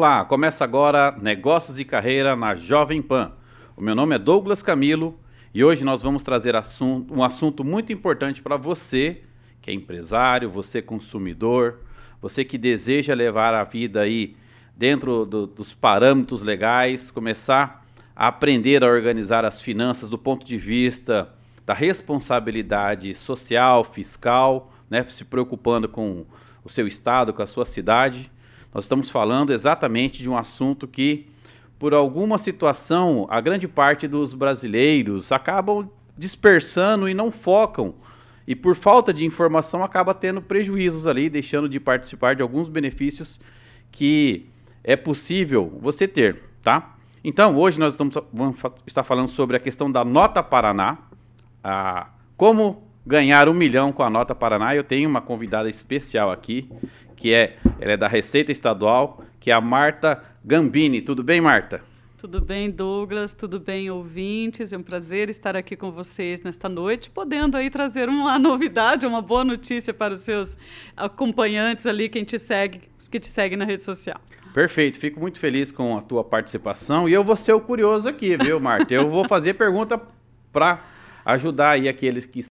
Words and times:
Olá, 0.00 0.24
começa 0.24 0.64
agora 0.64 1.14
Negócios 1.20 1.78
e 1.78 1.84
Carreira 1.84 2.34
na 2.34 2.54
Jovem 2.54 3.02
Pan. 3.02 3.32
O 3.76 3.82
meu 3.82 3.94
nome 3.94 4.14
é 4.14 4.18
Douglas 4.18 4.62
Camilo 4.62 5.20
e 5.52 5.62
hoje 5.62 5.84
nós 5.84 6.00
vamos 6.00 6.22
trazer 6.22 6.56
assunto, 6.56 7.12
um 7.12 7.22
assunto 7.22 7.62
muito 7.62 7.92
importante 7.92 8.40
para 8.40 8.56
você 8.56 9.20
que 9.60 9.70
é 9.70 9.74
empresário, 9.74 10.48
você 10.48 10.80
consumidor, 10.80 11.80
você 12.18 12.46
que 12.46 12.56
deseja 12.56 13.12
levar 13.12 13.52
a 13.52 13.62
vida 13.62 14.00
aí 14.00 14.34
dentro 14.74 15.26
do, 15.26 15.46
dos 15.46 15.74
parâmetros 15.74 16.42
legais, 16.42 17.10
começar 17.10 17.86
a 18.16 18.28
aprender 18.28 18.82
a 18.82 18.88
organizar 18.88 19.44
as 19.44 19.60
finanças 19.60 20.08
do 20.08 20.16
ponto 20.16 20.46
de 20.46 20.56
vista 20.56 21.30
da 21.66 21.74
responsabilidade 21.74 23.14
social, 23.14 23.84
fiscal, 23.84 24.72
né, 24.88 25.04
se 25.10 25.26
preocupando 25.26 25.86
com 25.90 26.24
o 26.64 26.70
seu 26.70 26.86
estado, 26.86 27.34
com 27.34 27.42
a 27.42 27.46
sua 27.46 27.66
cidade. 27.66 28.32
Nós 28.72 28.84
estamos 28.84 29.10
falando 29.10 29.52
exatamente 29.52 30.22
de 30.22 30.28
um 30.28 30.36
assunto 30.36 30.86
que, 30.86 31.26
por 31.78 31.92
alguma 31.92 32.38
situação, 32.38 33.26
a 33.30 33.40
grande 33.40 33.66
parte 33.66 34.06
dos 34.06 34.32
brasileiros 34.32 35.32
acabam 35.32 35.88
dispersando 36.16 37.08
e 37.08 37.14
não 37.14 37.32
focam. 37.32 37.94
E 38.46 38.54
por 38.54 38.74
falta 38.74 39.12
de 39.12 39.24
informação 39.24 39.82
acaba 39.82 40.14
tendo 40.14 40.42
prejuízos 40.42 41.06
ali, 41.06 41.28
deixando 41.28 41.68
de 41.68 41.80
participar 41.80 42.34
de 42.34 42.42
alguns 42.42 42.68
benefícios 42.68 43.40
que 43.90 44.46
é 44.84 44.96
possível 44.96 45.78
você 45.80 46.06
ter, 46.06 46.42
tá? 46.62 46.96
Então, 47.22 47.56
hoje 47.56 47.78
nós 47.78 47.94
estamos, 47.94 48.14
vamos 48.32 48.56
estar 48.86 49.04
falando 49.04 49.28
sobre 49.28 49.56
a 49.56 49.60
questão 49.60 49.90
da 49.90 50.04
Nota 50.04 50.42
Paraná, 50.42 50.98
a, 51.62 52.08
como 52.36 52.82
ganhar 53.06 53.48
um 53.48 53.54
milhão 53.54 53.92
com 53.92 54.02
a 54.02 54.08
Nota 54.08 54.34
Paraná. 54.34 54.74
Eu 54.74 54.84
tenho 54.84 55.08
uma 55.08 55.20
convidada 55.20 55.68
especial 55.68 56.30
aqui, 56.30 56.68
que 57.20 57.34
é, 57.34 57.58
ela 57.78 57.92
é 57.92 57.96
da 57.98 58.08
Receita 58.08 58.50
Estadual, 58.50 59.22
que 59.38 59.50
é 59.50 59.54
a 59.54 59.60
Marta 59.60 60.22
Gambini. 60.42 61.02
Tudo 61.02 61.22
bem, 61.22 61.38
Marta? 61.38 61.82
Tudo 62.16 62.40
bem, 62.40 62.70
Douglas? 62.70 63.34
Tudo 63.34 63.60
bem, 63.60 63.90
ouvintes? 63.90 64.72
É 64.72 64.78
um 64.78 64.82
prazer 64.82 65.28
estar 65.28 65.54
aqui 65.54 65.76
com 65.76 65.92
vocês 65.92 66.40
nesta 66.40 66.66
noite, 66.66 67.10
podendo 67.10 67.58
aí 67.58 67.68
trazer 67.68 68.08
uma 68.08 68.36
novidade, 68.40 69.04
uma 69.04 69.20
boa 69.20 69.44
notícia 69.44 69.92
para 69.92 70.14
os 70.14 70.20
seus 70.20 70.56
acompanhantes 70.96 71.86
ali, 71.86 72.08
quem 72.08 72.24
te 72.24 72.38
segue, 72.38 72.80
os 72.98 73.06
que 73.06 73.20
te 73.20 73.26
seguem 73.26 73.58
na 73.58 73.66
rede 73.66 73.84
social. 73.84 74.18
Perfeito, 74.54 74.98
fico 74.98 75.20
muito 75.20 75.38
feliz 75.38 75.70
com 75.70 75.96
a 75.98 76.00
tua 76.00 76.24
participação 76.24 77.06
e 77.06 77.12
eu 77.12 77.22
vou 77.22 77.36
ser 77.36 77.52
o 77.52 77.60
curioso 77.60 78.08
aqui, 78.08 78.34
viu, 78.38 78.58
Marta? 78.58 78.94
Eu 78.94 79.10
vou 79.10 79.28
fazer 79.28 79.54
pergunta 79.54 80.00
para 80.50 80.82
ajudar 81.24 81.72
aí 81.72 81.86
aqueles 81.86 82.24
que 82.24 82.49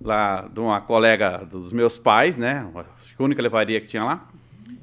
lá 0.00 0.48
de 0.52 0.60
uma 0.60 0.80
colega 0.80 1.38
dos 1.44 1.72
meus 1.72 1.98
pais, 1.98 2.36
né? 2.36 2.66
Acho 3.00 3.16
que 3.16 3.22
a 3.22 3.24
única 3.24 3.42
levaria 3.42 3.80
que 3.80 3.86
tinha 3.86 4.04
lá. 4.04 4.28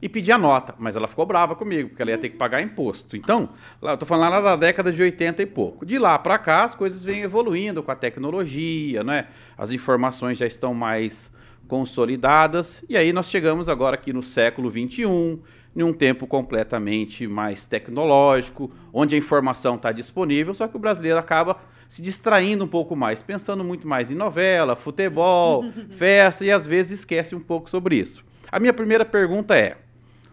E 0.01 0.09
pedi 0.09 0.31
a 0.31 0.37
nota, 0.37 0.75
mas 0.77 0.95
ela 0.95 1.07
ficou 1.07 1.25
brava 1.25 1.55
comigo, 1.55 1.89
porque 1.89 2.01
ela 2.01 2.11
ia 2.11 2.17
ter 2.17 2.29
que 2.29 2.37
pagar 2.37 2.61
imposto. 2.61 3.15
Então, 3.15 3.49
lá, 3.81 3.93
eu 3.93 3.97
tô 3.97 4.05
falando 4.05 4.31
lá 4.31 4.41
da 4.41 4.55
década 4.55 4.91
de 4.91 5.01
80 5.01 5.41
e 5.41 5.45
pouco. 5.45 5.85
De 5.85 5.97
lá 5.97 6.19
para 6.19 6.37
cá, 6.37 6.63
as 6.65 6.75
coisas 6.75 7.01
vêm 7.01 7.21
evoluindo 7.21 7.81
com 7.81 7.91
a 7.91 7.95
tecnologia, 7.95 9.03
né? 9.03 9.27
As 9.57 9.71
informações 9.71 10.37
já 10.37 10.45
estão 10.45 10.73
mais 10.73 11.31
consolidadas. 11.67 12.83
E 12.89 12.97
aí 12.97 13.11
nós 13.11 13.29
chegamos 13.29 13.69
agora 13.69 13.95
aqui 13.95 14.13
no 14.13 14.21
século 14.21 14.69
21, 14.69 15.39
em 15.75 15.83
um 15.83 15.91
tempo 15.91 16.25
completamente 16.25 17.27
mais 17.27 17.65
tecnológico, 17.65 18.71
onde 18.93 19.15
a 19.15 19.17
informação 19.17 19.75
está 19.75 19.91
disponível, 19.91 20.53
só 20.53 20.67
que 20.67 20.75
o 20.75 20.79
brasileiro 20.79 21.19
acaba 21.19 21.57
se 21.87 22.01
distraindo 22.01 22.63
um 22.63 22.67
pouco 22.67 22.95
mais, 22.95 23.21
pensando 23.21 23.63
muito 23.63 23.87
mais 23.87 24.11
em 24.11 24.15
novela, 24.15 24.75
futebol, 24.75 25.65
festa 25.91 26.45
e 26.45 26.51
às 26.51 26.65
vezes 26.65 26.99
esquece 26.99 27.35
um 27.35 27.39
pouco 27.39 27.69
sobre 27.69 27.97
isso. 27.97 28.23
A 28.51 28.59
minha 28.59 28.73
primeira 28.73 29.03
pergunta 29.03 29.55
é: 29.55 29.77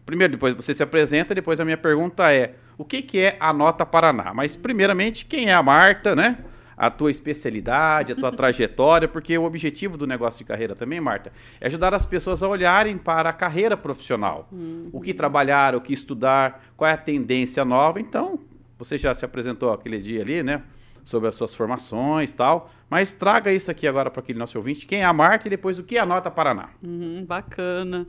primeiro, 0.06 0.32
depois 0.32 0.54
você 0.54 0.72
se 0.72 0.82
apresenta, 0.82 1.34
depois 1.34 1.60
a 1.60 1.64
minha 1.64 1.76
pergunta 1.76 2.32
é: 2.32 2.54
o 2.78 2.84
que, 2.84 3.02
que 3.02 3.18
é 3.18 3.36
a 3.40 3.52
Nota 3.52 3.84
Paraná? 3.84 4.32
Mas, 4.32 4.56
primeiramente, 4.56 5.26
quem 5.26 5.48
é 5.48 5.54
a 5.54 5.62
Marta, 5.62 6.14
né? 6.14 6.38
A 6.76 6.90
tua 6.90 7.10
especialidade, 7.10 8.12
a 8.12 8.16
tua 8.16 8.30
trajetória, 8.36 9.08
porque 9.08 9.36
o 9.36 9.44
objetivo 9.44 9.96
do 9.96 10.06
negócio 10.06 10.38
de 10.38 10.44
carreira 10.44 10.74
também, 10.74 11.00
Marta, 11.00 11.32
é 11.60 11.66
ajudar 11.66 11.94
as 11.94 12.04
pessoas 12.04 12.42
a 12.42 12.48
olharem 12.48 12.98
para 12.98 13.30
a 13.30 13.32
carreira 13.32 13.76
profissional. 13.76 14.48
Uhum. 14.52 14.88
O 14.92 15.00
que 15.00 15.14
trabalhar, 15.14 15.74
o 15.74 15.80
que 15.80 15.92
estudar, 15.92 16.64
qual 16.76 16.88
é 16.88 16.94
a 16.94 16.98
tendência 16.98 17.64
nova. 17.64 18.00
Então, 18.00 18.38
você 18.78 18.98
já 18.98 19.14
se 19.14 19.24
apresentou 19.24 19.72
aquele 19.72 19.98
dia 19.98 20.22
ali, 20.22 20.42
né? 20.42 20.62
Sobre 21.04 21.28
as 21.28 21.34
suas 21.34 21.54
formações 21.54 22.32
e 22.32 22.36
tal. 22.36 22.70
Mas 22.88 23.12
traga 23.12 23.52
isso 23.52 23.70
aqui 23.70 23.86
agora 23.86 24.10
para 24.10 24.20
aquele 24.20 24.38
nosso 24.38 24.56
ouvinte. 24.58 24.86
Quem 24.86 25.00
é 25.00 25.04
a 25.04 25.12
Marta 25.12 25.48
e 25.48 25.50
depois 25.50 25.78
o 25.78 25.82
que 25.82 25.96
é 25.96 26.00
a 26.00 26.06
Nota 26.06 26.30
Paraná. 26.30 26.68
Uhum, 26.82 27.24
bacana. 27.24 28.06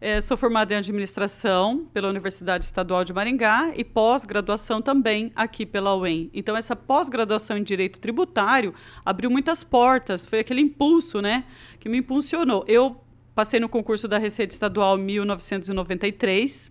É, 0.00 0.20
sou 0.20 0.36
formada 0.36 0.72
em 0.72 0.76
administração 0.76 1.84
pela 1.92 2.08
Universidade 2.08 2.64
Estadual 2.64 3.02
de 3.02 3.12
Maringá 3.12 3.72
e 3.74 3.82
pós-graduação 3.82 4.80
também 4.80 5.32
aqui 5.34 5.66
pela 5.66 5.96
UEM. 5.96 6.30
Então, 6.32 6.56
essa 6.56 6.76
pós-graduação 6.76 7.58
em 7.58 7.64
direito 7.64 7.98
tributário 7.98 8.72
abriu 9.04 9.28
muitas 9.28 9.64
portas, 9.64 10.24
foi 10.24 10.38
aquele 10.38 10.60
impulso 10.60 11.20
né, 11.20 11.42
que 11.80 11.88
me 11.88 11.98
impulsionou. 11.98 12.64
Eu 12.68 13.00
passei 13.34 13.58
no 13.58 13.68
concurso 13.68 14.06
da 14.06 14.18
Receita 14.18 14.54
Estadual 14.54 14.96
em 15.00 15.02
1993 15.02 16.70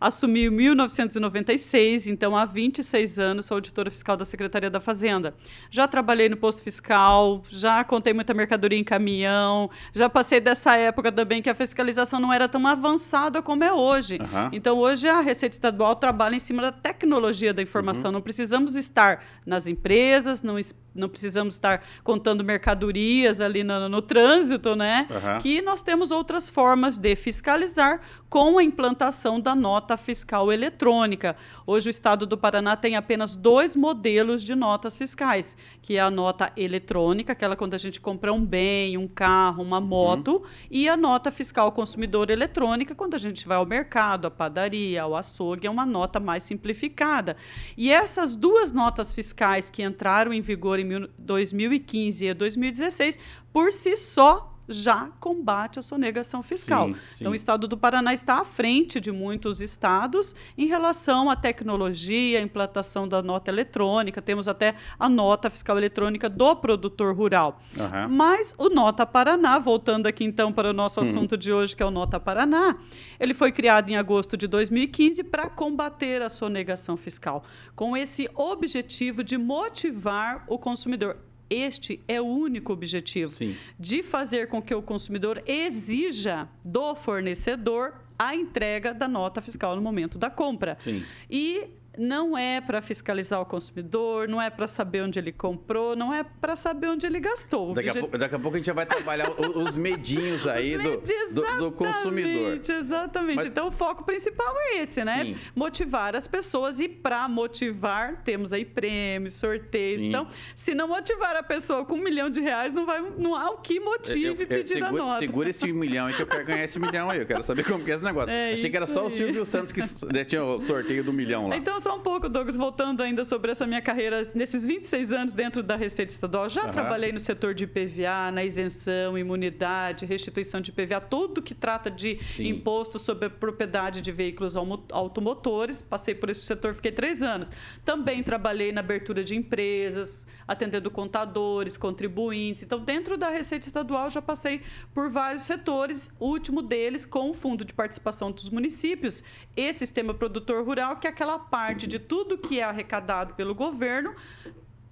assumi 0.00 0.46
em 0.46 0.50
1996, 0.50 2.06
então 2.06 2.36
há 2.36 2.44
26 2.44 3.18
anos 3.18 3.46
sou 3.46 3.56
auditora 3.56 3.90
fiscal 3.90 4.16
da 4.16 4.24
Secretaria 4.24 4.70
da 4.70 4.80
Fazenda. 4.80 5.34
Já 5.70 5.88
trabalhei 5.88 6.28
no 6.28 6.36
posto 6.36 6.62
fiscal, 6.62 7.42
já 7.48 7.82
contei 7.82 8.12
muita 8.12 8.32
mercadoria 8.32 8.78
em 8.78 8.84
caminhão, 8.84 9.70
já 9.92 10.08
passei 10.08 10.40
dessa 10.40 10.76
época 10.76 11.10
também 11.10 11.42
que 11.42 11.50
a 11.50 11.54
fiscalização 11.54 12.20
não 12.20 12.32
era 12.32 12.48
tão 12.48 12.66
avançada 12.66 13.42
como 13.42 13.64
é 13.64 13.72
hoje. 13.72 14.18
Uhum. 14.20 14.50
Então 14.52 14.78
hoje 14.78 15.08
a 15.08 15.20
Receita 15.20 15.54
Estadual 15.54 15.96
trabalha 15.96 16.36
em 16.36 16.40
cima 16.40 16.62
da 16.62 16.72
tecnologia 16.72 17.52
da 17.52 17.62
informação. 17.62 18.06
Uhum. 18.06 18.12
Não 18.12 18.20
precisamos 18.20 18.76
estar 18.76 19.24
nas 19.44 19.66
empresas, 19.66 20.42
não 20.42 20.58
não 20.98 21.08
precisamos 21.08 21.54
estar 21.54 21.84
contando 22.02 22.42
mercadorias 22.42 23.40
ali 23.40 23.62
no, 23.62 23.88
no 23.88 24.02
trânsito, 24.02 24.74
né? 24.74 25.06
Uhum. 25.08 25.38
Que 25.38 25.62
nós 25.62 25.80
temos 25.80 26.10
outras 26.10 26.50
formas 26.50 26.98
de 26.98 27.14
fiscalizar 27.14 28.00
com 28.28 28.58
a 28.58 28.62
implantação 28.62 29.38
da 29.40 29.54
nota 29.54 29.87
fiscal 29.96 30.52
eletrônica. 30.52 31.36
Hoje 31.66 31.88
o 31.88 31.90
Estado 31.90 32.26
do 32.26 32.36
Paraná 32.36 32.76
tem 32.76 32.96
apenas 32.96 33.34
dois 33.34 33.74
modelos 33.74 34.42
de 34.42 34.54
notas 34.54 34.98
fiscais, 34.98 35.56
que 35.80 35.96
é 35.96 36.00
a 36.00 36.10
nota 36.10 36.52
eletrônica, 36.56 37.32
aquela 37.32 37.56
quando 37.56 37.74
a 37.74 37.78
gente 37.78 38.00
compra 38.00 38.32
um 38.32 38.44
bem, 38.44 38.96
um 38.96 39.08
carro, 39.08 39.62
uma 39.62 39.80
moto, 39.80 40.36
uhum. 40.36 40.42
e 40.70 40.88
a 40.88 40.96
nota 40.96 41.30
fiscal 41.30 41.72
consumidor 41.72 42.30
eletrônica, 42.30 42.94
quando 42.94 43.14
a 43.14 43.18
gente 43.18 43.46
vai 43.46 43.56
ao 43.56 43.66
mercado, 43.66 44.26
à 44.26 44.30
padaria, 44.30 45.02
ao 45.02 45.16
açougue, 45.16 45.66
é 45.66 45.70
uma 45.70 45.86
nota 45.86 46.20
mais 46.20 46.42
simplificada. 46.42 47.36
E 47.76 47.90
essas 47.90 48.36
duas 48.36 48.72
notas 48.72 49.12
fiscais 49.12 49.70
que 49.70 49.82
entraram 49.82 50.32
em 50.32 50.40
vigor 50.40 50.78
em 50.78 51.08
2015 51.18 52.26
e 52.26 52.34
2016, 52.34 53.18
por 53.52 53.72
si 53.72 53.96
só, 53.96 54.57
já 54.68 55.10
combate 55.18 55.78
a 55.78 55.82
sonegação 55.82 56.42
fiscal. 56.42 56.88
Sim, 56.88 56.94
sim. 56.94 57.00
Então, 57.20 57.32
o 57.32 57.34
estado 57.34 57.66
do 57.66 57.76
Paraná 57.76 58.12
está 58.12 58.40
à 58.40 58.44
frente 58.44 59.00
de 59.00 59.10
muitos 59.10 59.60
estados 59.60 60.34
em 60.56 60.66
relação 60.66 61.30
à 61.30 61.36
tecnologia, 61.36 62.38
à 62.38 62.42
implantação 62.42 63.08
da 63.08 63.22
nota 63.22 63.50
eletrônica. 63.50 64.20
Temos 64.20 64.48
até 64.48 64.74
a 64.98 65.08
nota 65.08 65.48
fiscal 65.48 65.76
eletrônica 65.78 66.28
do 66.28 66.56
produtor 66.56 67.14
rural. 67.14 67.60
Uhum. 67.76 68.08
Mas 68.08 68.54
o 68.58 68.68
Nota 68.68 69.06
Paraná, 69.06 69.58
voltando 69.58 70.06
aqui 70.06 70.24
então 70.24 70.52
para 70.52 70.70
o 70.70 70.72
nosso 70.72 71.00
uhum. 71.00 71.08
assunto 71.08 71.36
de 71.36 71.52
hoje, 71.52 71.74
que 71.74 71.82
é 71.82 71.86
o 71.86 71.90
Nota 71.90 72.20
Paraná, 72.20 72.76
ele 73.18 73.34
foi 73.34 73.50
criado 73.52 73.90
em 73.90 73.96
agosto 73.96 74.36
de 74.36 74.46
2015 74.46 75.24
para 75.24 75.48
combater 75.48 76.22
a 76.22 76.28
sonegação 76.28 76.96
fiscal, 76.96 77.44
com 77.74 77.96
esse 77.96 78.28
objetivo 78.34 79.24
de 79.24 79.38
motivar 79.38 80.44
o 80.46 80.58
consumidor 80.58 81.16
este 81.50 82.00
é 82.06 82.20
o 82.20 82.26
único 82.26 82.72
objetivo 82.72 83.32
Sim. 83.32 83.56
de 83.78 84.02
fazer 84.02 84.48
com 84.48 84.60
que 84.60 84.74
o 84.74 84.82
consumidor 84.82 85.42
exija 85.46 86.48
do 86.64 86.94
fornecedor 86.94 87.94
a 88.18 88.34
entrega 88.34 88.92
da 88.92 89.06
nota 89.06 89.40
fiscal 89.40 89.76
no 89.76 89.82
momento 89.82 90.18
da 90.18 90.28
compra. 90.28 90.76
Sim. 90.80 91.04
E 91.30 91.68
não 91.96 92.36
é 92.36 92.60
para 92.60 92.80
fiscalizar 92.80 93.40
o 93.40 93.46
consumidor, 93.46 94.28
não 94.28 94.40
é 94.40 94.50
para 94.50 94.66
saber 94.66 95.02
onde 95.02 95.18
ele 95.18 95.32
comprou, 95.32 95.96
não 95.96 96.12
é 96.12 96.22
para 96.22 96.54
saber 96.54 96.88
onde 96.88 97.06
ele 97.06 97.18
gastou. 97.18 97.72
Daqui 97.72 97.88
a, 97.88 97.94
pouco, 97.94 98.18
daqui 98.18 98.34
a, 98.34 98.38
pouco, 98.38 98.56
a 98.56 98.60
gente 98.60 98.72
vai 98.72 98.86
trabalhar 98.86 99.30
os 99.30 99.76
medinhos 99.76 100.46
aí 100.48 100.76
os 100.76 100.82
do, 100.82 101.42
do, 101.42 101.58
do, 101.58 101.72
consumidor. 101.72 102.60
Exatamente. 102.68 103.36
Mas... 103.36 103.46
Então 103.46 103.68
o 103.68 103.70
foco 103.70 104.04
principal 104.04 104.54
é 104.56 104.82
esse, 104.82 105.04
né? 105.04 105.24
Sim. 105.24 105.36
Motivar 105.54 106.14
as 106.14 106.26
pessoas 106.26 106.80
e 106.80 106.88
para 106.88 107.28
motivar 107.28 108.22
temos 108.22 108.52
aí 108.52 108.64
prêmios, 108.64 109.34
sorteios. 109.34 110.00
Sim. 110.00 110.08
Então, 110.08 110.26
se 110.54 110.74
não 110.74 110.88
motivar 110.88 111.36
a 111.36 111.42
pessoa 111.42 111.84
com 111.84 111.94
um 111.94 112.02
milhão 112.02 112.30
de 112.30 112.40
reais, 112.40 112.72
não 112.74 112.86
vai, 112.86 113.00
não 113.16 113.34
há 113.34 113.50
o 113.50 113.58
que 113.58 113.80
motive 113.80 114.24
eu, 114.24 114.34
eu, 114.34 114.46
pedir 114.46 114.68
segura, 114.68 114.88
a 114.88 114.92
nota. 114.92 115.18
Segura 115.18 115.50
esse 115.50 115.72
milhão 115.72 116.06
aí 116.06 116.14
que 116.14 116.22
eu 116.22 116.26
quero 116.26 116.44
ganhar 116.44 116.64
esse 116.64 116.78
milhão 116.78 117.10
aí. 117.10 117.18
Eu 117.18 117.26
quero 117.26 117.42
saber 117.42 117.64
como 117.64 117.84
que 117.84 117.90
é 117.90 117.94
esse 117.94 118.04
negócio. 118.04 118.28
É 118.38 118.52
Achei 118.52 118.68
que 118.68 118.76
era 118.76 118.86
só 118.86 119.06
aí. 119.06 119.08
o 119.08 119.10
Silvio 119.10 119.46
Santos 119.46 119.72
que 119.72 119.80
tinha 120.26 120.44
o 120.44 120.60
sorteio 120.60 121.02
do 121.02 121.12
milhão 121.12 121.48
lá. 121.48 121.56
Então 121.56 121.77
só 121.80 121.96
um 121.96 122.00
pouco, 122.00 122.28
Douglas, 122.28 122.56
voltando 122.56 123.02
ainda 123.02 123.24
sobre 123.24 123.50
essa 123.50 123.66
minha 123.66 123.80
carreira, 123.80 124.30
nesses 124.34 124.64
26 124.64 125.12
anos 125.12 125.34
dentro 125.34 125.62
da 125.62 125.76
Receita 125.76 126.12
Estadual, 126.12 126.48
já 126.48 126.64
uhum. 126.64 126.70
trabalhei 126.70 127.12
no 127.12 127.20
setor 127.20 127.54
de 127.54 127.64
IPVA, 127.64 128.30
na 128.32 128.44
isenção, 128.44 129.16
imunidade, 129.16 130.06
restituição 130.06 130.60
de 130.60 130.70
IPVA, 130.70 131.00
tudo 131.00 131.42
que 131.42 131.54
trata 131.54 131.90
de 131.90 132.18
Sim. 132.34 132.48
imposto 132.48 132.98
sobre 132.98 133.26
a 133.26 133.30
propriedade 133.30 134.02
de 134.02 134.12
veículos 134.12 134.56
automotores. 134.56 135.82
Passei 135.82 136.14
por 136.14 136.30
esse 136.30 136.42
setor, 136.42 136.74
fiquei 136.74 136.92
três 136.92 137.22
anos. 137.22 137.50
Também 137.84 138.22
trabalhei 138.22 138.72
na 138.72 138.80
abertura 138.80 139.22
de 139.22 139.36
empresas, 139.36 140.26
atendendo 140.48 140.90
contadores, 140.90 141.76
contribuintes. 141.76 142.62
Então, 142.62 142.80
dentro 142.80 143.18
da 143.18 143.28
Receita 143.28 143.66
Estadual, 143.66 144.10
já 144.10 144.22
passei 144.22 144.62
por 144.94 145.10
vários 145.10 145.42
setores, 145.42 146.10
o 146.18 146.26
último 146.26 146.62
deles 146.62 147.04
com 147.04 147.30
o 147.30 147.34
Fundo 147.34 147.64
de 147.64 147.74
Participação 147.74 148.32
dos 148.32 148.48
Municípios 148.48 149.22
e 149.54 149.70
Sistema 149.74 150.14
Produtor 150.14 150.64
Rural, 150.64 150.96
que 150.96 151.06
é 151.06 151.10
aquela 151.10 151.38
parte 151.38 151.86
de 151.86 151.98
tudo 151.98 152.38
que 152.38 152.58
é 152.58 152.64
arrecadado 152.64 153.34
pelo 153.34 153.54
governo, 153.54 154.14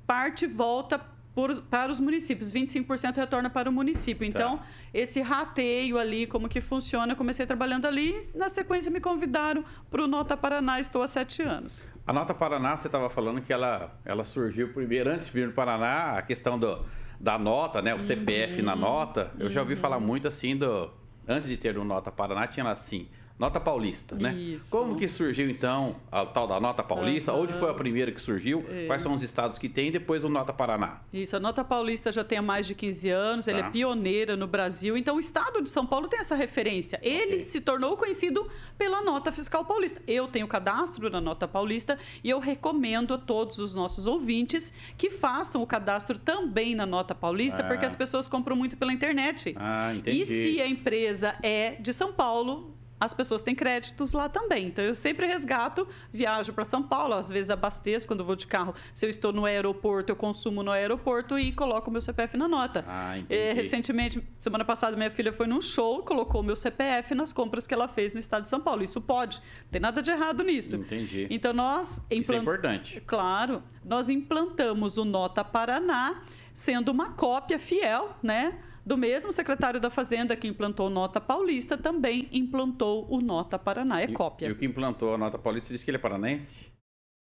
parte 0.07 0.47
volta 0.47 1.16
por, 1.37 1.55
para 1.65 1.93
os 1.93 2.01
municípios, 2.01 2.51
25% 2.51 3.19
retorna 3.19 3.51
para 3.51 3.69
o 3.69 3.73
município. 3.73 4.21
Tá. 4.21 4.27
Então, 4.27 4.57
tá. 4.57 4.65
esse 4.95 5.21
rateio 5.21 5.99
ali, 5.99 6.27
como 6.27 6.49
que 6.49 6.63
funciona, 6.63 7.15
comecei 7.15 7.45
trabalhando 7.45 7.85
ali 7.85 8.19
e, 8.19 8.39
na 8.39 8.49
sequência, 8.49 8.91
me 8.91 9.01
convidaram 9.01 9.63
para 9.91 10.03
o 10.03 10.07
Nota 10.07 10.35
Paraná, 10.35 10.81
estou 10.81 11.03
há 11.03 11.07
sete 11.07 11.43
anos. 11.43 11.93
A 12.07 12.13
Nota 12.13 12.33
Paraná, 12.33 12.75
você 12.75 12.89
estava 12.89 13.11
falando 13.11 13.43
que 13.43 13.53
ela, 13.53 13.95
ela 14.03 14.25
surgiu 14.25 14.73
primeiro, 14.73 15.11
antes 15.11 15.27
de 15.27 15.33
vir 15.33 15.47
no 15.47 15.53
Paraná, 15.53 16.13
a 16.13 16.23
questão 16.23 16.59
do, 16.59 16.83
da 17.21 17.39
nota, 17.39 17.83
né, 17.83 17.95
o 17.95 18.01
CPF 18.01 18.61
uhum. 18.61 18.65
na 18.65 18.75
nota, 18.75 19.31
eu 19.39 19.51
já 19.51 19.61
ouvi 19.61 19.75
uhum. 19.75 19.81
falar 19.81 20.01
muito 20.01 20.27
assim 20.27 20.57
do... 20.57 20.91
Antes 21.29 21.49
de 21.49 21.57
ter 21.57 21.77
o 21.77 21.85
Nota 21.85 22.11
Paraná, 22.11 22.47
tinha 22.47 22.65
assim, 22.71 23.09
Nota 23.39 23.61
Paulista, 23.61 24.17
né? 24.19 24.33
Isso. 24.33 24.71
Como 24.71 24.97
que 24.97 25.07
surgiu 25.09 25.47
então 25.47 25.97
a 26.11 26.25
tal 26.25 26.47
da 26.47 26.59
Nota 26.59 26.83
Paulista? 26.83 27.35
Uhum. 27.35 27.43
Onde 27.43 27.53
foi 27.53 27.71
a 27.71 27.75
primeira 27.75 28.11
que 28.11 28.21
surgiu? 28.21 28.65
É. 28.71 28.87
Quais 28.87 29.03
são 29.03 29.13
os 29.13 29.23
estados 29.23 29.59
que 29.59 29.69
tem? 29.69 29.89
E 29.89 29.91
depois 29.91 30.25
o 30.25 30.29
Nota 30.31 30.55
Paraná. 30.55 31.01
Isso, 31.13 31.37
a 31.37 31.41
Nota 31.41 31.63
Paulista 31.63 32.11
já 32.11 32.25
tem 32.25 32.39
há 32.39 32.43
mais 32.43 32.67
de 32.67 32.75
15 32.75 33.11
anos, 33.11 33.45
tá. 33.45 33.51
ele 33.51 33.61
é 33.61 33.71
pioneira 33.71 34.37
no 34.37 34.47
Brasil. 34.47 34.97
Então 34.97 35.17
o 35.17 35.21
estado 35.21 35.61
de 35.63 35.69
São 35.69 35.85
Paulo 35.85 36.09
tem 36.09 36.19
essa 36.19 36.35
referência. 36.35 36.99
Ele 37.03 37.35
okay. 37.35 37.41
se 37.43 37.61
tornou 37.61 37.95
conhecido 37.95 38.49
pela 38.79 39.03
Nota 39.03 39.31
Fiscal 39.31 39.67
Paulista. 39.67 40.01
Eu 40.07 40.29
tenho 40.29 40.49
cadastro 40.49 41.11
na 41.11 41.21
Nota 41.21 41.47
Paulista 41.47 41.99
e 42.25 42.31
eu 42.31 42.39
recomendo 42.39 43.13
a 43.13 43.19
todos 43.19 43.59
os 43.59 43.75
nossos 43.75 44.07
ouvintes 44.07 44.73
que 44.97 45.11
façam 45.11 45.63
o 45.63 45.67
cadastro 45.67 46.19
também 46.19 46.75
na 46.75 46.87
Nota 46.87 47.15
Paulista, 47.15 47.63
ah. 47.63 47.69
porque 47.69 47.85
as 47.85 47.95
pessoas 47.95 48.27
compram 48.27 48.57
muito 48.57 48.79
pela 48.79 48.95
internet. 48.95 49.55
Ah, 49.59 49.95
entendi. 49.95 50.23
E 50.23 50.27
se 50.27 50.61
a 50.63 50.67
empresa 50.67 51.37
é 51.43 51.73
de 51.73 51.93
São 51.93 52.15
Paulo, 52.15 52.75
as 52.99 53.13
pessoas 53.13 53.43
têm 53.43 53.55
créditos 53.55 54.13
lá 54.13 54.29
também. 54.29 54.67
Então 54.67 54.85
eu 54.85 54.95
sempre 54.95 55.27
resgato, 55.27 55.87
viajo 56.13 56.53
para 56.53 56.65
São 56.65 56.83
Paulo, 56.83 57.15
às 57.15 57.29
vezes 57.29 57.51
abasteço 57.51 58.07
quando 58.07 58.25
vou 58.25 58.37
de 58.37 58.47
carro. 58.47 58.75
Se 58.93 59.05
eu 59.05 59.11
estou 59.11 59.33
no 59.33 59.45
aeroporto, 59.45 60.13
eu 60.13 60.17
consumo 60.17 60.63
no 60.63 60.71
aeroporto 60.71 61.39
e 61.39 61.53
coloco 61.53 61.91
o 61.91 61.93
meu 61.93 62.01
CPF 62.01 62.37
na 62.37 62.49
nota. 62.49 62.85
Ah, 62.89 63.19
entendi. 63.19 63.41
É, 63.41 63.53
recentemente, 63.53 64.27
semana 64.39 64.65
passada, 64.65 64.97
minha 64.97 65.11
filha 65.11 65.33
foi 65.33 65.47
num 65.47 65.61
show, 65.61 66.03
colocou 66.03 66.41
o 66.41 66.45
meu 66.45 66.57
CPF 66.57 67.15
nas 67.15 67.33
compras 67.33 67.67
que 67.67 67.75
ela 67.75 67.89
fez 67.89 68.13
no 68.13 68.19
estado 68.19 68.45
de 68.45 68.51
São 68.51 68.61
Paulo. 68.61 68.83
Isso 68.83 69.01
pode, 69.01 69.39
não 69.39 69.71
tem 69.71 69.81
nada 69.81 70.03
de 70.03 70.11
errado 70.11 70.43
nisso. 70.43 70.77
Entendi. 70.77 71.27
Então 71.31 71.53
nós 71.53 71.99
implant... 72.11 72.23
Isso 72.23 72.33
é 72.33 72.37
importante. 72.37 73.01
Claro, 73.07 73.63
nós 73.85 74.09
implantamos 74.09 74.97
o 74.99 75.05
Nota 75.05 75.45
Paraná, 75.45 76.23
sendo 76.55 76.91
uma 76.91 77.11
cópia 77.13 77.59
fiel, 77.59 78.17
né? 78.23 78.59
Do 78.87 78.97
mesmo 78.97 79.33
secretário 79.33 79.81
da 79.81 79.91
Fazenda 79.91 80.37
que 80.37 80.47
implantou 80.47 80.89
Nota 80.89 81.21
Paulista, 81.21 81.77
também 81.77 82.29
implantou 82.33 83.05
o 83.11 83.21
Nota 83.21 83.59
Paraná. 83.59 84.01
É 84.01 84.05
e, 84.05 84.13
cópia. 84.13 84.47
E 84.47 84.53
o 84.53 84.55
que 84.55 84.65
implantou 84.65 85.13
a 85.13 85.19
Nota 85.19 85.37
Paulista 85.37 85.75
disse 85.75 85.85
que 85.85 85.91
ele 85.91 85.97
é 85.97 86.01
paranense? 86.01 86.69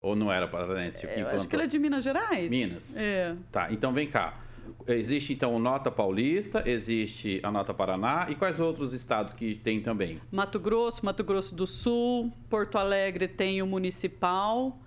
Ou 0.02 0.14
não 0.14 0.30
era 0.30 0.46
paranense? 0.46 1.06
É, 1.06 1.22
eu 1.22 1.28
acho 1.28 1.48
que 1.48 1.56
ele 1.56 1.62
é 1.62 1.66
de 1.66 1.78
Minas 1.78 2.04
Gerais. 2.04 2.52
Minas? 2.52 2.98
É. 2.98 3.34
Tá, 3.50 3.72
então 3.72 3.94
vem 3.94 4.06
cá. 4.06 4.40
Existe 4.86 5.32
então 5.32 5.54
o 5.54 5.58
Nota 5.58 5.90
Paulista, 5.90 6.62
existe 6.68 7.40
a 7.42 7.50
Nota 7.50 7.72
Paraná 7.72 8.26
e 8.28 8.34
quais 8.34 8.60
outros 8.60 8.92
estados 8.92 9.32
que 9.32 9.54
tem 9.54 9.80
também? 9.80 10.20
Mato 10.30 10.60
Grosso, 10.60 11.04
Mato 11.04 11.24
Grosso 11.24 11.54
do 11.54 11.66
Sul, 11.66 12.30
Porto 12.50 12.76
Alegre 12.76 13.26
tem 13.26 13.62
o 13.62 13.66
Municipal, 13.66 14.78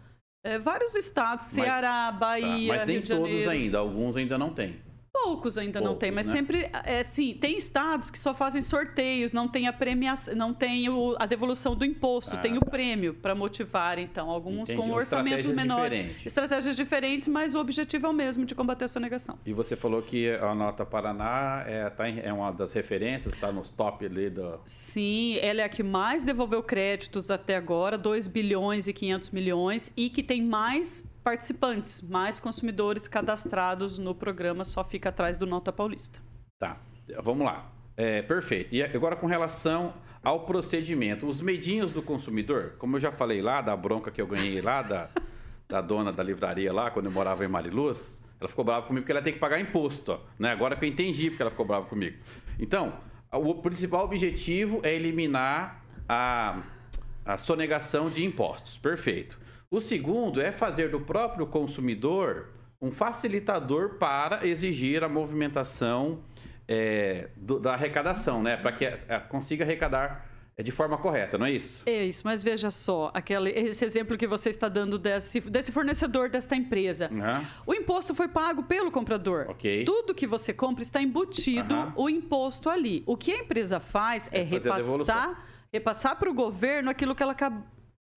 é, 0.43 0.57
vários 0.57 0.95
estados, 0.95 1.47
Ceará, 1.47 2.09
mas, 2.11 2.19
Bahia, 2.19 2.73
tá, 2.73 2.79
mas 2.79 2.87
nem 2.87 3.01
todos 3.01 3.47
ainda, 3.47 3.77
alguns 3.79 4.15
ainda 4.15 4.37
não 4.37 4.51
tem. 4.51 4.86
Poucos 5.23 5.57
ainda 5.57 5.79
Poucos, 5.79 5.93
não 5.93 5.97
tem, 5.97 6.11
mas 6.11 6.27
né? 6.27 6.33
sempre 6.33 6.69
é 6.83 7.03
sim, 7.03 7.37
tem 7.39 7.57
estados 7.57 8.11
que 8.11 8.19
só 8.19 8.33
fazem 8.33 8.61
sorteios, 8.61 9.31
não 9.31 9.47
tem 9.47 9.67
a 9.67 9.73
premiação, 9.73 10.35
não 10.35 10.53
tem 10.53 10.87
o, 10.89 11.15
a 11.19 11.25
devolução 11.25 11.75
do 11.75 11.83
imposto, 11.83 12.35
ah, 12.35 12.39
tem 12.39 12.57
o 12.57 12.59
tá. 12.59 12.69
prêmio 12.69 13.13
para 13.13 13.33
motivar, 13.33 13.99
então, 13.99 14.29
alguns 14.29 14.69
Entendi. 14.69 14.81
com 14.81 14.93
orçamentos 14.93 15.45
estratégias 15.45 15.55
menores. 15.55 15.97
Diferentes. 15.97 16.25
Estratégias 16.25 16.75
diferentes, 16.75 17.27
mas 17.27 17.55
o 17.55 17.59
objetivo 17.59 18.07
é 18.07 18.09
o 18.09 18.13
mesmo 18.13 18.45
de 18.45 18.53
combater 18.53 18.85
a 18.85 18.87
sonegação. 18.87 19.37
E 19.45 19.53
você 19.53 19.75
falou 19.75 20.01
que 20.01 20.29
a 20.29 20.53
nota 20.53 20.85
Paraná 20.85 21.63
é, 21.65 21.89
tá 21.89 22.09
em, 22.09 22.19
é 22.19 22.31
uma 22.31 22.51
das 22.51 22.71
referências, 22.71 23.33
está 23.33 23.51
nos 23.51 23.71
top 23.71 24.05
ali 24.05 24.29
do. 24.29 24.59
Sim, 24.65 25.37
ela 25.41 25.61
é 25.61 25.63
a 25.63 25.69
que 25.69 25.83
mais 25.83 26.23
devolveu 26.23 26.61
créditos 26.61 27.31
até 27.31 27.55
agora, 27.55 27.97
2 27.97 28.27
bilhões 28.27 28.87
e 28.87 28.93
500 28.93 29.29
milhões, 29.31 29.91
e 29.95 30.09
que 30.09 30.21
tem 30.21 30.41
mais 30.41 31.03
participantes, 31.27 32.01
mais 32.01 32.39
consumidores 32.39 33.05
cadastrados 33.05 33.97
no 33.97 34.15
programa 34.15 34.63
só 34.63 34.81
fica 34.81 35.09
atrás 35.09 35.37
do 35.37 35.45
Nota 35.45 35.73
Paulista. 35.73 36.21
Tá, 36.57 36.77
vamos 37.21 37.45
lá. 37.45 37.69
É, 37.97 38.21
perfeito. 38.21 38.73
E 38.73 38.81
agora 38.81 39.13
com 39.13 39.27
relação 39.27 39.93
ao 40.23 40.45
procedimento, 40.45 41.27
os 41.27 41.41
medinhos 41.41 41.91
do 41.91 42.01
consumidor, 42.01 42.75
como 42.77 42.95
eu 42.95 43.01
já 43.01 43.11
falei 43.11 43.41
lá 43.41 43.61
da 43.61 43.75
bronca 43.75 44.09
que 44.09 44.21
eu 44.21 44.25
ganhei 44.25 44.61
lá 44.61 44.81
da, 44.81 45.09
da 45.67 45.81
dona 45.81 46.13
da 46.13 46.23
livraria 46.23 46.71
lá, 46.71 46.89
quando 46.91 47.07
eu 47.07 47.11
morava 47.11 47.43
em 47.43 47.49
Mariluz, 47.49 48.23
ela 48.39 48.47
ficou 48.47 48.63
brava 48.63 48.87
comigo 48.87 49.03
porque 49.03 49.11
ela 49.11 49.21
tem 49.21 49.33
que 49.33 49.39
pagar 49.39 49.59
imposto. 49.59 50.13
Ó, 50.13 50.19
né? 50.39 50.53
Agora 50.53 50.77
que 50.77 50.85
eu 50.85 50.87
entendi 50.87 51.29
porque 51.29 51.41
ela 51.41 51.51
ficou 51.51 51.65
brava 51.65 51.87
comigo. 51.87 52.15
Então, 52.57 52.93
o 53.33 53.55
principal 53.55 54.05
objetivo 54.05 54.79
é 54.81 54.95
eliminar 54.95 55.83
a, 56.07 56.61
a 57.25 57.37
sonegação 57.37 58.09
de 58.09 58.23
impostos. 58.23 58.77
Perfeito. 58.77 59.37
O 59.69 59.81
segundo 59.81 60.39
é 60.39 60.51
fazer 60.51 60.89
do 60.89 61.01
próprio 61.01 61.45
consumidor 61.45 62.49
um 62.81 62.91
facilitador 62.91 63.95
para 63.95 64.47
exigir 64.47 65.03
a 65.03 65.09
movimentação 65.09 66.19
é, 66.67 67.29
do, 67.35 67.59
da 67.59 67.73
arrecadação, 67.73 68.41
né? 68.41 68.55
Para 68.55 68.71
que 68.71 68.85
a, 68.85 68.97
a 69.09 69.19
consiga 69.19 69.65
arrecadar 69.65 70.25
é 70.55 70.63
de 70.63 70.71
forma 70.71 70.97
correta, 70.97 71.37
não 71.37 71.45
é 71.45 71.51
isso? 71.51 71.83
É 71.85 72.03
isso, 72.03 72.23
mas 72.25 72.41
veja 72.41 72.71
só, 72.71 73.11
aquele, 73.13 73.51
esse 73.51 73.85
exemplo 73.85 74.17
que 74.17 74.25
você 74.25 74.49
está 74.49 74.67
dando 74.67 74.97
desse, 74.97 75.39
desse 75.41 75.71
fornecedor 75.71 76.29
desta 76.29 76.55
empresa. 76.55 77.11
Uhum. 77.11 77.45
O 77.67 77.73
imposto 77.75 78.15
foi 78.15 78.27
pago 78.27 78.63
pelo 78.63 78.91
comprador. 78.91 79.51
Okay. 79.51 79.83
Tudo 79.83 80.15
que 80.15 80.25
você 80.25 80.51
compra 80.53 80.81
está 80.81 80.99
embutido 80.99 81.75
uhum. 81.75 81.93
o 81.95 82.09
imposto 82.09 82.69
ali. 82.69 83.03
O 83.05 83.15
que 83.15 83.33
a 83.33 83.37
empresa 83.37 83.79
faz 83.79 84.29
é, 84.31 84.39
é 84.39 84.43
repassar, 84.43 85.45
repassar 85.71 86.15
para 86.15 86.29
o 86.29 86.33
governo 86.33 86.89
aquilo 86.89 87.13
que 87.13 87.21
ela 87.21 87.35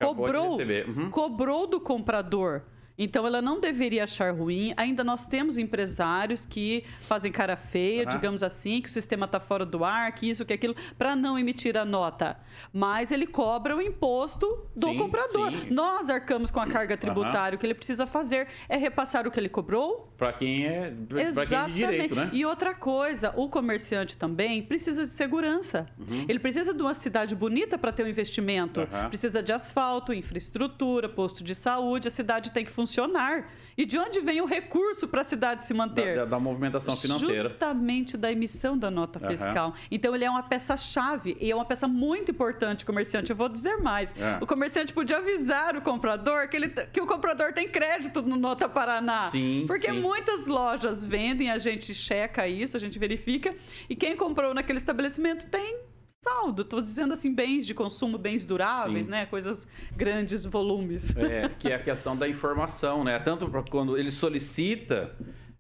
acabou 0.01 0.27
cobrou, 0.27 0.57
uhum. 0.57 1.11
cobrou 1.11 1.67
do 1.67 1.79
comprador. 1.79 2.63
Então 3.03 3.27
ela 3.27 3.41
não 3.41 3.59
deveria 3.59 4.05
achar 4.05 4.35
ruim. 4.35 4.75
Ainda 4.77 5.03
nós 5.03 5.27
temos 5.27 5.57
empresários 5.57 6.45
que 6.45 6.85
fazem 7.09 7.33
cara 7.33 7.57
feia, 7.57 8.05
uhum. 8.05 8.11
digamos 8.11 8.43
assim, 8.43 8.83
que 8.83 8.91
o 8.91 8.93
sistema 8.93 9.25
está 9.25 9.41
fora 9.41 9.65
do 9.65 9.83
ar, 9.83 10.13
que 10.13 10.29
isso, 10.29 10.45
que 10.45 10.53
aquilo, 10.53 10.77
para 10.99 11.17
não 11.17 11.39
emitir 11.39 11.79
a 11.79 11.85
nota. 11.87 12.37
Mas 12.71 13.11
ele 13.11 13.27
cobra 13.27 13.75
o 13.75 13.81
imposto 13.81 14.69
do 14.77 14.89
sim, 14.89 14.99
comprador. 14.99 15.51
Sim. 15.51 15.71
Nós 15.71 16.11
arcamos 16.11 16.51
com 16.51 16.61
a 16.61 16.67
carga 16.67 16.95
tributária. 16.95 17.55
Uhum. 17.55 17.57
O 17.57 17.59
que 17.59 17.67
ele 17.67 17.75
precisa 17.75 18.07
fazer 18.07 18.49
é 18.69 18.77
repassar 18.77 19.27
o 19.27 19.31
que 19.31 19.41
ele 19.41 19.49
cobrou. 19.49 20.13
Para 20.19 20.35
quem 20.35 20.67
é 20.67 20.93
para 21.09 21.47
quem 21.47 21.59
é 21.59 21.67
de 21.67 21.73
direito, 21.73 22.15
né? 22.15 22.29
E 22.35 22.45
outra 22.45 22.75
coisa, 22.75 23.33
o 23.35 23.49
comerciante 23.49 24.15
também 24.15 24.61
precisa 24.61 25.07
de 25.07 25.13
segurança. 25.15 25.87
Uhum. 25.99 26.27
Ele 26.29 26.39
precisa 26.39 26.75
de 26.75 26.83
uma 26.83 26.93
cidade 26.93 27.35
bonita 27.35 27.79
para 27.79 27.93
ter 27.93 28.05
um 28.05 28.09
investimento. 28.09 28.87
Precisa 29.09 29.43
de 29.43 29.55
asfalto, 29.55 30.13
infraestrutura, 30.13 31.09
posto 31.09 31.43
de 31.43 31.55
saúde. 31.55 32.07
A 32.07 32.11
cidade 32.11 32.53
tem 32.53 32.63
que 32.63 32.71
funcionar 32.71 32.90
funcionar. 32.91 33.49
E 33.79 33.87
de 33.87 33.97
onde 33.97 34.21
vem 34.21 34.43
o 34.43 34.45
recurso 34.45 35.09
para 35.09 35.23
a 35.23 35.25
cidade 35.25 35.67
se 35.67 35.73
manter? 35.73 36.17
Da, 36.17 36.25
da, 36.25 36.31
da, 36.33 36.39
movimentação 36.39 36.95
financeira. 36.97 37.45
Justamente 37.45 38.17
da 38.17 38.31
emissão 38.31 38.77
da 38.77 38.91
nota 38.91 39.19
fiscal. 39.21 39.69
Uhum. 39.69 39.75
Então, 39.91 40.15
ele 40.15 40.25
é 40.25 40.29
uma 40.29 40.43
peça-chave 40.43 41.37
e 41.41 41.51
é 41.51 41.55
uma 41.55 41.65
peça 41.65 41.89
muito 41.89 42.31
importante, 42.31 42.85
comerciante. 42.85 43.31
Eu 43.31 43.37
vou 43.37 43.49
dizer 43.49 43.79
mais. 43.79 44.13
É. 44.19 44.37
O 44.43 44.47
comerciante 44.47 44.93
podia 44.93 45.17
avisar 45.17 45.77
o 45.77 45.81
comprador 45.81 46.49
que, 46.49 46.57
ele, 46.57 46.69
que 46.69 47.01
o 47.01 47.07
comprador 47.07 47.55
tem 47.55 47.69
crédito 47.69 48.21
no 48.21 48.37
Nota 48.37 48.69
Paraná. 48.69 49.31
Sim, 49.31 49.65
Porque 49.67 49.91
sim. 49.91 49.99
muitas 49.99 50.47
lojas 50.47 51.03
vendem, 51.03 51.51
a 51.51 51.57
gente 51.57 51.95
checa 51.95 52.47
isso, 52.47 52.77
a 52.77 52.81
gente 52.81 52.99
verifica. 52.99 53.55
E 53.89 53.97
quem 53.97 54.15
comprou 54.15 54.53
naquele 54.53 54.79
estabelecimento 54.79 55.47
tem 55.47 55.79
saldo. 56.23 56.63
Estou 56.63 56.81
dizendo 56.81 57.13
assim, 57.13 57.33
bens 57.35 57.67
de 57.67 57.75
consumo, 57.75 58.19
bens 58.19 58.45
duráveis, 58.45 59.07
Sim. 59.07 59.13
né? 59.13 59.27
Coisas 59.27 59.67
grandes 59.97 60.45
volumes. 60.45 61.17
É, 61.17 61.49
que 61.59 61.69
é 61.69 61.75
a 61.75 61.83
questão 61.83 62.17
da 62.17 62.29
informação, 62.29 63.05
né? 63.05 63.19
Tanto 63.19 63.51
quando 63.71 63.97
ele 63.97 64.11
solicita 64.11 65.15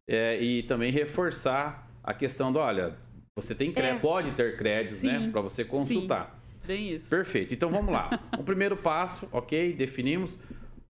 é, 0.08 0.40
e 0.40 0.62
também 0.64 0.92
reforçar 0.92 1.90
a 2.02 2.14
questão 2.14 2.52
do, 2.52 2.58
olha, 2.58 2.96
você 3.36 3.54
tem 3.54 3.72
crédito, 3.72 3.98
é. 3.98 4.00
pode 4.00 4.30
ter 4.32 4.56
créditos, 4.56 5.02
né? 5.02 5.30
Para 5.30 5.40
você 5.40 5.64
consultar. 5.64 6.34
Sim. 6.34 6.66
Bem 6.66 6.92
isso. 6.92 7.08
Perfeito. 7.08 7.54
Então 7.54 7.70
vamos 7.70 7.92
lá. 7.92 8.20
o 8.38 8.44
primeiro 8.44 8.76
passo, 8.76 9.28
ok, 9.32 9.72
definimos. 9.72 10.36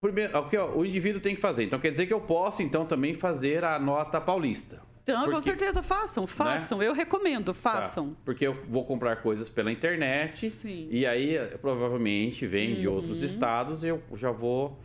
Primeiro, 0.00 0.38
o 0.38 0.48
que 0.48 0.56
o 0.56 0.84
indivíduo 0.84 1.20
tem 1.20 1.34
que 1.34 1.40
fazer. 1.40 1.64
Então 1.64 1.80
quer 1.80 1.90
dizer 1.90 2.06
que 2.06 2.12
eu 2.12 2.20
posso 2.20 2.62
então 2.62 2.86
também 2.86 3.14
fazer 3.14 3.64
a 3.64 3.78
nota 3.78 4.20
paulista. 4.20 4.80
Então, 5.06 5.20
porque, 5.20 5.34
com 5.36 5.40
certeza, 5.40 5.84
façam, 5.84 6.24
né? 6.24 6.26
façam. 6.26 6.78
Né? 6.78 6.88
Eu 6.88 6.92
recomendo, 6.92 7.54
façam. 7.54 8.10
Tá, 8.10 8.16
porque 8.24 8.44
eu 8.44 8.54
vou 8.68 8.84
comprar 8.84 9.14
coisas 9.22 9.48
pela 9.48 9.70
internet 9.70 10.50
Sim. 10.50 10.88
e 10.90 11.06
aí 11.06 11.38
provavelmente 11.60 12.44
vem 12.44 12.74
uhum. 12.74 12.80
de 12.80 12.88
outros 12.88 13.22
estados 13.22 13.84
e 13.84 13.86
eu 13.86 14.02
já 14.14 14.32
vou 14.32 14.76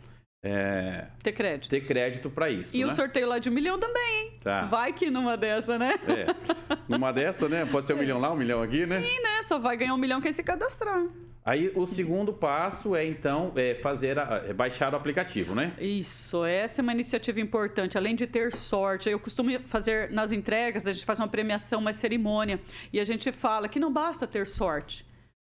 é, 0.44 1.06
ter 1.22 1.30
crédito. 1.30 1.70
Ter 1.70 1.80
crédito 1.80 2.28
para 2.28 2.50
isso. 2.50 2.76
E 2.76 2.80
né? 2.80 2.86
o 2.86 2.92
sorteio 2.92 3.28
lá 3.28 3.38
de 3.38 3.48
um 3.48 3.52
milhão 3.52 3.78
também, 3.78 4.22
hein? 4.22 4.32
Tá. 4.42 4.64
Vai 4.64 4.92
que 4.92 5.08
numa 5.08 5.36
dessa, 5.36 5.78
né? 5.78 5.94
É. 6.08 6.76
Numa 6.88 7.12
dessa, 7.12 7.48
né? 7.48 7.64
Pode 7.64 7.86
ser 7.86 7.94
um 7.94 7.98
é. 7.98 8.00
milhão 8.00 8.18
lá, 8.18 8.32
um 8.32 8.36
milhão 8.36 8.60
aqui, 8.60 8.84
né? 8.84 9.00
Sim, 9.00 9.20
né? 9.22 9.42
Só 9.42 9.60
vai 9.60 9.76
ganhar 9.76 9.94
um 9.94 9.98
milhão 9.98 10.20
quem 10.20 10.32
se 10.32 10.42
cadastrar. 10.42 11.04
Aí 11.44 11.72
o 11.76 11.86
segundo 11.86 12.32
passo 12.32 12.96
é 12.96 13.04
então 13.04 13.52
é 13.54 13.74
fazer 13.76 14.18
a, 14.18 14.44
é 14.48 14.52
baixar 14.52 14.92
o 14.92 14.96
aplicativo, 14.96 15.54
né? 15.54 15.74
Isso, 15.78 16.44
essa 16.44 16.80
é 16.80 16.82
uma 16.82 16.92
iniciativa 16.92 17.40
importante. 17.40 17.96
Além 17.96 18.16
de 18.16 18.26
ter 18.26 18.52
sorte, 18.52 19.08
eu 19.10 19.20
costumo 19.20 19.50
fazer 19.66 20.10
nas 20.10 20.32
entregas, 20.32 20.86
a 20.88 20.92
gente 20.92 21.04
faz 21.04 21.20
uma 21.20 21.28
premiação, 21.28 21.78
uma 21.78 21.92
cerimônia, 21.92 22.60
e 22.92 22.98
a 22.98 23.04
gente 23.04 23.30
fala 23.30 23.68
que 23.68 23.78
não 23.78 23.92
basta 23.92 24.26
ter 24.26 24.46
sorte. 24.46 25.04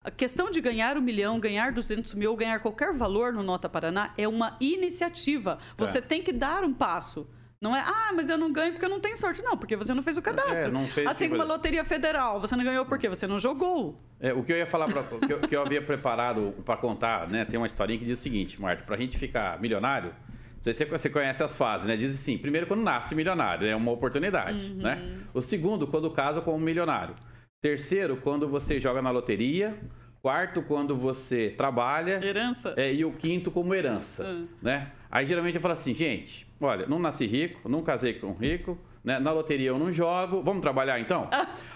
A 0.02 0.10
questão 0.10 0.50
de 0.50 0.62
ganhar 0.62 0.96
um 0.96 1.00
milhão, 1.02 1.38
ganhar 1.38 1.72
200 1.72 2.14
mil, 2.14 2.34
ganhar 2.34 2.58
qualquer 2.60 2.94
valor 2.94 3.34
no 3.34 3.42
Nota 3.42 3.68
Paraná 3.68 4.14
é 4.16 4.26
uma 4.26 4.56
iniciativa. 4.58 5.58
Você 5.76 5.98
é. 5.98 6.00
tem 6.00 6.22
que 6.22 6.32
dar 6.32 6.64
um 6.64 6.72
passo. 6.72 7.28
Não 7.60 7.76
é, 7.76 7.80
ah, 7.80 8.10
mas 8.16 8.30
eu 8.30 8.38
não 8.38 8.50
ganho 8.50 8.72
porque 8.72 8.86
eu 8.86 8.88
não 8.88 8.98
tenho 8.98 9.14
sorte. 9.14 9.42
Não, 9.42 9.58
porque 9.58 9.76
você 9.76 9.92
não 9.92 10.02
fez 10.02 10.16
o 10.16 10.22
cadastro. 10.22 10.74
É, 10.74 10.86
fez 10.86 11.06
assim 11.06 11.28
como 11.28 11.42
a 11.42 11.44
Loteria 11.44 11.84
Federal, 11.84 12.40
você 12.40 12.56
não 12.56 12.64
ganhou 12.64 12.86
porque 12.86 13.10
você 13.10 13.26
não 13.26 13.38
jogou. 13.38 14.00
É, 14.18 14.32
o 14.32 14.42
que 14.42 14.54
eu 14.54 14.56
ia 14.56 14.66
falar, 14.66 14.88
pra, 14.88 15.02
que, 15.20 15.32
eu, 15.34 15.40
que 15.40 15.54
eu 15.54 15.60
havia 15.60 15.82
preparado 15.82 16.54
para 16.64 16.78
contar, 16.78 17.28
né? 17.28 17.44
Tem 17.44 17.60
uma 17.60 17.66
historinha 17.66 17.98
que 17.98 18.06
diz 18.06 18.18
o 18.18 18.22
seguinte, 18.22 18.58
Marta, 18.58 18.82
para 18.84 18.94
a 18.94 18.98
gente 18.98 19.18
ficar 19.18 19.60
milionário, 19.60 20.14
você 20.62 21.10
conhece 21.10 21.42
as 21.42 21.54
fases, 21.54 21.86
né? 21.86 21.98
Diz 21.98 22.14
assim, 22.14 22.38
primeiro 22.38 22.66
quando 22.66 22.80
nasce 22.80 23.14
milionário, 23.14 23.68
é 23.68 23.76
uma 23.76 23.92
oportunidade, 23.92 24.72
uhum. 24.72 24.78
né? 24.78 25.18
O 25.34 25.42
segundo, 25.42 25.86
quando 25.86 26.10
casa 26.10 26.40
como 26.40 26.58
milionário. 26.58 27.14
Terceiro, 27.60 28.16
quando 28.16 28.48
você 28.48 28.80
joga 28.80 29.02
na 29.02 29.10
loteria. 29.10 29.78
Quarto, 30.22 30.62
quando 30.62 30.96
você 30.96 31.54
trabalha. 31.56 32.24
Herança. 32.24 32.74
É, 32.76 32.92
e 32.92 33.04
o 33.04 33.12
quinto, 33.12 33.50
como 33.50 33.74
herança. 33.74 34.24
Uhum. 34.24 34.48
Né? 34.60 34.90
Aí 35.10 35.26
geralmente 35.26 35.56
eu 35.56 35.60
falo 35.60 35.74
assim, 35.74 35.94
gente, 35.94 36.46
olha, 36.60 36.86
não 36.86 36.98
nasci 36.98 37.26
rico, 37.26 37.68
não 37.68 37.82
casei 37.82 38.14
com 38.14 38.32
rico, 38.32 38.78
né? 39.02 39.18
na 39.18 39.32
loteria 39.32 39.68
eu 39.68 39.78
não 39.78 39.90
jogo, 39.90 40.42
vamos 40.42 40.60
trabalhar 40.60 41.00
então? 41.00 41.28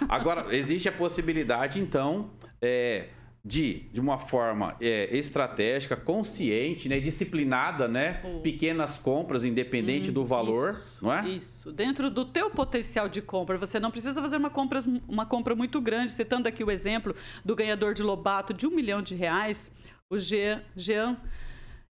Agora, 0.08 0.54
existe 0.54 0.88
a 0.88 0.92
possibilidade, 0.92 1.80
então, 1.80 2.30
é, 2.60 3.08
de, 3.44 3.80
de 3.92 4.00
uma 4.00 4.16
forma 4.16 4.74
é, 4.80 5.14
estratégica, 5.14 5.94
consciente, 5.94 6.88
né, 6.88 6.98
disciplinada, 6.98 7.86
né, 7.86 8.22
oh. 8.24 8.40
pequenas 8.40 8.96
compras, 8.96 9.44
independente 9.44 10.08
hum, 10.08 10.14
do 10.14 10.24
valor, 10.24 10.70
isso, 10.70 11.04
não 11.04 11.12
é? 11.12 11.28
Isso, 11.28 11.70
dentro 11.70 12.10
do 12.10 12.24
teu 12.24 12.48
potencial 12.48 13.06
de 13.06 13.20
compra, 13.20 13.58
você 13.58 13.78
não 13.78 13.90
precisa 13.90 14.22
fazer 14.22 14.38
uma 14.38 14.48
compra, 14.48 14.80
uma 15.06 15.26
compra 15.26 15.54
muito 15.54 15.78
grande, 15.78 16.10
citando 16.12 16.48
aqui 16.48 16.64
o 16.64 16.70
exemplo 16.70 17.14
do 17.44 17.54
ganhador 17.54 17.92
de 17.92 18.02
Lobato 18.02 18.54
de 18.54 18.66
um 18.66 18.70
milhão 18.70 19.02
de 19.02 19.14
reais, 19.14 19.70
o 20.08 20.16
Jean, 20.16 20.62
Jean 20.74 21.18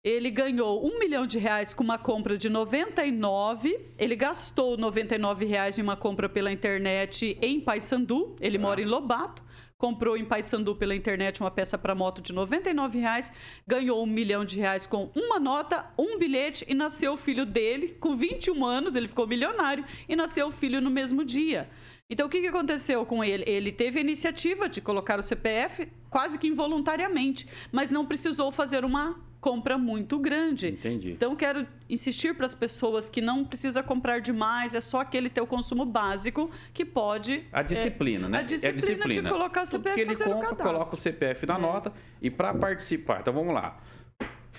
ele 0.03 0.31
ganhou 0.31 0.85
um 0.85 0.99
milhão 0.99 1.27
de 1.27 1.39
reais 1.39 1.73
com 1.73 1.85
uma 1.85 1.97
compra 1.97 2.37
de 2.37 2.49
99. 2.49 3.79
Ele 3.97 4.17
gastou 4.17 4.77
99 4.77 5.45
reais 5.45 5.79
em 5.79 5.83
uma 5.83 5.97
compra 5.97 6.29
pela 6.29 6.51
internet 6.51 7.39
em 7.41 7.61
Paysandu. 7.61 8.35
Ele 8.41 8.57
ah. 8.57 8.61
mora 8.61 8.81
em 8.81 8.85
Lobato 8.85 9.45
comprou 9.83 10.17
em 10.17 10.25
Paysandu 10.25 10.77
pela 10.77 10.95
internet 10.95 11.41
uma 11.41 11.51
peça 11.51 11.77
para 11.77 11.93
moto 11.93 12.23
de 12.23 12.33
99 12.33 13.01
reais, 13.01 13.33
ganhou 13.67 14.01
um 14.01 14.07
milhão 14.07 14.45
de 14.45 14.61
reais 14.61 14.87
com 14.87 15.11
uma 15.13 15.41
nota, 15.41 15.85
um 15.99 16.19
bilhete 16.19 16.65
e 16.69 16.73
nasceu 16.73 17.15
o 17.15 17.17
filho 17.17 17.45
dele 17.45 17.89
com 17.99 18.15
21 18.15 18.65
anos, 18.65 18.95
ele 18.95 19.09
ficou 19.09 19.27
milionário 19.27 19.85
e 20.09 20.15
nasceu 20.15 20.47
o 20.47 20.53
filho 20.53 20.81
no 20.81 20.89
mesmo 20.89 21.25
dia. 21.25 21.69
Então, 22.13 22.27
o 22.27 22.29
que, 22.29 22.43
que 22.43 22.47
aconteceu 22.47 23.07
com 23.07 23.25
ele? 23.25 23.43
Ele 23.47 23.73
teve 23.73 23.99
a 23.99 24.03
iniciativa 24.03 24.69
de 24.69 24.83
colocar 24.83 25.19
o 25.19 25.23
CPF 25.23 25.89
quase 26.11 26.39
que 26.39 26.47
involuntariamente, 26.47 27.49
mas 27.73 27.91
não 27.91 28.05
precisou 28.05 28.53
fazer 28.53 28.85
uma 28.85 29.19
compra 29.41 29.79
muito 29.79 30.19
grande. 30.19 30.69
Entendi. 30.69 31.13
Então, 31.13 31.35
quero 31.35 31.67
insistir 31.89 32.35
para 32.35 32.45
as 32.45 32.55
pessoas 32.55 33.09
que 33.09 33.23
não 33.23 33.47
precisa 33.47 33.83
comprar 33.83 34.21
demais, 34.21 34.75
é 34.75 34.81
só 34.83 35.01
aquele 35.01 35.31
teu 35.31 35.47
consumo 35.47 35.87
básico 35.87 36.51
que 36.75 36.85
pode... 36.85 37.47
A 37.51 37.63
disciplina, 37.63 38.27
é, 38.27 38.31
né? 38.31 38.39
A 38.41 38.43
disciplina, 38.43 38.69
é 38.69 38.73
a 38.73 38.75
disciplina 38.75 39.23
de 39.23 39.29
colocar 39.31 39.63
o 39.63 39.67
CPF 39.67 40.05
Porque 40.05 40.23
ele 40.23 40.35
compra, 40.35 40.55
coloca 40.55 40.95
o 40.95 40.99
CPF 40.99 41.47
na 41.47 41.57
é. 41.57 41.59
nota 41.59 41.95
e 42.21 42.31
para 42.31 42.53
participar... 42.53 43.23
Então, 43.23 43.33
vamos 43.33 43.55
lá. 43.55 43.81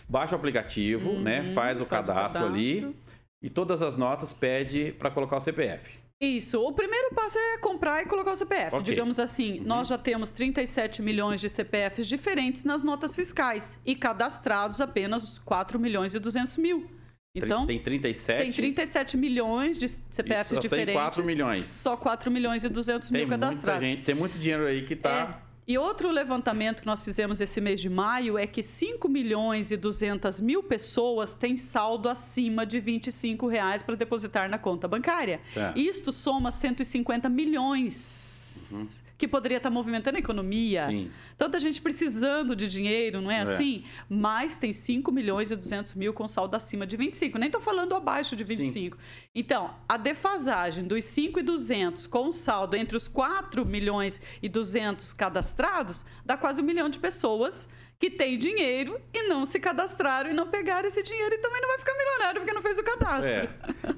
Baixa 0.10 0.34
o 0.34 0.40
aplicativo, 0.40 1.12
uhum, 1.12 1.22
né? 1.22 1.54
Faz 1.54 1.80
o 1.80 1.86
faz 1.86 2.08
cadastro, 2.08 2.42
o 2.42 2.46
cadastro 2.46 2.46
ali 2.48 2.96
e 3.44 3.48
todas 3.48 3.80
as 3.84 3.96
notas 3.96 4.34
pede 4.34 4.92
para 4.98 5.12
colocar 5.12 5.38
o 5.38 5.42
CPF. 5.42 6.03
Isso. 6.24 6.62
O 6.62 6.72
primeiro 6.72 7.14
passo 7.14 7.38
é 7.38 7.58
comprar 7.58 8.02
e 8.02 8.06
colocar 8.06 8.32
o 8.32 8.36
CPF. 8.36 8.76
Okay. 8.76 8.82
Digamos 8.82 9.20
assim, 9.20 9.60
uhum. 9.60 9.66
nós 9.66 9.90
já 9.90 9.98
temos 9.98 10.32
37 10.32 11.02
milhões 11.02 11.42
de 11.42 11.50
CPFs 11.50 12.08
diferentes 12.08 12.64
nas 12.64 12.82
notas 12.82 13.16
fiscais 13.16 13.80
e 13.86 13.94
cadastrados 13.94 14.80
apenas 14.80 15.38
4 15.40 15.78
milhões 15.80 16.16
e 16.16 16.20
200 16.20 16.58
mil. 16.58 16.90
Então, 17.36 17.66
tem 17.66 17.80
37? 17.80 18.44
Tem 18.44 18.52
37 18.52 19.18
milhões 19.18 19.78
de 19.78 19.90
CPFs 19.90 20.54
só 20.54 20.62
diferentes. 20.62 20.94
Tem 20.94 21.02
4 21.02 21.26
milhões. 21.26 21.70
Só 21.72 21.98
4 21.98 22.30
milhões 22.30 22.64
e 22.64 22.70
200 22.70 23.10
tem 23.10 23.22
mil 23.22 23.28
cadastrados. 23.28 23.82
Gente, 23.82 24.04
tem 24.04 24.16
muito 24.16 24.38
dinheiro 24.38 24.68
aí 24.68 24.86
que 24.86 24.94
está... 24.94 25.40
É. 25.40 25.43
E 25.68 25.78
outro 25.78 26.12
levantamento 26.12 26.82
que 26.82 26.86
nós 26.86 27.02
fizemos 27.04 27.40
esse 27.40 27.62
mês 27.62 27.80
de 27.80 27.90
maio 27.90 28.38
é 28.38 28.46
que 28.46 28.62
5 28.62 29.08
milhões 29.08 29.72
e 29.72 29.78
200 29.78 30.42
mil 30.42 30.62
pessoas 30.62 31.34
têm 31.34 31.56
saldo 31.56 32.10
acima 32.10 32.66
de 32.66 32.80
25 32.80 33.48
reais 33.48 33.82
para 33.82 33.96
depositar 33.96 34.50
na 34.50 34.58
conta 34.58 34.88
bancária. 34.88 35.40
É. 35.56 35.74
Isto 35.80 36.12
soma 36.12 36.52
150 36.52 37.30
milhões. 37.30 38.70
Uhum 38.72 39.03
que 39.18 39.28
poderia 39.28 39.58
estar 39.58 39.70
movimentando 39.70 40.18
a 40.18 40.20
economia. 40.20 40.88
Sim. 40.88 41.12
Tanta 41.38 41.60
gente 41.60 41.82
precisando 41.82 42.56
de 42.56 42.68
dinheiro, 42.68 43.22
não 43.22 43.32
é, 43.32 43.38
é, 43.38 43.42
assim? 43.42 43.84
Mas 44.10 44.58
tem 44.58 44.74
5 44.74 45.12
milhões 45.12 45.52
e 45.52 45.56
200 45.56 45.94
mil 45.94 46.14
com 46.14 46.28
saldo 46.28 46.56
acima 46.56 46.86
de 46.86 46.98
25. 46.98 47.38
Nem 47.38 47.48
estou 47.48 47.62
falando 47.62 47.96
abaixo 47.96 48.36
de 48.36 48.44
25. 48.44 48.98
Sim. 48.98 49.04
Então, 49.36 49.76
a 49.88 49.98
defasagem 49.98 50.84
dos 50.86 51.04
5 51.06 51.40
e 51.40 51.44
200 51.44 52.08
com 52.08 52.32
saldo 52.32 52.76
entre 52.76 52.98
os 52.98 53.08
4 53.08 53.66
milhões 53.66 54.20
e 54.42 54.50
200 54.50 55.14
cadastrados 55.14 56.06
dá 56.26 56.36
quase 56.36 56.62
um 56.62 56.66
milhão 56.66 56.90
de 56.90 57.00
pessoas 57.00 57.68
que 58.04 58.10
tem 58.10 58.38
dinheiro 58.38 59.00
e 59.14 59.30
não 59.30 59.46
se 59.46 59.58
cadastraram 59.62 60.30
e 60.30 60.34
não 60.34 60.46
pegaram 60.46 60.86
esse 60.86 61.02
dinheiro 61.02 61.36
e 61.36 61.38
também 61.38 61.62
não 61.62 61.70
vai 61.70 61.80
ficar 61.80 61.94
milionário 61.94 62.42
porque 62.42 62.54
não 62.54 62.62
fez 62.62 62.78
o 62.78 62.84
cadastro. 62.84 63.32
É. 63.32 63.50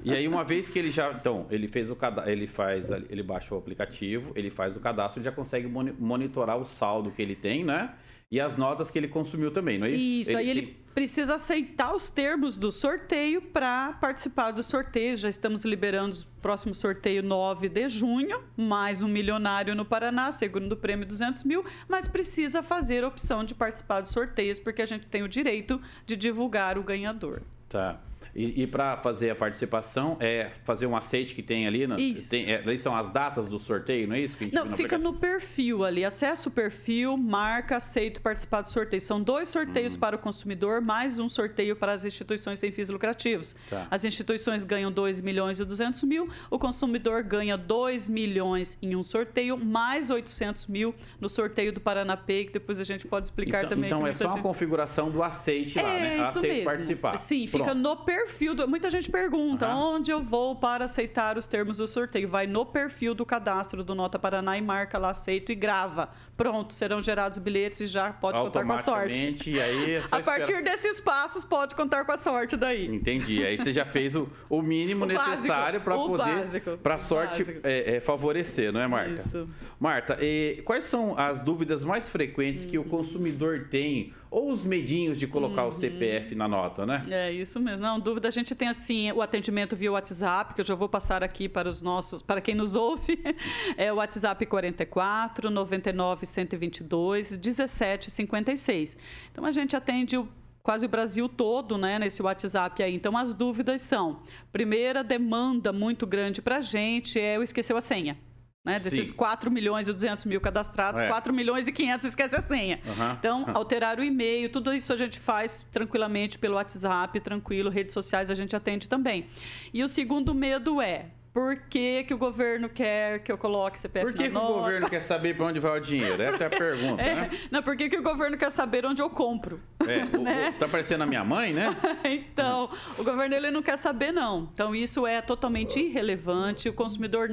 E 0.04 0.14
aí 0.14 0.28
uma 0.28 0.44
vez 0.44 0.68
que 0.68 0.78
ele 0.78 0.92
já, 0.92 1.10
então, 1.10 1.44
ele 1.50 1.66
fez 1.66 1.90
o 1.90 1.96
cadastro, 1.96 2.30
ele 2.30 2.46
faz, 2.46 2.88
ele 3.10 3.24
baixa 3.24 3.52
o 3.52 3.58
aplicativo, 3.58 4.30
ele 4.36 4.48
faz 4.48 4.76
o 4.76 4.80
cadastro, 4.80 5.18
ele 5.18 5.24
já 5.24 5.32
consegue 5.32 5.66
monitorar 5.66 6.56
o 6.56 6.64
saldo 6.64 7.10
que 7.10 7.20
ele 7.20 7.34
tem, 7.34 7.64
né? 7.64 7.96
E 8.30 8.40
as 8.40 8.56
notas 8.56 8.90
que 8.90 8.98
ele 8.98 9.06
consumiu 9.06 9.52
também, 9.52 9.78
não 9.78 9.86
é 9.86 9.90
isso? 9.90 10.30
Isso, 10.30 10.30
ele, 10.30 10.38
aí 10.38 10.50
ele 10.50 10.76
precisa 10.92 11.36
aceitar 11.36 11.94
os 11.94 12.10
termos 12.10 12.56
do 12.56 12.72
sorteio 12.72 13.40
para 13.40 13.92
participar 14.00 14.50
do 14.50 14.64
sorteio. 14.64 15.16
Já 15.16 15.28
estamos 15.28 15.64
liberando 15.64 16.16
o 16.16 16.40
próximo 16.42 16.74
sorteio 16.74 17.22
9 17.22 17.68
de 17.68 17.88
junho, 17.88 18.42
mais 18.56 19.00
um 19.00 19.08
milionário 19.08 19.76
no 19.76 19.84
Paraná, 19.84 20.32
segundo 20.32 20.76
prêmio 20.76 21.06
200 21.06 21.44
mil, 21.44 21.64
mas 21.86 22.08
precisa 22.08 22.64
fazer 22.64 23.04
a 23.04 23.08
opção 23.08 23.44
de 23.44 23.54
participar 23.54 24.00
dos 24.00 24.10
sorteios, 24.10 24.58
porque 24.58 24.82
a 24.82 24.86
gente 24.86 25.06
tem 25.06 25.22
o 25.22 25.28
direito 25.28 25.80
de 26.04 26.16
divulgar 26.16 26.78
o 26.78 26.82
ganhador. 26.82 27.42
Tá. 27.68 28.00
E, 28.36 28.62
e 28.64 28.66
para 28.66 28.98
fazer 28.98 29.30
a 29.30 29.34
participação, 29.34 30.18
é 30.20 30.50
fazer 30.62 30.84
um 30.86 30.94
aceite 30.94 31.34
que 31.34 31.42
tem 31.42 31.66
ali. 31.66 31.86
Na, 31.86 31.98
Isso. 31.98 32.28
Tem, 32.28 32.52
é, 32.52 32.56
ali 32.58 32.78
são 32.78 32.94
as 32.94 33.08
datas 33.08 33.48
do 33.48 33.58
sorteio, 33.58 34.06
não 34.06 34.14
é 34.14 34.20
isso? 34.20 34.36
Que 34.36 34.44
a 34.44 34.46
gente 34.46 34.54
Não, 34.54 34.76
fica 34.76 34.98
no 34.98 35.14
perfil 35.14 35.82
ali. 35.84 36.04
Acessa 36.04 36.50
o 36.50 36.52
perfil, 36.52 37.16
marca, 37.16 37.76
aceito 37.78 38.20
participar 38.20 38.60
do 38.60 38.68
sorteio. 38.68 39.00
São 39.00 39.22
dois 39.22 39.48
sorteios 39.48 39.94
Uhum. 39.94 40.00
para 40.00 40.16
o 40.16 40.18
consumidor, 40.18 40.82
mais 40.82 41.18
um 41.18 41.30
sorteio 41.30 41.74
para 41.74 41.92
as 41.92 42.04
instituições 42.04 42.58
sem 42.58 42.70
fins 42.70 42.90
lucrativos. 42.90 43.56
Tá. 43.70 43.86
As 43.90 44.04
instituições 44.04 44.64
ganham 44.64 44.92
2 44.92 45.22
milhões 45.22 45.58
e 45.58 45.64
200 45.64 46.02
mil, 46.02 46.28
o 46.50 46.58
consumidor 46.58 47.22
ganha 47.22 47.56
2 47.56 48.06
milhões 48.06 48.76
em 48.82 48.94
um 48.94 49.02
sorteio, 49.02 49.56
mais 49.56 50.10
800 50.10 50.66
mil 50.66 50.94
no 51.18 51.30
sorteio 51.30 51.72
do 51.72 51.80
Paranapay, 51.80 52.44
que 52.44 52.52
depois 52.52 52.78
a 52.80 52.84
gente 52.84 53.06
pode 53.06 53.28
explicar 53.28 53.60
Então, 53.60 53.70
também. 53.70 53.86
então 53.86 54.06
é 54.06 54.12
só 54.12 54.24
uma 54.26 54.34
gente- 54.34 54.42
configuração 54.42 55.10
do 55.10 55.22
aceite 55.22 55.80
lá, 55.80 55.88
é 55.90 56.00
né? 56.00 56.14
isso 56.16 56.38
Aceito 56.38 56.52
mesmo. 56.52 56.64
participar. 56.64 57.16
Sim, 57.16 57.46
fica 57.46 57.64
Pronto. 57.64 57.78
no 57.78 57.96
perfil. 57.96 58.25
Do... 58.54 58.68
Muita 58.68 58.90
gente 58.90 59.10
pergunta 59.10 59.66
Aham. 59.66 59.96
onde 59.96 60.10
eu 60.10 60.22
vou 60.22 60.56
para 60.56 60.84
aceitar 60.84 61.38
os 61.38 61.46
termos 61.46 61.78
do 61.78 61.86
sorteio. 61.86 62.28
Vai 62.28 62.46
no 62.46 62.66
perfil 62.66 63.14
do 63.14 63.24
cadastro 63.24 63.82
do 63.84 63.94
Nota 63.94 64.18
Paraná 64.18 64.58
e 64.58 64.60
marca 64.60 64.98
lá 64.98 65.10
aceito 65.10 65.52
e 65.52 65.54
grava. 65.54 66.10
Pronto, 66.36 66.74
serão 66.74 67.00
gerados 67.00 67.38
bilhetes 67.38 67.80
e 67.80 67.86
já 67.86 68.12
pode 68.12 68.38
contar 68.38 68.64
com 68.64 68.72
a 68.72 68.82
sorte. 68.82 69.36
E 69.48 69.60
aí 69.60 69.92
é 69.94 70.02
A 70.10 70.20
partir 70.20 70.42
esperar. 70.52 70.62
desses 70.62 71.00
passos, 71.00 71.44
pode 71.44 71.74
contar 71.74 72.04
com 72.04 72.12
a 72.12 72.16
sorte 72.16 72.56
daí. 72.56 72.86
Entendi. 72.86 73.42
Aí 73.44 73.56
você 73.56 73.72
já 73.72 73.86
fez 73.86 74.14
o, 74.14 74.28
o 74.48 74.60
mínimo 74.60 75.04
O 75.06 75.08
necessário 75.08 75.80
para 75.80 75.94
poder, 75.96 76.76
para 76.82 76.96
a 76.96 76.98
sorte 76.98 77.44
é, 77.62 77.96
é, 77.96 78.00
favorecer, 78.00 78.72
não 78.72 78.80
é, 78.80 78.86
Marta? 78.86 79.12
Isso. 79.14 79.48
Marta, 79.80 80.18
e 80.20 80.60
quais 80.64 80.84
são 80.84 81.18
as 81.18 81.40
dúvidas 81.40 81.82
mais 81.84 82.08
frequentes 82.08 82.64
que 82.64 82.76
o 82.78 82.82
Uhum. 82.82 82.88
consumidor 82.88 83.68
tem 83.70 84.12
ou 84.30 84.50
os 84.50 84.62
medinhos 84.64 85.18
de 85.18 85.26
colocar 85.26 85.62
Uhum. 85.62 85.68
o 85.68 85.72
CPF 85.72 86.34
na 86.34 86.46
nota, 86.48 86.84
né? 86.84 87.02
É 87.08 87.32
isso 87.32 87.58
mesmo. 87.60 87.80
Não, 87.80 87.98
dúvida. 87.98 88.28
A 88.28 88.30
gente 88.30 88.54
tem 88.54 88.68
assim 88.68 89.10
o 89.12 89.22
atendimento 89.22 89.74
via 89.76 89.90
WhatsApp, 89.92 90.54
que 90.54 90.60
eu 90.60 90.64
já 90.64 90.74
vou 90.74 90.88
passar 90.88 91.22
aqui 91.24 91.48
para 91.48 91.68
os 91.68 91.80
nossos, 91.80 92.20
para 92.20 92.40
quem 92.40 92.54
nos 92.54 92.74
ouve. 92.76 93.18
É 93.78 93.92
o 93.92 93.96
WhatsApp 93.96 94.44
44 94.46 95.50
99 95.50 96.25
122 96.28 97.36
17 97.36 98.10
56. 98.10 98.96
Então 99.32 99.44
a 99.44 99.52
gente 99.52 99.76
atende 99.76 100.16
o 100.16 100.28
quase 100.66 100.84
o 100.84 100.88
Brasil 100.88 101.28
todo, 101.28 101.78
né, 101.78 101.96
nesse 101.96 102.20
WhatsApp 102.20 102.82
aí. 102.82 102.92
Então 102.92 103.16
as 103.16 103.32
dúvidas 103.32 103.80
são: 103.82 104.20
primeira 104.52 105.04
demanda 105.04 105.72
muito 105.72 106.04
grande 106.04 106.42
para 106.42 106.56
a 106.56 106.60
gente 106.60 107.20
é 107.20 107.38
o 107.38 107.42
esqueceu 107.42 107.76
a 107.76 107.80
senha. 107.80 108.18
Né, 108.64 108.80
desses 108.80 109.06
Sim. 109.06 109.12
4 109.12 109.48
milhões 109.48 109.86
e 109.86 109.92
200 109.92 110.24
mil 110.24 110.40
cadastrados, 110.40 111.00
É. 111.00 111.06
4 111.06 111.32
milhões 111.32 111.68
e 111.68 111.72
500 111.72 112.08
esquece 112.08 112.34
a 112.34 112.40
senha. 112.40 112.80
Aham. 112.84 113.16
Então, 113.16 113.44
alterar 113.54 113.96
o 114.00 114.02
e-mail, 114.02 114.50
tudo 114.50 114.74
isso 114.74 114.92
a 114.92 114.96
gente 114.96 115.20
faz 115.20 115.64
tranquilamente 115.70 116.36
pelo 116.36 116.56
WhatsApp, 116.56 117.20
tranquilo, 117.20 117.70
redes 117.70 117.94
sociais 117.94 118.28
a 118.28 118.34
gente 118.34 118.56
atende 118.56 118.88
também. 118.88 119.26
E 119.72 119.84
o 119.84 119.88
segundo 119.88 120.34
medo 120.34 120.82
é, 120.82 121.12
por 121.36 121.54
que, 121.68 122.02
que 122.04 122.14
o 122.14 122.16
governo 122.16 122.66
quer 122.66 123.18
que 123.18 123.30
eu 123.30 123.36
coloque 123.36 123.78
CPF 123.78 124.06
Por 124.06 124.14
que, 124.14 124.22
na 124.22 124.30
que 124.30 124.36
o 124.38 124.40
nota? 124.40 124.54
governo 124.54 124.88
quer 124.88 125.02
saber 125.02 125.36
para 125.36 125.44
onde 125.44 125.60
vai 125.60 125.78
o 125.78 125.82
dinheiro? 125.82 126.22
Essa 126.22 126.44
é 126.44 126.46
a 126.46 126.48
pergunta, 126.64 127.02
É, 127.02 127.14
né? 127.14 127.30
não, 127.50 127.62
por 127.62 127.76
que, 127.76 127.90
que 127.90 127.96
o 127.98 128.02
governo 128.02 128.38
quer 128.38 128.50
saber 128.50 128.86
onde 128.86 129.02
eu 129.02 129.10
compro? 129.10 129.60
É, 129.86 130.16
o- 130.16 130.16
né? 130.24 130.54
o- 130.56 130.58
tá 130.58 130.66
parecendo 130.66 131.04
a 131.04 131.06
minha 131.06 131.22
mãe, 131.22 131.52
né? 131.52 131.76
então, 132.04 132.70
o 132.98 133.04
governo 133.04 133.34
ele 133.34 133.50
não 133.50 133.60
quer 133.60 133.76
saber 133.76 134.12
não. 134.12 134.48
Então 134.54 134.74
isso 134.74 135.06
é 135.06 135.20
totalmente 135.20 135.78
irrelevante. 135.78 136.70
O 136.70 136.72
consumidor, 136.72 137.28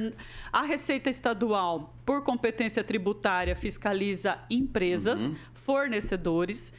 a 0.52 0.60
Receita 0.60 1.08
Estadual, 1.08 1.94
por 2.04 2.22
competência 2.22 2.84
tributária, 2.84 3.56
fiscaliza 3.56 4.38
empresas, 4.50 5.30
Uhum. 5.30 5.36
fornecedores, 5.54 6.74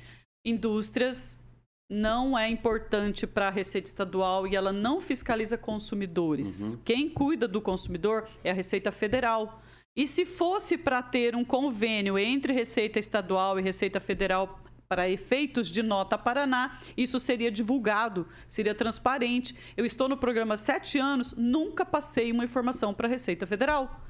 indústrias. 0.46 1.40
Não 1.90 2.38
é 2.38 2.50
importante 2.50 3.28
para 3.28 3.48
a 3.48 3.52
Receita 3.52 3.88
Estadual 3.88 4.48
e 4.48 4.56
ela 4.56 4.74
não 4.74 5.00
fiscaliza 5.00 5.56
consumidores. 5.58 6.60
Uhum. 6.60 6.82
Quem 6.84 7.10
cuida 7.10 7.48
do 7.48 7.62
consumidor 7.62 8.28
é 8.44 8.50
a 8.50 8.54
Receita 8.54 8.92
Federal. 8.92 9.62
E 9.96 10.08
se 10.08 10.26
fosse 10.26 10.78
para 10.78 11.02
ter 11.02 11.36
um 11.36 11.46
convênio 11.46 12.18
entre 12.18 12.52
Receita 12.52 12.98
Estadual 12.98 13.60
e 13.60 13.62
Receita 13.62 14.00
Federal 14.00 14.60
para 14.90 15.10
efeitos 15.10 15.70
de 15.70 15.82
nota 15.82 16.18
Paraná, 16.18 16.80
isso 16.98 17.20
seria 17.20 17.52
divulgado, 17.52 18.28
seria 18.48 18.76
transparente. 18.76 19.56
Eu 19.78 19.86
estou 19.86 20.10
no 20.10 20.18
programa 20.18 20.56
há 20.56 20.58
sete 20.58 20.98
anos, 21.00 21.34
nunca 21.38 21.86
passei 21.86 22.32
uma 22.32 22.44
informação 22.44 22.94
para 22.94 23.08
a 23.08 23.10
Receita 23.10 23.46
Federal. 23.46 24.02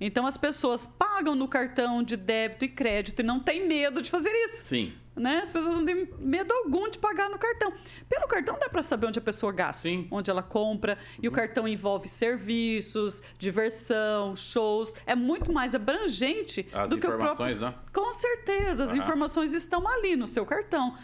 Então 0.00 0.26
as 0.26 0.36
pessoas 0.36 0.86
pagam 0.86 1.34
no 1.34 1.46
cartão 1.46 2.02
de 2.02 2.16
débito 2.16 2.64
e 2.64 2.68
crédito 2.68 3.20
e 3.20 3.22
não 3.22 3.38
têm 3.38 3.66
medo 3.66 4.02
de 4.02 4.10
fazer 4.10 4.30
isso. 4.46 4.64
Sim. 4.64 4.92
Né? 5.18 5.40
As 5.42 5.52
pessoas 5.52 5.76
não 5.76 5.84
têm 5.84 6.08
medo 6.18 6.52
algum 6.52 6.88
de 6.88 6.98
pagar 6.98 7.28
no 7.28 7.38
cartão. 7.38 7.72
Pelo 8.08 8.28
cartão 8.28 8.56
dá 8.58 8.68
para 8.68 8.82
saber 8.82 9.06
onde 9.06 9.18
a 9.18 9.22
pessoa 9.22 9.52
gasta, 9.52 9.82
Sim. 9.82 10.06
onde 10.10 10.30
ela 10.30 10.42
compra. 10.42 10.96
E 11.22 11.26
o 11.26 11.32
cartão 11.32 11.66
envolve 11.66 12.08
serviços, 12.08 13.20
diversão, 13.38 14.36
shows. 14.36 14.94
É 15.06 15.14
muito 15.14 15.52
mais 15.52 15.74
abrangente 15.74 16.68
As 16.72 16.90
do 16.90 16.98
que 16.98 17.06
o 17.06 17.10
próprio. 17.10 17.32
informações, 17.32 17.60
né? 17.60 17.74
Com 17.92 18.12
certeza, 18.12 18.84
as 18.84 18.90
Aham. 18.90 18.98
informações 18.98 19.54
estão 19.54 19.86
ali 19.88 20.14
no 20.16 20.26
seu 20.26 20.46
cartão. 20.46 20.96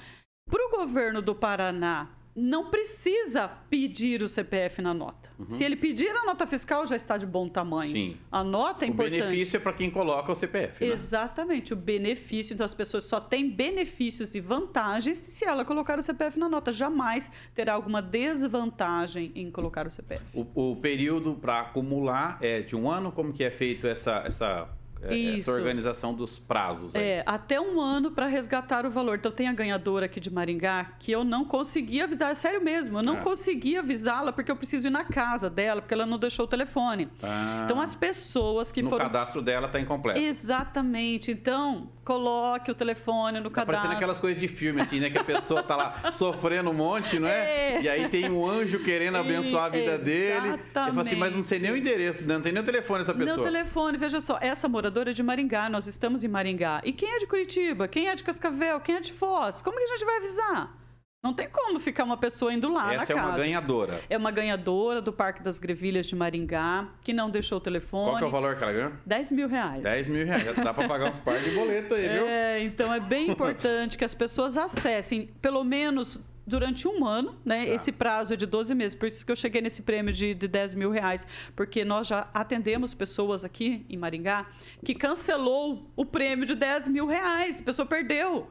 Para 0.48 0.66
o 0.66 0.70
governo 0.70 1.20
do 1.20 1.34
Paraná, 1.34 2.08
não 2.36 2.68
precisa 2.68 3.48
pedir 3.70 4.22
o 4.22 4.26
CPF 4.26 4.82
na 4.82 4.92
nota. 4.92 5.30
Se 5.48 5.62
ele 5.62 5.76
pedir 5.76 6.08
a 6.10 6.24
nota 6.24 6.46
fiscal, 6.46 6.84
já 6.84 6.96
está 6.96 7.16
de 7.16 7.26
bom 7.26 7.48
tamanho. 7.48 7.94
Uhum. 7.94 8.12
Sim. 8.12 8.16
A 8.30 8.42
nota 8.42 8.84
é 8.84 8.88
o 8.88 8.90
importante. 8.90 9.20
benefício 9.20 9.56
é 9.56 9.60
para 9.60 9.72
quem 9.72 9.90
coloca 9.90 10.32
o 10.32 10.34
CPF, 10.34 10.84
né? 10.84 10.92
Exatamente, 10.92 11.72
o 11.72 11.76
benefício. 11.76 12.54
Então, 12.54 12.64
as 12.64 12.74
pessoas 12.74 13.04
só 13.04 13.20
têm 13.20 13.48
benefícios 13.48 14.34
e 14.34 14.40
vantagens 14.40 15.18
se 15.18 15.44
ela 15.44 15.64
colocar 15.64 15.98
o 15.98 16.02
CPF 16.02 16.38
na 16.38 16.48
nota. 16.48 16.72
Jamais 16.72 17.30
terá 17.54 17.74
alguma 17.74 18.02
desvantagem 18.02 19.30
em 19.34 19.50
colocar 19.50 19.86
o 19.86 19.90
CPF. 19.90 20.24
O, 20.34 20.72
o 20.72 20.76
período 20.76 21.34
para 21.34 21.60
acumular 21.60 22.38
é 22.40 22.60
de 22.62 22.74
um 22.74 22.90
ano? 22.90 23.12
Como 23.12 23.32
que 23.32 23.44
é 23.44 23.50
feito 23.50 23.86
essa, 23.86 24.24
essa, 24.26 24.68
Isso. 25.12 25.50
essa 25.50 25.58
organização 25.58 26.14
dos 26.14 26.38
prazos? 26.38 26.94
Aí? 26.94 27.02
É, 27.02 27.22
até 27.26 27.60
um 27.60 27.80
ano 27.80 28.10
para 28.12 28.26
resgatar 28.26 28.86
o 28.86 28.90
valor. 28.90 29.16
Então, 29.16 29.32
tem 29.32 29.48
a 29.48 29.52
ganhadora 29.52 30.06
aqui 30.06 30.20
de 30.20 30.30
Maringá 30.32 30.92
que 30.98 31.10
eu 31.12 31.24
não 31.24 31.44
consegui 31.44 32.00
avisar, 32.00 32.30
é 32.30 32.34
sério 32.34 32.62
mesmo, 32.62 32.98
eu 32.98 33.02
não 33.02 33.16
Ah. 33.16 33.20
consegui 33.20 33.76
avisá-la 33.76 34.32
porque 34.32 34.50
eu 34.50 34.56
preciso 34.56 34.86
ir 34.86 34.90
na 34.90 35.04
casa 35.04 35.50
dela, 35.50 35.80
porque 35.82 35.94
ela 35.94 36.06
não 36.06 36.18
deixou 36.18 36.44
o 36.44 36.48
telefone. 36.48 37.08
Ah. 37.22 37.62
Então, 37.64 37.80
as 37.80 37.94
pessoas 37.94 38.70
que 38.70 38.80
no 38.82 38.88
foram. 38.90 39.04
cadastro 39.06 39.42
dela 39.42 39.66
está 39.66 39.80
incompleto. 39.80 40.18
Exatamente. 40.20 41.30
Então, 41.30 41.88
coloque 42.04 42.70
o 42.70 42.74
telefone 42.74 43.40
no 43.40 43.50
Tá 43.50 43.56
cadastro. 43.56 43.66
parecendo 43.74 43.92
aquelas 43.94 44.18
coisas 44.18 44.40
de 44.40 44.46
filme, 44.48 44.80
assim, 44.80 45.00
né? 45.00 45.10
Que 45.10 45.18
a 45.18 45.24
pessoa 45.24 45.62
tá 45.62 45.74
lá 45.74 45.94
sofrendo 46.12 46.70
um 46.70 46.74
monte, 46.74 47.18
não 47.18 47.26
é? 47.28 47.76
É. 47.76 47.82
E 47.82 47.88
aí 47.88 48.08
tem 48.08 48.30
um 48.30 48.46
anjo 48.48 48.78
querendo 48.84 49.16
abençoar 49.16 49.64
a 49.64 49.68
vida 49.70 49.98
dele. 49.98 50.48
Eu 50.50 50.58
falo 50.72 51.00
assim, 51.00 51.16
mas 51.16 51.34
não 51.34 51.42
sei 51.42 51.58
nem 51.58 51.72
o 51.72 51.76
endereço, 51.76 52.22
não 52.26 52.40
tem 52.40 52.52
nem 52.52 52.62
o 52.62 52.64
telefone 52.66 53.00
dessa 53.00 53.14
pessoa. 53.14 53.36
Não, 53.36 53.42
telefone, 53.44 53.98
veja 53.98 54.20
só, 54.20 54.38
essa 54.40 54.68
moradora 54.68 54.93
é 55.02 55.12
de 55.12 55.22
Maringá, 55.22 55.68
nós 55.68 55.86
estamos 55.86 56.22
em 56.24 56.28
Maringá. 56.28 56.80
E 56.84 56.92
quem 56.92 57.08
é 57.10 57.18
de 57.18 57.26
Curitiba? 57.26 57.86
Quem 57.88 58.08
é 58.08 58.14
de 58.14 58.22
Cascavel? 58.24 58.80
Quem 58.80 58.96
é 58.96 59.00
de 59.00 59.12
Foz? 59.12 59.60
Como 59.60 59.76
que 59.76 59.84
a 59.84 59.86
gente 59.88 60.04
vai 60.04 60.16
avisar? 60.16 60.84
Não 61.24 61.32
tem 61.32 61.48
como 61.48 61.80
ficar 61.80 62.04
uma 62.04 62.18
pessoa 62.18 62.52
indo 62.52 62.70
lá 62.70 62.92
Essa 62.92 63.12
é 63.12 63.16
na 63.16 63.22
casa. 63.22 63.32
uma 63.32 63.38
ganhadora. 63.38 64.00
É 64.10 64.16
uma 64.18 64.30
ganhadora 64.30 65.00
do 65.00 65.10
Parque 65.10 65.42
das 65.42 65.58
Grevilhas 65.58 66.04
de 66.04 66.14
Maringá, 66.14 66.88
que 67.02 67.14
não 67.14 67.30
deixou 67.30 67.56
o 67.56 67.60
telefone. 67.62 68.10
Qual 68.10 68.18
que 68.18 68.24
é 68.24 68.26
o 68.26 68.30
valor 68.30 68.56
que 68.56 68.62
ela 68.62 68.72
ganhou? 68.74 68.92
10 69.06 69.32
mil 69.32 69.48
reais. 69.48 69.82
10 69.82 70.08
mil 70.08 70.26
reais. 70.26 70.44
Dá 70.54 70.74
pra 70.74 70.86
pagar 70.86 71.08
uns 71.08 71.18
par 71.18 71.38
de 71.40 71.50
boleto 71.52 71.94
aí, 71.94 72.08
viu? 72.12 72.26
É, 72.26 72.62
então 72.62 72.92
é 72.92 73.00
bem 73.00 73.30
importante 73.32 73.96
que 73.96 74.04
as 74.04 74.12
pessoas 74.12 74.58
acessem, 74.58 75.30
pelo 75.40 75.64
menos 75.64 76.20
durante 76.46 76.86
um 76.86 77.06
ano, 77.06 77.36
né? 77.44 77.66
Tá. 77.66 77.72
Esse 77.72 77.92
prazo 77.92 78.34
é 78.34 78.36
de 78.36 78.46
12 78.46 78.74
meses. 78.74 78.94
Por 78.94 79.06
isso 79.06 79.24
que 79.24 79.32
eu 79.32 79.36
cheguei 79.36 79.60
nesse 79.60 79.82
prêmio 79.82 80.12
de, 80.12 80.34
de 80.34 80.48
10 80.48 80.74
mil 80.74 80.90
reais. 80.90 81.26
Porque 81.54 81.84
nós 81.84 82.06
já 82.06 82.28
atendemos 82.32 82.94
pessoas 82.94 83.44
aqui 83.44 83.84
em 83.88 83.96
Maringá 83.96 84.46
que 84.84 84.94
cancelou 84.94 85.90
o 85.96 86.04
prêmio 86.04 86.46
de 86.46 86.54
10 86.54 86.88
mil 86.88 87.06
reais. 87.06 87.60
A 87.60 87.64
pessoa 87.64 87.86
perdeu. 87.86 88.48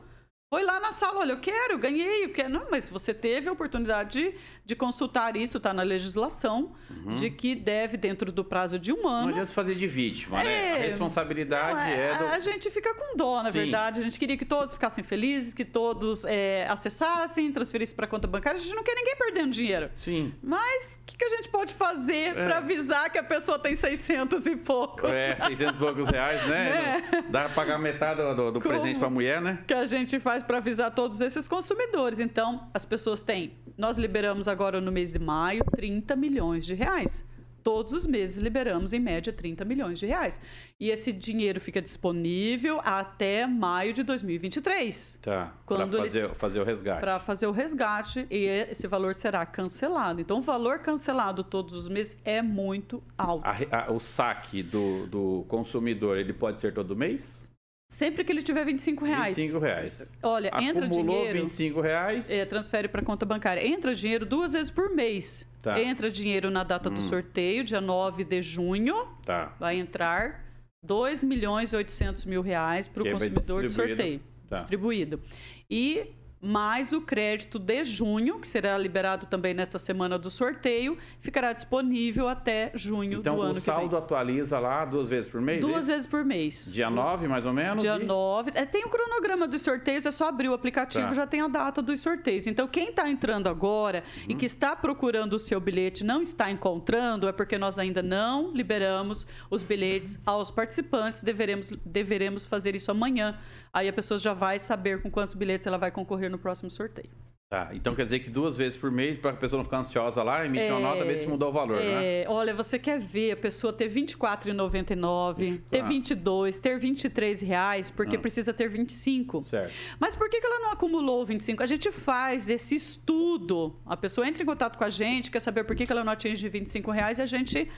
Foi 0.54 0.64
lá 0.64 0.80
na 0.80 0.92
sala, 0.92 1.22
olha, 1.22 1.32
eu 1.32 1.40
quero, 1.40 1.74
eu 1.74 1.80
ganhei, 1.80 2.26
eu 2.26 2.30
quero. 2.30 2.48
Não, 2.50 2.68
mas 2.70 2.88
você 2.88 3.12
teve 3.12 3.50
a 3.50 3.52
oportunidade 3.52 4.22
de, 4.22 4.36
de 4.64 4.76
consultar 4.76 5.36
isso, 5.36 5.58
está 5.58 5.74
na 5.74 5.82
legislação, 5.82 6.74
de 7.16 7.32
que 7.32 7.56
deve, 7.56 7.98
dentro 7.98 8.32
do 8.32 8.44
prazo 8.46 8.78
de 8.78 8.92
um 8.94 8.98
Uhum. 8.98 9.02
Não 9.02 9.10
ano, 9.10 9.30
adianta 9.30 9.46
se 9.48 9.54
fazer 9.56 9.74
de 9.74 9.88
vítima, 9.88 10.44
né? 10.44 10.74
A 10.74 10.78
É. 10.78 10.78
responsabilidade 10.86 11.74
não, 11.74 11.80
é, 11.82 12.18
do. 12.20 12.26
A 12.26 12.40
gente 12.40 12.70
fica 12.70 12.94
com 12.94 13.18
dó, 13.18 13.42
na 13.42 13.52
Sim. 13.52 13.62
verdade. 13.62 14.00
A 14.00 14.04
gente 14.04 14.20
queria 14.20 14.38
que 14.38 14.46
todos 14.46 14.76
ficassem 14.76 15.04
felizes, 15.04 15.56
que 15.56 15.66
todos 15.66 16.24
é, 16.26 16.68
acessassem, 16.70 17.52
transferissem 17.52 17.96
para 17.96 18.06
conta 18.06 18.28
bancária. 18.28 18.60
A 18.60 18.64
gente 18.64 18.76
não 18.76 18.84
quer 18.84 18.94
ninguém 18.94 19.16
perdendo 19.16 19.50
dinheiro. 19.50 19.90
Sim. 19.96 20.34
Mas 20.42 21.00
o 21.02 21.06
que, 21.08 21.18
que 21.18 21.26
a 21.26 21.30
gente 21.30 21.50
pode 21.50 21.74
fazer 21.74 22.36
para 22.36 22.60
avisar 22.60 23.10
que 23.12 23.18
a 23.18 23.24
pessoa 23.24 23.58
tem 23.58 23.76
600 23.76 24.46
e 24.46 24.56
pouco? 24.56 25.08
É, 25.08 25.36
600 25.36 25.76
e 25.76 25.80
poucos 25.80 26.10
reais, 26.10 26.46
né? 26.48 27.04
Dá 27.30 27.46
pra 27.46 27.50
pagar 27.56 27.80
metade 27.80 28.22
do, 28.36 28.52
do 28.52 28.60
presente 28.62 29.00
pra 29.00 29.10
mulher, 29.10 29.42
né? 29.42 29.58
que 29.66 29.74
a 29.74 29.86
gente 29.88 30.20
faz 30.20 30.43
para 30.44 30.58
avisar 30.58 30.94
todos 30.94 31.22
esses 31.22 31.48
consumidores. 31.48 32.20
Então, 32.20 32.70
as 32.74 32.86
pessoas 32.86 33.22
têm. 33.22 33.54
Nós 33.78 33.98
liberamos 33.98 34.48
agora 34.48 34.80
no 34.80 34.92
mês 34.92 35.12
de 35.12 35.20
maio 35.20 35.64
30 35.76 36.16
milhões 36.16 36.66
de 36.66 36.74
reais. 36.74 37.26
Todos 37.64 37.94
os 37.94 38.06
meses 38.06 38.38
liberamos, 38.38 38.92
em 38.92 39.00
média, 39.00 39.32
30 39.32 39.64
milhões 39.64 39.98
de 39.98 40.06
reais. 40.06 40.40
E 40.78 40.90
esse 40.90 41.14
dinheiro 41.14 41.62
fica 41.62 41.82
disponível 41.82 42.82
até 42.84 43.48
maio 43.48 43.94
de 43.94 44.04
2023. 44.04 45.20
Tá. 45.22 45.54
Para 45.66 45.88
fazer, 45.88 46.30
fazer 46.36 46.60
o 46.60 46.64
resgate. 46.66 47.00
Para 47.00 47.20
fazer 47.20 47.48
o 47.48 47.52
resgate 47.52 48.28
e 48.30 48.46
esse 48.46 48.86
valor 48.86 49.16
será 49.16 49.46
cancelado. 49.46 50.20
Então, 50.20 50.40
o 50.40 50.42
valor 50.42 50.80
cancelado 50.80 51.42
todos 51.42 51.74
os 51.74 51.88
meses 51.88 52.18
é 52.26 52.42
muito 52.42 53.02
alto. 53.18 53.46
A, 53.46 53.86
a, 53.86 53.92
o 53.94 54.00
saque 54.00 54.62
do, 54.62 55.08
do 55.08 55.46
consumidor, 55.48 56.18
ele 56.18 56.34
pode 56.34 56.60
ser 56.60 56.74
todo 56.74 56.98
mês? 56.98 57.50
Sempre 57.94 58.24
que 58.24 58.32
ele 58.32 58.42
tiver 58.42 58.66
25 58.66 59.06
reais. 59.06 59.38
25 59.38 59.64
reais. 59.64 60.12
Olha, 60.24 60.50
Acumulou 60.50 60.70
entra 60.70 60.88
dinheiro. 60.88 61.42
25 61.42 61.80
reais. 61.80 62.30
É, 62.30 62.44
transfere 62.44 62.88
para 62.88 63.04
conta 63.04 63.24
bancária. 63.24 63.66
Entra 63.66 63.94
dinheiro 63.94 64.26
duas 64.26 64.54
vezes 64.54 64.72
por 64.72 64.90
mês. 64.90 65.48
Tá. 65.62 65.80
Entra 65.80 66.10
dinheiro 66.10 66.50
na 66.50 66.64
data 66.64 66.90
hum. 66.90 66.96
do 66.96 67.02
sorteio, 67.04 67.64
dia 67.64 67.80
9 67.80 68.24
de 68.24 68.42
junho. 68.42 68.96
Tá. 69.24 69.56
Vai 69.60 69.76
entrar 69.76 70.44
2 70.84 71.24
milhões 71.24 71.72
e 71.72 71.76
800 71.76 72.26
mil 72.26 72.42
reais 72.42 72.88
para 72.88 73.04
o 73.04 73.12
consumidor 73.12 73.62
de 73.62 73.70
sorteio. 73.72 74.20
Tá. 74.50 74.56
Distribuído. 74.56 75.22
E 75.70 76.16
mais 76.44 76.92
o 76.92 77.00
crédito 77.00 77.58
de 77.58 77.86
junho, 77.86 78.38
que 78.38 78.48
será 78.48 78.78
liberado 78.78 79.26
também 79.28 79.54
nesta 79.54 79.80
semana 79.80 80.20
do 80.20 80.30
sorteio, 80.30 80.98
ficará 81.22 81.54
disponível 81.54 82.28
até 82.28 82.70
junho 82.76 83.20
então, 83.20 83.38
do 83.38 83.42
ano 83.42 83.54
que 83.54 83.62
vem. 83.62 83.64
Então, 83.64 83.78
o 83.78 83.80
saldo 83.80 83.98
atualiza 83.98 84.60
lá 84.60 84.84
duas 84.84 85.08
vezes 85.08 85.32
por 85.32 85.40
mês? 85.40 85.62
Duas 85.62 85.88
é 85.88 85.94
vezes 85.94 86.06
por 86.06 86.26
mês. 86.26 86.70
Dia 86.70 86.90
9, 86.90 87.30
mais 87.30 87.46
ou 87.46 87.54
menos? 87.54 87.82
Dia 87.82 87.96
e... 87.96 88.04
9. 88.06 88.52
É, 88.56 88.66
tem 88.66 88.84
o 88.84 88.90
cronograma 88.90 89.48
dos 89.48 89.62
sorteios, 89.62 90.06
é 90.06 90.12
só 90.12 90.28
abrir 90.28 90.50
o 90.50 90.54
aplicativo, 90.54 91.08
tá. 91.08 91.14
já 91.14 91.26
tem 91.26 91.40
a 91.40 91.48
data 91.48 91.82
dos 91.82 92.02
sorteios. 92.02 92.46
Então, 92.46 92.68
quem 92.68 92.90
está 92.90 93.10
entrando 93.10 93.48
agora 93.48 94.04
uhum. 94.18 94.24
e 94.28 94.36
que 94.36 94.46
está 94.46 94.76
procurando 94.76 95.36
o 95.36 95.40
seu 95.40 95.62
bilhete 95.62 96.04
não 96.04 96.22
está 96.22 96.52
encontrando, 96.52 97.26
é 97.26 97.32
porque 97.32 97.58
nós 97.58 97.80
ainda 97.80 98.04
não 98.04 98.52
liberamos 98.52 99.26
os 99.50 99.64
bilhetes 99.64 100.20
aos 100.26 100.52
participantes. 100.52 101.24
Deveremos, 101.24 101.70
deveremos 101.86 102.46
fazer 102.46 102.76
isso 102.76 102.92
amanhã. 102.92 103.40
Aí 103.72 103.88
a 103.88 103.94
pessoa 103.94 104.18
já 104.18 104.34
vai 104.34 104.60
saber 104.60 105.02
com 105.02 105.10
quantos 105.10 105.36
bilhetes 105.36 105.66
ela 105.66 105.78
vai 105.78 105.90
concorrer 105.90 106.33
no 106.34 106.40
próximo 106.40 106.70
sorteio. 106.70 107.10
Tá, 107.54 107.70
então 107.72 107.94
quer 107.94 108.02
dizer 108.04 108.18
que 108.18 108.32
duas 108.32 108.58
vezes 108.58 108.76
por 108.76 108.90
mês, 108.90 109.16
para 109.20 109.30
a 109.30 109.36
pessoa 109.36 109.60
não 109.60 109.64
ficar 109.64 109.78
ansiosa 109.78 110.24
lá, 110.24 110.44
emitir 110.44 110.70
é, 110.70 110.74
uma 110.74 110.80
nota, 110.80 111.06
ver 111.06 111.18
se 111.18 111.28
mudou 111.28 111.50
o 111.50 111.52
valor, 111.52 111.80
é, 111.80 112.24
né? 112.24 112.28
Olha, 112.28 112.52
você 112.52 112.80
quer 112.80 113.00
ver 113.00 113.34
a 113.34 113.38
pessoa 113.38 113.72
ter 113.72 113.90
R$24,99, 113.90 115.62
ter 115.70 115.84
22, 115.84 116.58
ter 116.58 116.80
23 116.80 117.42
reais, 117.42 117.92
porque 117.92 118.16
ah. 118.16 118.20
precisa 118.20 118.52
ter 118.52 118.68
25. 118.68 119.46
Certo. 119.48 119.72
Mas 120.00 120.16
por 120.16 120.32
que, 120.32 120.42
que 120.42 120.48
ela 120.48 120.62
não 120.62 120.72
acumulou 120.72 121.24
25? 121.24 121.62
A 121.62 121.68
gente 121.68 121.92
faz 121.92 122.50
esse 122.50 122.74
estudo. 122.74 123.80
A 123.86 123.96
pessoa 123.96 124.28
entra 124.28 124.42
em 124.42 124.48
contato 124.48 124.76
com 124.76 124.84
a 124.84 124.90
gente, 124.90 125.30
quer 125.30 125.40
saber 125.40 125.64
por 125.64 125.76
que, 125.76 125.86
que 125.86 125.92
ela 125.92 126.04
não 126.04 126.14
atinge 126.14 126.50
25 126.50 126.90
reais 126.90 127.20
e 127.20 127.22
a 127.22 127.28
gente 127.28 127.70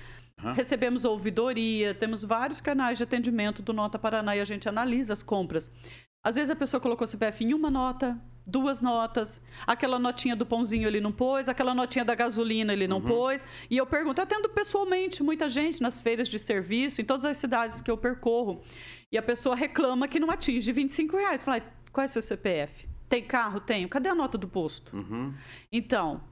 Uhum. 0.43 0.51
Recebemos 0.51 1.05
ouvidoria, 1.05 1.93
temos 1.93 2.23
vários 2.23 2.59
canais 2.59 2.97
de 2.97 3.03
atendimento 3.03 3.61
do 3.61 3.71
Nota 3.71 3.97
Paraná 3.97 4.35
e 4.35 4.41
a 4.41 4.45
gente 4.45 4.67
analisa 4.67 5.13
as 5.13 5.23
compras. 5.23 5.71
Às 6.25 6.37
vezes 6.37 6.49
a 6.49 6.55
pessoa 6.55 6.81
colocou 6.81 7.05
CPF 7.05 7.43
em 7.43 7.53
uma 7.53 7.69
nota, 7.69 8.19
duas 8.47 8.81
notas, 8.81 9.39
aquela 9.67 9.99
notinha 9.99 10.35
do 10.35 10.43
pãozinho 10.43 10.87
ele 10.87 10.99
não 10.99 11.11
pôs, 11.11 11.47
aquela 11.47 11.71
notinha 11.75 12.03
da 12.03 12.15
gasolina 12.15 12.73
ele 12.73 12.87
não 12.87 12.97
uhum. 12.97 13.03
pôs. 13.03 13.45
E 13.69 13.77
eu 13.77 13.85
pergunto, 13.85 14.19
atendo 14.19 14.49
pessoalmente 14.49 15.21
muita 15.21 15.47
gente 15.47 15.79
nas 15.83 16.01
feiras 16.01 16.27
de 16.27 16.39
serviço, 16.39 16.99
em 16.99 17.05
todas 17.05 17.25
as 17.25 17.37
cidades 17.37 17.79
que 17.79 17.91
eu 17.91 17.95
percorro. 17.95 18.63
E 19.11 19.19
a 19.19 19.21
pessoa 19.21 19.55
reclama 19.55 20.07
que 20.07 20.19
não 20.19 20.31
atinge 20.31 20.71
25 20.71 21.15
reais. 21.15 21.43
Fala, 21.43 21.61
qual 21.91 22.03
é 22.03 22.07
seu 22.07 22.23
CPF? 22.23 22.89
Tem 23.07 23.23
carro? 23.23 23.59
Tenho. 23.59 23.87
Cadê 23.87 24.09
a 24.09 24.15
nota 24.15 24.35
do 24.35 24.47
posto? 24.47 24.97
Uhum. 24.97 25.31
Então, 25.71 26.23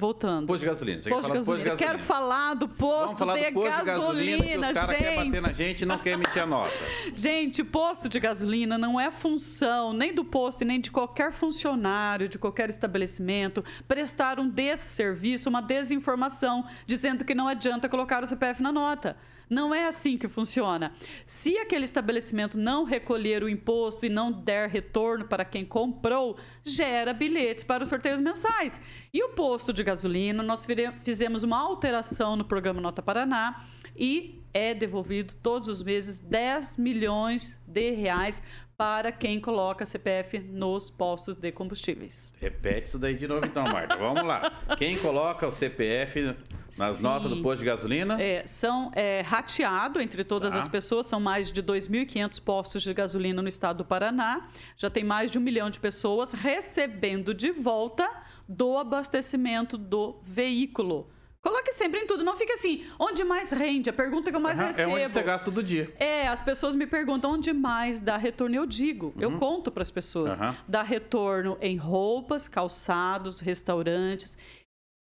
Voltando. 0.00 0.46
Posto 0.46 0.60
de 0.60 0.66
gasolina. 0.66 1.00
Você 1.00 1.10
posto, 1.10 1.28
de 1.28 1.34
gasolina. 1.34 1.44
posto 1.44 1.58
de 1.58 1.70
gasolina. 1.70 1.92
Quero 1.92 1.98
falar 1.98 2.54
do 2.54 2.66
posto 2.66 3.18
falar 3.18 3.36
de 3.36 3.50
do 3.50 3.52
posto 3.52 3.84
gasolina, 3.84 4.44
de 4.44 4.56
gasolina 4.56 4.66
que 4.66 4.72
os 4.72 4.78
caras 4.78 4.96
querem 4.96 5.30
bater 5.30 5.42
na 5.42 5.52
gente 5.52 5.82
e 5.82 5.86
não 5.86 5.98
querem 5.98 6.14
emitir 6.14 6.42
a 6.42 6.46
nota. 6.46 6.74
Gente, 7.14 7.62
posto 7.62 8.08
de 8.08 8.18
gasolina 8.18 8.78
não 8.78 8.98
é 8.98 9.10
função 9.10 9.92
nem 9.92 10.14
do 10.14 10.24
posto 10.24 10.62
e 10.62 10.64
nem 10.64 10.80
de 10.80 10.90
qualquer 10.90 11.32
funcionário 11.32 12.28
de 12.28 12.38
qualquer 12.38 12.70
estabelecimento 12.70 13.62
prestar 13.86 14.40
um 14.40 14.48
desse 14.48 14.88
serviço, 14.88 15.50
uma 15.50 15.60
desinformação, 15.60 16.64
dizendo 16.86 17.24
que 17.24 17.34
não 17.34 17.46
adianta 17.46 17.88
colocar 17.88 18.22
o 18.22 18.26
CPF 18.26 18.62
na 18.62 18.72
nota. 18.72 19.16
Não 19.50 19.74
é 19.74 19.86
assim 19.86 20.16
que 20.16 20.28
funciona. 20.28 20.92
Se 21.26 21.58
aquele 21.58 21.84
estabelecimento 21.84 22.56
não 22.56 22.84
recolher 22.84 23.42
o 23.42 23.48
imposto 23.48 24.06
e 24.06 24.08
não 24.08 24.30
der 24.30 24.68
retorno 24.68 25.24
para 25.24 25.44
quem 25.44 25.64
comprou, 25.64 26.38
gera 26.62 27.12
bilhetes 27.12 27.64
para 27.64 27.82
os 27.82 27.88
sorteios 27.88 28.20
mensais. 28.20 28.80
E 29.12 29.24
o 29.24 29.30
posto 29.30 29.72
de 29.72 29.82
gasolina, 29.82 30.40
nós 30.40 30.64
fizemos 31.02 31.42
uma 31.42 31.60
alteração 31.60 32.36
no 32.36 32.44
programa 32.44 32.80
Nota 32.80 33.02
Paraná 33.02 33.66
e 33.96 34.40
é 34.54 34.72
devolvido 34.72 35.34
todos 35.42 35.68
os 35.68 35.82
meses 35.82 36.20
10 36.20 36.76
milhões 36.76 37.60
de 37.66 37.90
reais 37.90 38.42
para 38.80 39.12
quem 39.12 39.38
coloca 39.38 39.84
CPF 39.84 40.38
nos 40.38 40.88
postos 40.88 41.36
de 41.36 41.52
combustíveis. 41.52 42.32
Repete 42.40 42.88
isso 42.88 42.98
daí 42.98 43.14
de 43.14 43.28
novo 43.28 43.44
então, 43.44 43.62
Marta. 43.64 43.94
Vamos 43.94 44.22
lá. 44.22 44.50
Quem 44.78 44.96
coloca 44.96 45.46
o 45.46 45.52
CPF 45.52 46.34
nas 46.78 46.96
Sim. 46.96 47.02
notas 47.02 47.28
do 47.28 47.42
posto 47.42 47.58
de 47.58 47.66
gasolina? 47.66 48.16
É, 48.18 48.46
são 48.46 48.90
é, 48.94 49.20
rateado 49.20 50.00
entre 50.00 50.24
todas 50.24 50.54
tá. 50.54 50.60
as 50.60 50.66
pessoas, 50.66 51.04
são 51.04 51.20
mais 51.20 51.52
de 51.52 51.62
2.500 51.62 52.42
postos 52.42 52.80
de 52.80 52.94
gasolina 52.94 53.42
no 53.42 53.48
estado 53.48 53.76
do 53.76 53.84
Paraná. 53.84 54.48
Já 54.78 54.88
tem 54.88 55.04
mais 55.04 55.30
de 55.30 55.38
um 55.38 55.42
milhão 55.42 55.68
de 55.68 55.78
pessoas 55.78 56.32
recebendo 56.32 57.34
de 57.34 57.50
volta 57.50 58.10
do 58.48 58.78
abastecimento 58.78 59.76
do 59.76 60.16
veículo. 60.22 61.06
Coloque 61.42 61.72
sempre 61.72 62.00
em 62.00 62.06
tudo, 62.06 62.22
não 62.22 62.36
fique 62.36 62.52
assim, 62.52 62.84
onde 62.98 63.24
mais 63.24 63.50
rende? 63.50 63.88
A 63.88 63.94
pergunta 63.94 64.30
que 64.30 64.36
eu 64.36 64.40
mais 64.40 64.58
uhum, 64.58 64.66
recebo. 64.66 64.90
É 64.90 64.94
onde 65.04 65.12
você 65.12 65.22
gasta 65.22 65.44
todo 65.46 65.62
dia. 65.62 65.90
É, 65.98 66.28
as 66.28 66.40
pessoas 66.40 66.74
me 66.74 66.86
perguntam 66.86 67.32
onde 67.32 67.50
mais 67.54 67.98
dá 67.98 68.18
retorno. 68.18 68.54
Eu 68.54 68.66
digo, 68.66 69.14
uhum. 69.16 69.22
eu 69.22 69.38
conto 69.38 69.70
para 69.70 69.82
as 69.82 69.90
pessoas. 69.90 70.38
Uhum. 70.38 70.54
Dá 70.68 70.82
retorno 70.82 71.56
em 71.62 71.78
roupas, 71.78 72.46
calçados, 72.46 73.40
restaurantes 73.40 74.36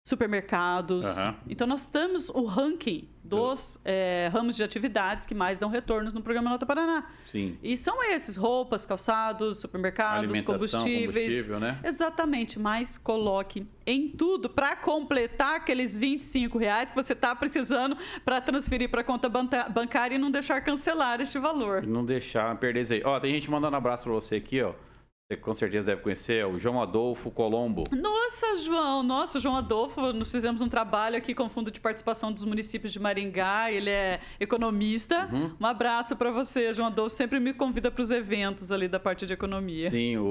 supermercados. 0.09 1.05
Uhum. 1.05 1.35
Então, 1.49 1.67
nós 1.67 1.87
temos 1.87 2.29
o 2.29 2.45
ranking 2.45 3.09
dos 3.29 3.79
é, 3.85 4.31
ramos 4.33 4.57
de 4.57 4.65
atividades 4.65 5.27
que 5.27 5.35
mais 5.35 5.59
dão 5.59 5.69
retornos 5.69 6.15
no 6.15 6.23
programa 6.23 6.49
Nota 6.49 6.65
Paraná. 6.65 7.05
Sim. 7.27 7.59
E 7.63 7.77
são 7.77 8.03
esses: 8.03 8.37
roupas, 8.37 8.87
calçados, 8.87 9.61
supermercados, 9.61 10.43
combustíveis. 10.43 11.47
Né? 11.47 11.79
Exatamente, 11.85 12.59
mas 12.59 12.97
coloque 12.97 13.67
em 13.87 14.09
tudo 14.09 14.49
para 14.49 14.75
completar 14.77 15.57
aqueles 15.57 15.97
25 15.97 16.59
reais 16.59 16.91
que 16.91 16.97
você 16.97 17.13
está 17.13 17.35
precisando 17.35 17.97
para 18.25 18.41
transferir 18.41 18.91
para 18.91 19.03
a 19.03 19.05
conta 19.05 19.29
bancária 19.29 20.15
e 20.15 20.19
não 20.19 20.31
deixar 20.31 20.61
cancelar 20.63 21.21
este 21.21 21.39
valor. 21.39 21.87
Não 21.87 22.05
deixar 22.05 22.57
perder 22.57 22.83
isso 22.83 22.95
aí. 22.95 23.03
Ó, 23.05 23.21
tem 23.21 23.33
gente 23.35 23.51
mandando 23.51 23.75
um 23.75 23.79
abraço 23.79 24.05
para 24.05 24.13
você 24.13 24.37
aqui, 24.37 24.63
ó. 24.63 24.73
Você 25.31 25.37
com 25.37 25.53
certeza 25.53 25.89
deve 25.89 26.01
conhecer, 26.01 26.37
é 26.37 26.47
o 26.47 26.59
João 26.59 26.81
Adolfo 26.81 27.31
Colombo. 27.31 27.83
Nossa, 27.93 28.57
João! 28.57 29.03
Nossa, 29.03 29.39
João 29.39 29.59
Adolfo, 29.59 30.11
nós 30.15 30.33
fizemos 30.33 30.63
um 30.63 30.71
trabalho 30.71 31.19
aqui 31.19 31.35
com 31.35 31.45
o 31.45 31.51
Fundo 31.51 31.71
de 31.71 31.79
Participação 31.79 32.33
dos 32.33 32.45
Municípios 32.45 32.95
de 32.95 32.99
Maringá, 32.99 33.71
ele 33.71 33.91
é 33.91 34.21
economista. 34.41 35.29
Uhum. 35.31 35.55
Um 35.61 35.67
abraço 35.67 36.17
para 36.17 36.31
você, 36.31 36.73
João 36.73 36.89
Adolfo, 36.89 37.15
sempre 37.15 37.39
me 37.39 37.53
convida 37.53 37.91
para 37.91 38.01
os 38.01 38.11
eventos 38.11 38.73
ali 38.73 38.89
da 38.89 38.99
parte 38.99 39.27
de 39.27 39.35
economia. 39.35 39.91
Sim, 39.91 40.17
o, 40.17 40.25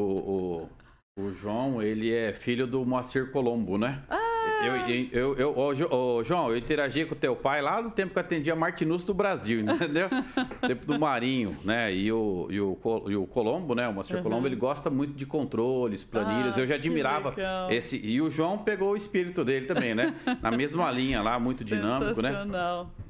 o, 1.15 1.21
o 1.21 1.31
João, 1.31 1.79
ele 1.79 2.11
é 2.11 2.33
filho 2.33 2.65
do 2.65 2.83
Moacir 2.83 3.31
Colombo, 3.31 3.77
né? 3.77 4.01
Ah! 4.09 4.26
Eu, 4.63 4.75
eu, 5.11 5.37
eu, 5.37 5.73
eu, 5.73 6.23
João, 6.23 6.49
eu 6.49 6.57
interagi 6.57 7.05
com 7.05 7.15
teu 7.15 7.35
pai 7.35 7.61
lá 7.61 7.81
no 7.81 7.91
tempo 7.91 8.13
que 8.13 8.19
atendia 8.19 8.55
Martinus 8.55 9.03
do 9.03 9.13
Brasil, 9.13 9.61
entendeu? 9.61 10.09
tempo 10.67 10.85
do 10.85 10.99
Marinho, 10.99 11.55
né? 11.63 11.93
E 11.93 12.11
o, 12.11 12.47
e 12.49 12.59
o, 12.59 12.77
e 13.07 13.15
o 13.15 13.25
Colombo, 13.27 13.75
né? 13.75 13.87
O 13.87 13.93
Moacir 13.93 14.17
uhum. 14.17 14.23
Colombo, 14.23 14.47
ele 14.47 14.55
gosta 14.55 14.89
muito 14.89 15.13
de 15.13 15.25
controles, 15.25 16.03
planilhas. 16.03 16.57
Ah, 16.57 16.61
eu 16.61 16.67
já 16.67 16.75
admirava 16.75 17.33
esse. 17.69 17.97
E 18.03 18.21
o 18.21 18.29
João 18.29 18.57
pegou 18.57 18.91
o 18.91 18.95
espírito 18.95 19.45
dele 19.45 19.65
também, 19.65 19.93
né? 19.93 20.15
Na 20.41 20.51
mesma 20.51 20.89
linha 20.91 21.21
lá, 21.21 21.39
muito 21.39 21.63
dinâmico, 21.63 22.21
né? 22.21 22.45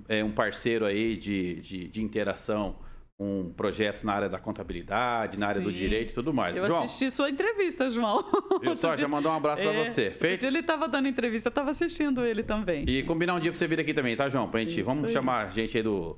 É 0.10 0.24
um 0.24 0.32
parceiro 0.32 0.86
aí 0.86 1.18
de, 1.18 1.56
de, 1.56 1.88
de 1.88 2.02
interação 2.02 2.76
com 3.18 3.52
projetos 3.58 4.04
na 4.04 4.14
área 4.14 4.30
da 4.30 4.38
contabilidade, 4.38 5.40
na 5.40 5.48
área 5.48 5.60
Sim. 5.60 5.68
do 5.68 5.74
direito 5.74 6.12
e 6.12 6.14
tudo 6.14 6.32
mais. 6.32 6.56
Eu 6.56 6.68
João, 6.68 6.84
assisti 6.84 7.10
sua 7.10 7.30
entrevista, 7.30 7.90
João. 7.90 8.24
Viu 8.62 8.76
só? 8.76 8.96
Já 8.96 9.08
mandou 9.08 9.32
um 9.32 9.36
abraço 9.36 9.64
é, 9.64 9.66
para 9.66 9.86
você. 9.86 10.12
Feito? 10.12 10.46
Ele 10.46 10.60
estava 10.60 10.88
dando 10.88 11.08
entrevista, 11.08 11.48
eu 11.48 11.52
estava 11.52 11.72
assistindo 11.72 12.24
ele 12.24 12.44
também. 12.44 12.86
E 12.88 13.02
combinar 13.02 13.34
um 13.34 13.40
dia 13.40 13.50
para 13.50 13.58
você 13.58 13.68
vir 13.68 13.80
aqui 13.80 13.92
também, 13.92 14.16
tá, 14.16 14.30
João? 14.30 14.48
Pra 14.50 14.60
gente, 14.60 14.76
Isso 14.76 14.84
vamos 14.84 15.06
aí. 15.06 15.14
chamar 15.14 15.48
a 15.48 15.50
gente 15.50 15.76
aí 15.76 15.82
do, 15.82 16.16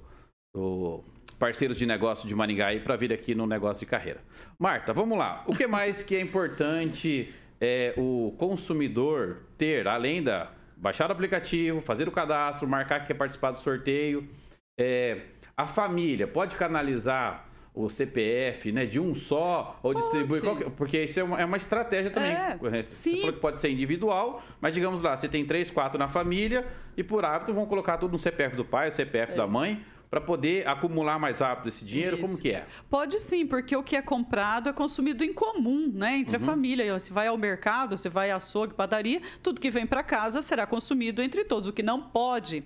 do 0.53 1.01
parceiros 1.39 1.77
de 1.77 1.85
negócio 1.85 2.27
de 2.27 2.35
Maringá 2.35 2.67
aí 2.67 2.81
para 2.81 2.97
vir 2.97 3.13
aqui 3.13 3.33
no 3.33 3.47
negócio 3.47 3.79
de 3.79 3.85
carreira. 3.85 4.21
Marta, 4.59 4.91
vamos 4.91 5.17
lá. 5.17 5.45
O 5.47 5.55
que 5.55 5.65
mais 5.65 6.03
que 6.03 6.17
é 6.17 6.19
importante 6.19 7.33
é, 7.61 7.93
o 7.95 8.35
consumidor 8.37 9.43
ter, 9.57 9.87
além 9.87 10.21
da 10.21 10.51
baixar 10.75 11.09
o 11.09 11.13
aplicativo, 11.13 11.81
fazer 11.81 12.09
o 12.09 12.11
cadastro, 12.11 12.67
marcar 12.67 13.01
que 13.01 13.07
quer 13.07 13.13
participar 13.13 13.51
do 13.51 13.57
sorteio, 13.57 14.27
é, 14.77 15.21
a 15.59 15.67
família 15.67 16.25
pode 16.25 16.55
canalizar 16.55 17.45
o 17.73 17.89
CPF, 17.89 18.71
né, 18.71 18.85
de 18.85 18.97
um 18.97 19.13
só, 19.13 19.77
ou 19.83 19.93
distribuir 19.93 20.41
qualquer, 20.41 20.69
porque 20.69 21.03
isso 21.03 21.19
é 21.19 21.23
uma, 21.23 21.41
é 21.41 21.43
uma 21.43 21.57
estratégia 21.57 22.09
também. 22.09 22.31
É, 22.31 22.57
você 22.57 22.83
sim. 22.85 23.31
pode 23.33 23.59
ser 23.59 23.69
individual, 23.69 24.41
mas 24.61 24.73
digamos 24.73 25.01
lá, 25.01 25.17
você 25.17 25.27
tem 25.27 25.45
três, 25.45 25.69
quatro 25.69 25.99
na 25.99 26.07
família 26.07 26.65
e 26.95 27.03
por 27.03 27.25
hábito 27.25 27.53
vão 27.53 27.65
colocar 27.65 27.97
tudo 27.97 28.13
no 28.13 28.19
CPF 28.19 28.55
do 28.55 28.63
pai, 28.63 28.87
o 28.87 28.91
CPF 28.93 29.33
é. 29.33 29.35
da 29.35 29.45
mãe, 29.45 29.83
para 30.09 30.21
poder 30.21 30.65
acumular 30.65 31.19
mais 31.19 31.39
rápido 31.39 31.67
esse 31.67 31.83
dinheiro? 31.83 32.15
Isso. 32.15 32.25
Como 32.25 32.41
que 32.41 32.51
é? 32.51 32.65
Pode 32.89 33.19
sim, 33.19 33.45
porque 33.45 33.75
o 33.75 33.83
que 33.83 33.97
é 33.97 34.01
comprado 34.01 34.69
é 34.69 34.73
consumido 34.73 35.25
em 35.25 35.33
comum, 35.33 35.91
né, 35.93 36.19
entre 36.19 36.37
uhum. 36.37 36.41
a 36.41 36.45
família. 36.45 36.99
Se 36.99 37.11
vai 37.11 37.27
ao 37.27 37.37
mercado, 37.37 37.97
se 37.97 38.07
vai 38.07 38.31
a 38.31 38.37
açougue, 38.37 38.73
padaria, 38.73 39.21
tudo 39.43 39.59
que 39.59 39.69
vem 39.69 39.85
para 39.85 40.03
casa 40.03 40.41
será 40.41 40.65
consumido 40.65 41.21
entre 41.21 41.43
todos. 41.43 41.67
O 41.67 41.73
que 41.73 41.83
não 41.83 42.01
pode 42.01 42.63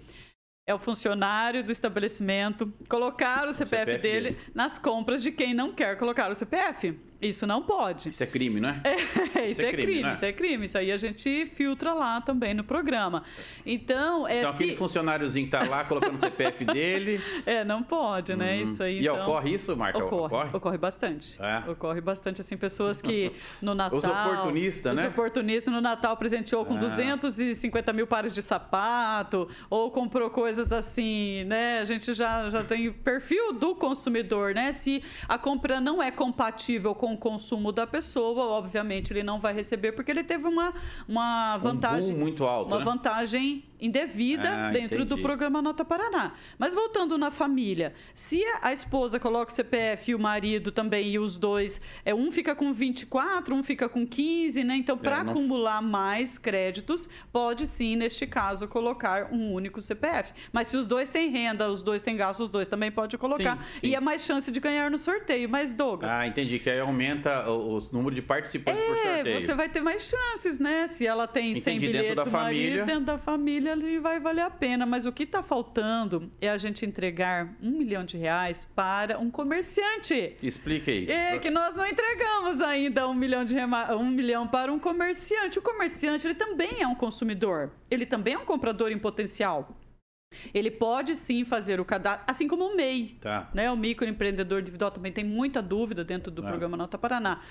é 0.65 0.73
o 0.73 0.79
funcionário 0.79 1.63
do 1.63 1.71
estabelecimento 1.71 2.71
colocar 2.87 3.47
o 3.47 3.53
CPF, 3.53 3.81
o 3.81 3.85
CPF 3.85 4.01
dele, 4.01 4.29
dele 4.31 4.41
nas 4.53 4.79
compras 4.79 5.21
de 5.21 5.31
quem 5.31 5.53
não 5.53 5.73
quer 5.73 5.97
colocar 5.97 6.31
o 6.31 6.35
CPF. 6.35 6.97
Isso 7.21 7.47
não 7.47 7.61
pode. 7.61 8.09
Isso 8.09 8.23
é 8.23 8.25
crime, 8.25 8.59
não 8.59 8.69
é? 8.69 8.81
é 8.83 8.95
isso, 9.47 9.61
isso, 9.61 9.61
é, 9.61 9.71
crime, 9.71 9.83
crime 9.83 10.09
é? 10.09 10.11
isso 10.11 10.25
é 10.25 10.31
crime. 10.33 10.65
Isso 10.65 10.77
aí 10.77 10.91
a 10.91 10.97
gente 10.97 11.45
filtra 11.47 11.93
lá 11.93 12.19
também 12.21 12.53
no 12.53 12.63
programa. 12.63 13.23
Então, 13.65 14.27
é 14.27 14.39
Então, 14.39 14.53
se... 14.53 14.63
aquele 14.63 14.77
funcionáriozinho 14.77 15.49
tá 15.49 15.63
lá 15.63 15.85
colocando 15.85 16.15
o 16.15 16.17
CPF 16.17 16.65
dele... 16.65 17.21
É, 17.45 17.63
não 17.63 17.81
pode, 17.81 18.35
né? 18.35 18.57
Hum. 18.57 18.63
Isso 18.63 18.83
aí, 18.83 18.97
E 18.97 19.01
então... 19.01 19.21
ocorre 19.21 19.53
isso, 19.53 19.75
Marca? 19.75 19.99
Ocorre, 19.99 20.25
ocorre, 20.25 20.49
ocorre 20.57 20.77
bastante. 20.77 21.41
É. 21.41 21.69
Ocorre 21.69 22.01
bastante, 22.01 22.41
assim, 22.41 22.57
pessoas 22.57 23.01
que 23.01 23.31
no 23.61 23.73
Natal... 23.73 23.97
Os 23.97 24.03
oportunistas, 24.03 24.95
né? 24.95 25.03
Os 25.03 25.09
oportunistas 25.09 25.73
no 25.73 25.81
Natal 25.81 26.17
presenteou 26.17 26.65
com 26.65 26.75
é. 26.75 26.79
250 26.79 27.93
mil 27.93 28.07
pares 28.07 28.33
de 28.33 28.41
sapato, 28.41 29.47
ou 29.69 29.89
comprou 29.91 30.29
coisas 30.29 30.71
assim, 30.73 31.43
né? 31.45 31.79
A 31.79 31.83
gente 31.83 32.13
já, 32.13 32.49
já 32.49 32.63
tem 32.63 32.91
perfil 32.91 33.53
do 33.53 33.75
consumidor, 33.75 34.53
né? 34.53 34.71
Se 34.71 35.03
a 35.27 35.37
compra 35.37 35.79
não 35.79 36.01
é 36.01 36.11
compatível 36.11 36.93
com 36.93 37.12
o 37.13 37.17
consumo 37.17 37.71
da 37.71 37.85
pessoa, 37.87 38.45
obviamente 38.45 39.11
ele 39.13 39.23
não 39.23 39.39
vai 39.39 39.53
receber 39.53 39.91
porque 39.91 40.11
ele 40.11 40.23
teve 40.23 40.47
uma, 40.47 40.73
uma 41.07 41.57
vantagem 41.57 42.15
um 42.15 42.19
muito 42.19 42.43
alto, 42.43 42.67
uma 42.67 42.79
né? 42.79 42.85
vantagem 42.85 43.63
indevida 43.83 44.49
ah, 44.49 44.71
dentro 44.71 45.03
entendi. 45.03 45.09
do 45.09 45.17
programa 45.17 45.61
Nota 45.61 45.83
Paraná. 45.83 46.33
Mas 46.57 46.73
voltando 46.73 47.17
na 47.17 47.29
família, 47.29 47.93
se 48.13 48.41
a 48.61 48.71
esposa 48.71 49.19
coloca 49.19 49.51
o 49.51 49.55
CPF 49.55 50.11
e 50.11 50.15
o 50.15 50.19
marido 50.19 50.71
também 50.71 51.09
e 51.09 51.19
os 51.19 51.35
dois, 51.35 51.81
é 52.05 52.15
um 52.15 52.31
fica 52.31 52.55
com 52.55 52.71
24, 52.71 53.53
um 53.53 53.61
fica 53.61 53.89
com 53.89 54.07
15, 54.07 54.63
né? 54.63 54.77
Então, 54.77 54.97
para 54.97 55.17
é, 55.17 55.23
não... 55.23 55.31
acumular 55.31 55.81
mais 55.81 56.37
créditos, 56.37 57.09
pode 57.31 57.67
sim, 57.67 57.97
neste 57.97 58.25
caso, 58.25 58.67
colocar 58.69 59.33
um 59.33 59.51
único 59.51 59.81
CPF. 59.81 60.33
Mas 60.51 60.69
se 60.69 60.77
os 60.77 60.87
dois 60.87 61.11
têm 61.11 61.29
renda, 61.29 61.69
os 61.69 61.83
dois 61.83 62.01
têm 62.01 62.15
gasto, 62.15 62.41
os 62.41 62.49
dois 62.49 62.69
também 62.69 62.89
pode 62.89 63.17
colocar. 63.17 63.57
Sim, 63.57 63.79
sim. 63.81 63.87
E 63.87 63.95
é 63.95 63.99
mais 63.99 64.23
chance 64.23 64.49
de 64.49 64.59
ganhar 64.61 64.89
no 64.89 64.97
sorteio. 64.97 65.49
Mas, 65.49 65.71
Douglas. 65.73 66.11
Ah, 66.11 66.25
entendi. 66.25 66.57
Que 66.57 66.69
aí 66.69 66.79
aumenta 66.79 67.49
o, 67.49 67.79
o 67.79 67.89
número 67.91 68.15
de 68.15 68.21
participantes 68.21 68.81
é, 68.81 68.87
por 68.87 68.97
sorteio. 68.97 69.41
Você 69.41 69.53
vai 69.53 69.67
ter 69.67 69.81
mais 69.81 70.03
chances, 70.03 70.57
né? 70.57 70.87
Se 70.87 71.05
ela 71.05 71.27
tem 71.27 71.51
entendi, 71.51 71.63
100 71.63 71.79
bilhetes, 71.79 72.01
dentro 72.01 72.25
da 72.25 72.31
família... 72.31 72.69
marido, 72.69 72.85
dentro 72.85 73.05
da 73.05 73.17
família 73.17 73.72
ali 73.73 73.99
vai 73.99 74.19
valer 74.19 74.41
a 74.41 74.49
pena. 74.49 74.85
Mas 74.85 75.05
o 75.05 75.11
que 75.11 75.23
está 75.23 75.43
faltando 75.43 76.31
é 76.39 76.49
a 76.49 76.57
gente 76.57 76.85
entregar 76.85 77.55
um 77.61 77.71
milhão 77.71 78.03
de 78.03 78.17
reais 78.17 78.65
para 78.75 79.19
um 79.19 79.29
comerciante. 79.29 80.37
Explique 80.41 80.89
aí. 80.89 81.11
É 81.11 81.37
que 81.39 81.49
nós 81.49 81.75
não 81.75 81.85
entregamos 81.85 82.61
ainda 82.61 83.07
um 83.07 83.13
milhão, 83.13 83.43
de 83.43 83.55
um 83.57 84.09
milhão 84.09 84.47
para 84.47 84.71
um 84.71 84.79
comerciante. 84.79 85.59
O 85.59 85.61
comerciante 85.61 86.25
ele 86.25 86.35
também 86.35 86.81
é 86.81 86.87
um 86.87 86.95
consumidor. 86.95 87.71
Ele 87.89 88.05
também 88.05 88.35
é 88.35 88.37
um 88.37 88.45
comprador 88.45 88.91
em 88.91 88.97
potencial. 88.97 89.77
Ele 90.53 90.71
pode 90.71 91.15
sim 91.15 91.45
fazer 91.45 91.79
o 91.79 91.85
cadastro, 91.85 92.25
assim 92.27 92.47
como 92.47 92.65
o 92.65 92.75
MEI. 92.75 93.17
Tá. 93.21 93.49
Né? 93.53 93.69
O 93.69 93.77
microempreendedor 93.77 94.61
individual 94.61 94.91
também 94.91 95.11
tem 95.11 95.23
muita 95.23 95.61
dúvida 95.61 96.03
dentro 96.03 96.31
do 96.31 96.43
é. 96.43 96.47
programa 96.47 96.77
Nota 96.77 96.97
Paraná. 96.97 97.41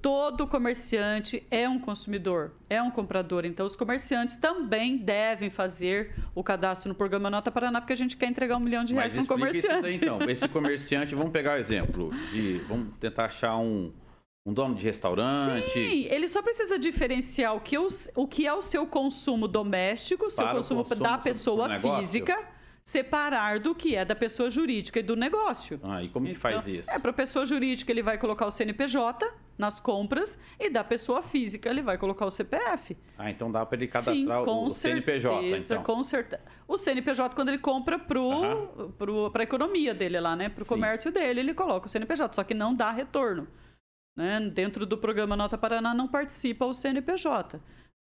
Todo 0.00 0.46
comerciante 0.46 1.46
é 1.50 1.68
um 1.68 1.78
consumidor, 1.78 2.52
é 2.70 2.80
um 2.80 2.90
comprador. 2.90 3.44
Então, 3.44 3.66
os 3.66 3.74
comerciantes 3.74 4.36
também 4.36 4.96
devem 4.96 5.50
fazer 5.50 6.14
o 6.34 6.44
cadastro 6.44 6.88
no 6.88 6.94
programa 6.94 7.28
Nota 7.28 7.50
Paraná, 7.50 7.80
porque 7.80 7.92
a 7.92 7.96
gente 7.96 8.16
quer 8.16 8.26
entregar 8.26 8.56
um 8.56 8.60
milhão 8.60 8.84
de 8.84 8.94
reais 8.94 9.12
para 9.12 9.22
um 9.22 9.26
comerciante. 9.26 9.82
Daí, 9.82 9.96
então, 9.96 10.30
esse 10.30 10.48
comerciante, 10.48 11.14
vamos 11.14 11.32
pegar 11.32 11.54
o 11.54 11.58
exemplo 11.58 12.10
de. 12.30 12.58
Vamos 12.68 12.94
tentar 12.98 13.26
achar 13.26 13.58
um, 13.58 13.92
um 14.46 14.54
dono 14.54 14.74
de 14.74 14.84
restaurante. 14.84 15.70
Sim, 15.70 16.06
ele 16.08 16.28
só 16.28 16.40
precisa 16.40 16.78
diferenciar 16.78 17.54
o 17.54 17.60
que, 17.60 17.76
o, 17.76 17.88
o 18.14 18.26
que 18.26 18.46
é 18.46 18.54
o 18.54 18.62
seu 18.62 18.86
consumo 18.86 19.46
doméstico, 19.46 20.26
o 20.26 20.30
seu 20.30 20.46
consumo, 20.46 20.84
consumo, 20.84 21.02
da 21.02 21.18
pessoa 21.18 21.68
física 21.78 22.38
separar 22.84 23.58
do 23.58 23.74
que 23.74 23.94
é 23.94 24.04
da 24.04 24.14
pessoa 24.14 24.50
jurídica 24.50 24.98
e 25.00 25.02
do 25.02 25.14
negócio. 25.14 25.80
Ah, 25.82 26.02
e 26.02 26.08
como 26.08 26.26
então, 26.26 26.34
que 26.34 26.40
faz 26.40 26.66
isso? 26.66 26.90
É, 26.90 26.98
para 26.98 27.10
a 27.10 27.14
pessoa 27.14 27.44
jurídica 27.44 27.90
ele 27.92 28.02
vai 28.02 28.18
colocar 28.18 28.46
o 28.46 28.50
CNPJ 28.50 29.32
nas 29.56 29.78
compras 29.78 30.38
e 30.58 30.70
da 30.70 30.82
pessoa 30.82 31.22
física 31.22 31.68
ele 31.68 31.82
vai 31.82 31.98
colocar 31.98 32.24
o 32.24 32.30
CPF. 32.30 32.96
Ah, 33.18 33.30
então 33.30 33.52
dá 33.52 33.64
para 33.64 33.76
ele 33.76 33.86
cadastrar 33.86 34.44
Sim, 34.44 34.50
o, 34.50 34.64
o 34.66 34.70
CNPJ, 34.70 35.56
então. 35.56 35.82
com 35.82 36.02
certeza. 36.02 36.42
O 36.66 36.76
CNPJ 36.76 37.34
quando 37.34 37.50
ele 37.50 37.58
compra 37.58 37.98
pro, 37.98 38.22
uhum. 38.22 38.92
pro, 38.92 39.30
para 39.30 39.42
a 39.42 39.44
economia 39.44 39.94
dele 39.94 40.18
lá, 40.18 40.34
né, 40.34 40.48
para 40.48 40.64
o 40.64 40.66
comércio 40.66 41.12
dele, 41.12 41.40
ele 41.40 41.54
coloca 41.54 41.86
o 41.86 41.88
CNPJ, 41.88 42.34
só 42.34 42.42
que 42.42 42.54
não 42.54 42.74
dá 42.74 42.90
retorno. 42.90 43.46
Né? 44.16 44.40
Dentro 44.52 44.84
do 44.84 44.98
programa 44.98 45.36
Nota 45.36 45.56
Paraná 45.56 45.94
não 45.94 46.08
participa 46.08 46.64
o 46.64 46.72
CNPJ 46.72 47.60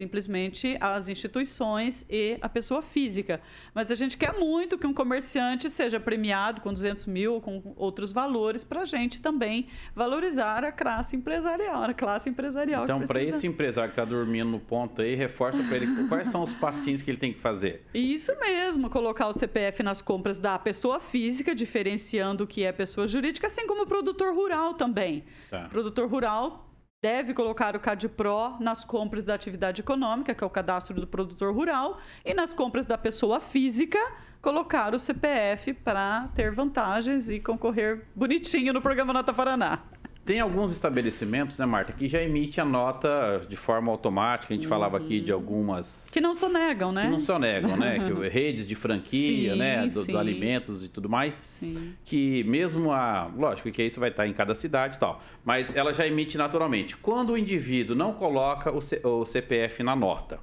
simplesmente 0.03 0.77
as 0.81 1.07
instituições 1.07 2.05
e 2.09 2.37
a 2.41 2.49
pessoa 2.49 2.81
física. 2.81 3.39
Mas 3.73 3.89
a 3.89 3.95
gente 3.95 4.17
quer 4.17 4.33
muito 4.33 4.77
que 4.77 4.85
um 4.85 4.93
comerciante 4.93 5.69
seja 5.69 5.99
premiado 5.99 6.61
com 6.61 6.73
200 6.73 7.05
mil, 7.05 7.39
com 7.39 7.73
outros 7.77 8.11
valores, 8.11 8.63
para 8.63 8.81
a 8.81 8.85
gente 8.85 9.21
também 9.21 9.67
valorizar 9.95 10.63
a 10.65 10.71
classe 10.71 11.15
empresarial, 11.15 11.83
a 11.83 11.93
classe 11.93 12.29
empresarial. 12.29 12.83
Então, 12.83 13.01
para 13.01 13.23
esse 13.23 13.47
empresário 13.47 13.91
que 13.91 13.99
está 13.99 14.05
dormindo 14.05 14.49
no 14.49 14.59
ponto 14.59 15.01
aí, 15.01 15.15
reforça 15.15 15.63
para 15.63 15.77
ele 15.77 16.07
quais 16.07 16.27
são 16.27 16.43
os 16.43 16.51
passinhos 16.51 17.01
que 17.01 17.09
ele 17.09 17.17
tem 17.17 17.31
que 17.31 17.39
fazer. 17.39 17.85
Isso 17.93 18.37
mesmo, 18.39 18.89
colocar 18.89 19.27
o 19.27 19.33
CPF 19.33 19.81
nas 19.83 20.01
compras 20.01 20.37
da 20.37 20.59
pessoa 20.59 20.99
física, 20.99 21.55
diferenciando 21.55 22.43
o 22.43 22.47
que 22.47 22.63
é 22.63 22.71
pessoa 22.71 23.07
jurídica, 23.07 23.47
assim 23.47 23.65
como 23.65 23.83
o 23.83 23.87
produtor 23.87 24.35
rural 24.35 24.73
também. 24.73 25.23
Tá. 25.49 25.69
produtor 25.69 26.09
rural 26.09 26.72
deve 27.03 27.33
colocar 27.33 27.75
o 27.75 27.81
CADPRO 27.81 28.55
nas 28.61 28.85
compras 28.85 29.25
da 29.25 29.33
atividade 29.33 29.81
econômica, 29.81 30.33
que 30.33 30.41
é 30.41 30.47
o 30.47 30.49
cadastro 30.49 30.95
do 31.01 31.05
produtor 31.05 31.53
rural, 31.53 31.99
e 32.23 32.33
nas 32.33 32.53
compras 32.53 32.85
da 32.85 32.97
pessoa 32.97 33.41
física, 33.41 33.99
colocar 34.41 34.95
o 34.95 34.99
CPF 34.99 35.73
para 35.73 36.29
ter 36.33 36.53
vantagens 36.53 37.29
e 37.29 37.41
concorrer 37.41 38.07
bonitinho 38.15 38.71
no 38.71 38.81
programa 38.81 39.11
Nota 39.11 39.33
Paraná. 39.33 39.79
Tem 40.25 40.39
alguns 40.39 40.71
estabelecimentos, 40.71 41.57
né, 41.57 41.65
Marta, 41.65 41.91
que 41.91 42.07
já 42.07 42.21
emite 42.21 42.61
a 42.61 42.65
nota 42.65 43.41
de 43.47 43.57
forma 43.57 43.91
automática. 43.91 44.53
A 44.53 44.55
gente 44.55 44.65
uhum. 44.65 44.69
falava 44.69 44.97
aqui 44.97 45.19
de 45.19 45.33
algumas. 45.33 46.07
Que 46.11 46.21
não 46.21 46.33
sonegam, 46.33 46.93
né? 46.93 47.03
Que 47.03 47.11
não 47.11 47.19
sonegam, 47.19 47.75
né? 47.75 47.99
que, 48.07 48.27
redes 48.29 48.65
de 48.65 48.73
franquia, 48.73 49.51
sim, 49.51 49.59
né? 49.59 49.85
Do, 49.87 50.05
do, 50.05 50.17
alimentos 50.17 50.81
e 50.81 50.87
tudo 50.87 51.09
mais. 51.09 51.35
Sim. 51.59 51.93
Que 52.05 52.41
mesmo 52.45 52.93
a. 52.93 53.29
Lógico 53.35 53.69
que 53.69 53.83
isso 53.83 53.99
vai 53.99 54.09
estar 54.09 54.25
em 54.25 54.33
cada 54.33 54.55
cidade 54.55 54.95
e 54.95 54.99
tal. 54.99 55.21
Mas 55.43 55.75
ela 55.75 55.93
já 55.93 56.07
emite 56.07 56.37
naturalmente. 56.37 56.95
Quando 56.95 57.31
o 57.33 57.37
indivíduo 57.37 57.93
não 57.93 58.13
coloca 58.13 58.71
o, 58.71 58.79
C, 58.79 59.01
o 59.03 59.25
CPF 59.25 59.83
na 59.83 59.95
nota. 59.95 60.39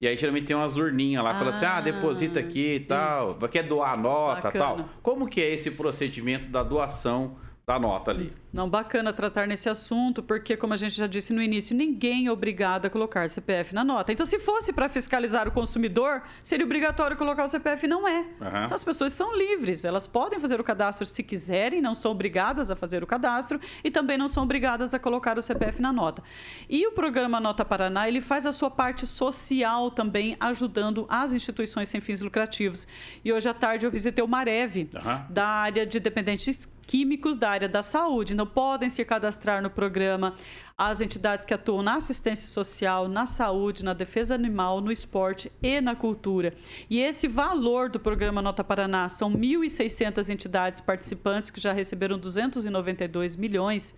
E 0.00 0.08
aí 0.08 0.16
geralmente 0.16 0.46
tem 0.46 0.56
umas 0.56 0.76
urninhas 0.76 1.22
lá, 1.22 1.30
ah, 1.30 1.38
fala 1.38 1.50
assim, 1.50 1.64
ah, 1.64 1.80
deposita 1.80 2.40
aqui 2.40 2.74
e 2.74 2.80
tal, 2.80 3.30
isso. 3.30 3.48
quer 3.48 3.62
doar 3.62 3.92
a 3.92 3.96
nota 3.96 4.48
e 4.48 4.52
tal. 4.52 4.88
Como 5.00 5.28
que 5.28 5.40
é 5.40 5.54
esse 5.54 5.70
procedimento 5.70 6.48
da 6.48 6.64
doação 6.64 7.36
da 7.66 7.78
nota 7.78 8.10
ali? 8.10 8.32
Não, 8.52 8.68
bacana 8.68 9.12
tratar 9.12 9.46
nesse 9.46 9.68
assunto, 9.68 10.22
porque, 10.22 10.56
como 10.56 10.74
a 10.74 10.76
gente 10.76 10.94
já 10.94 11.06
disse 11.06 11.32
no 11.32 11.40
início, 11.40 11.74
ninguém 11.74 12.26
é 12.26 12.30
obrigado 12.30 12.84
a 12.84 12.90
colocar 12.90 13.28
CPF 13.30 13.74
na 13.74 13.82
nota. 13.82 14.12
Então, 14.12 14.26
se 14.26 14.38
fosse 14.38 14.72
para 14.72 14.88
fiscalizar 14.88 15.48
o 15.48 15.50
consumidor, 15.50 16.22
seria 16.42 16.66
obrigatório 16.66 17.16
colocar 17.16 17.44
o 17.44 17.48
CPF, 17.48 17.86
não 17.86 18.06
é. 18.06 18.18
Uhum. 18.18 18.64
Então, 18.64 18.74
as 18.74 18.84
pessoas 18.84 19.12
são 19.12 19.34
livres, 19.34 19.84
elas 19.84 20.06
podem 20.06 20.38
fazer 20.38 20.60
o 20.60 20.64
cadastro 20.64 21.06
se 21.06 21.22
quiserem, 21.22 21.80
não 21.80 21.94
são 21.94 22.10
obrigadas 22.10 22.70
a 22.70 22.76
fazer 22.76 23.02
o 23.02 23.06
cadastro 23.06 23.58
e 23.82 23.90
também 23.90 24.18
não 24.18 24.28
são 24.28 24.42
obrigadas 24.42 24.92
a 24.92 24.98
colocar 24.98 25.38
o 25.38 25.42
CPF 25.42 25.80
na 25.80 25.92
nota. 25.92 26.22
E 26.68 26.86
o 26.86 26.92
programa 26.92 27.40
Nota 27.40 27.64
Paraná, 27.64 28.06
ele 28.06 28.20
faz 28.20 28.44
a 28.44 28.52
sua 28.52 28.70
parte 28.70 29.06
social 29.06 29.90
também, 29.90 30.36
ajudando 30.38 31.06
as 31.08 31.32
instituições 31.32 31.88
sem 31.88 32.00
fins 32.00 32.20
lucrativos. 32.20 32.86
E 33.24 33.32
hoje 33.32 33.48
à 33.48 33.54
tarde 33.54 33.86
eu 33.86 33.90
visitei 33.90 34.22
o 34.22 34.28
Marev, 34.28 34.76
uhum. 34.76 35.24
da 35.30 35.46
área 35.46 35.86
de 35.86 35.98
dependentes 35.98 36.68
químicos 36.92 37.38
da 37.38 37.48
área 37.48 37.70
da 37.70 37.82
saúde 37.82 38.34
não 38.34 38.46
podem 38.46 38.90
se 38.90 39.02
cadastrar 39.02 39.62
no 39.62 39.70
programa 39.70 40.34
as 40.76 41.00
entidades 41.00 41.46
que 41.46 41.54
atuam 41.54 41.82
na 41.82 41.94
assistência 41.94 42.46
social, 42.46 43.08
na 43.08 43.24
saúde, 43.24 43.82
na 43.82 43.94
defesa 43.94 44.34
animal, 44.34 44.78
no 44.82 44.92
esporte 44.92 45.50
e 45.62 45.80
na 45.80 45.96
cultura. 45.96 46.52
E 46.90 47.00
esse 47.00 47.26
valor 47.26 47.88
do 47.88 47.98
programa 47.98 48.42
Nota 48.42 48.62
Paraná 48.62 49.08
são 49.08 49.32
1.600 49.32 50.28
entidades 50.28 50.82
participantes 50.82 51.50
que 51.50 51.62
já 51.62 51.72
receberam 51.72 52.18
292 52.18 53.36
milhões 53.36 53.94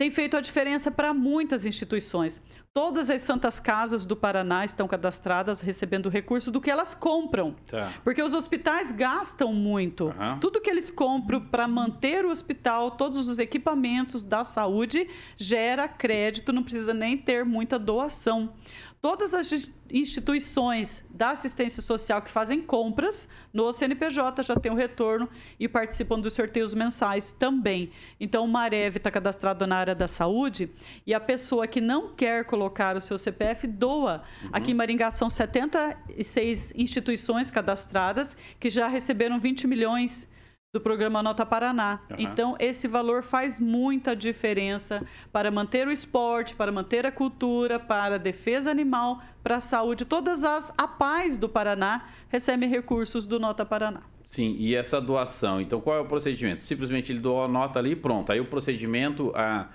tem 0.00 0.12
feito 0.12 0.36
a 0.36 0.40
diferença 0.40 0.92
para 0.92 1.12
muitas 1.12 1.66
instituições. 1.66 2.40
Todas 2.74 3.10
as 3.10 3.22
santas 3.22 3.58
casas 3.58 4.06
do 4.06 4.14
Paraná 4.14 4.64
estão 4.64 4.86
cadastradas 4.86 5.60
recebendo 5.60 6.08
recurso 6.08 6.50
do 6.52 6.60
que 6.60 6.70
elas 6.70 6.94
compram. 6.94 7.56
Tá. 7.68 7.92
Porque 8.04 8.22
os 8.22 8.34
hospitais 8.34 8.92
gastam 8.92 9.52
muito. 9.52 10.08
Aham. 10.10 10.38
Tudo 10.38 10.60
que 10.60 10.70
eles 10.70 10.90
compram 10.90 11.40
para 11.40 11.66
manter 11.66 12.24
o 12.24 12.30
hospital, 12.30 12.92
todos 12.92 13.28
os 13.28 13.38
equipamentos 13.38 14.22
da 14.22 14.44
saúde, 14.44 15.08
gera 15.36 15.88
crédito, 15.88 16.52
não 16.52 16.62
precisa 16.62 16.94
nem 16.94 17.16
ter 17.16 17.44
muita 17.44 17.78
doação. 17.78 18.52
Todas 19.00 19.32
as 19.32 19.50
ins- 19.52 19.72
instituições 19.92 21.04
da 21.08 21.30
assistência 21.30 21.80
social 21.80 22.20
que 22.20 22.30
fazem 22.30 22.60
compras 22.60 23.28
no 23.52 23.70
CNPJ 23.72 24.42
já 24.42 24.56
têm 24.56 24.72
o 24.72 24.74
retorno 24.74 25.28
e 25.58 25.68
participam 25.68 26.18
dos 26.18 26.32
sorteios 26.32 26.74
mensais 26.74 27.30
também. 27.30 27.90
Então, 28.18 28.44
o 28.44 28.48
Marev 28.48 28.96
está 28.96 29.08
cadastrado 29.10 29.66
na 29.68 29.76
área 29.76 29.94
da 29.94 30.08
saúde 30.08 30.68
e 31.06 31.14
a 31.14 31.20
pessoa 31.20 31.66
que 31.68 31.80
não 31.80 32.12
quer 32.12 32.44
colocar 32.58 32.96
o 32.96 33.00
seu 33.00 33.16
CPF 33.16 33.68
doa. 33.68 34.22
Aqui 34.52 34.72
em 34.72 34.74
Maringá 34.74 35.12
são 35.12 35.30
76 35.30 36.72
instituições 36.74 37.52
cadastradas 37.52 38.36
que 38.58 38.68
já 38.68 38.88
receberam 38.88 39.38
20 39.38 39.68
milhões 39.68 40.28
do 40.74 40.80
programa 40.80 41.22
Nota 41.22 41.46
Paraná. 41.46 42.00
Aham. 42.10 42.16
Então, 42.18 42.56
esse 42.58 42.88
valor 42.88 43.22
faz 43.22 43.60
muita 43.60 44.14
diferença 44.14 45.06
para 45.32 45.50
manter 45.52 45.86
o 45.86 45.92
esporte, 45.92 46.54
para 46.54 46.72
manter 46.72 47.06
a 47.06 47.12
cultura, 47.12 47.78
para 47.78 48.16
a 48.16 48.18
defesa 48.18 48.70
animal, 48.70 49.22
para 49.42 49.58
a 49.58 49.60
saúde. 49.60 50.04
Todas 50.04 50.42
as 50.42 50.72
APAES 50.76 51.38
do 51.38 51.48
Paraná 51.48 52.08
recebem 52.28 52.68
recursos 52.68 53.24
do 53.24 53.38
Nota 53.38 53.64
Paraná. 53.64 54.02
Sim, 54.26 54.56
e 54.58 54.74
essa 54.74 55.00
doação, 55.00 55.58
então 55.58 55.80
qual 55.80 55.96
é 55.96 56.00
o 56.00 56.04
procedimento? 56.04 56.60
Simplesmente 56.60 57.10
ele 57.12 57.20
doa 57.20 57.46
a 57.46 57.48
nota 57.48 57.78
ali 57.78 57.92
e 57.92 57.96
pronto. 57.96 58.30
Aí 58.30 58.40
o 58.40 58.44
procedimento, 58.44 59.32
a, 59.34 59.68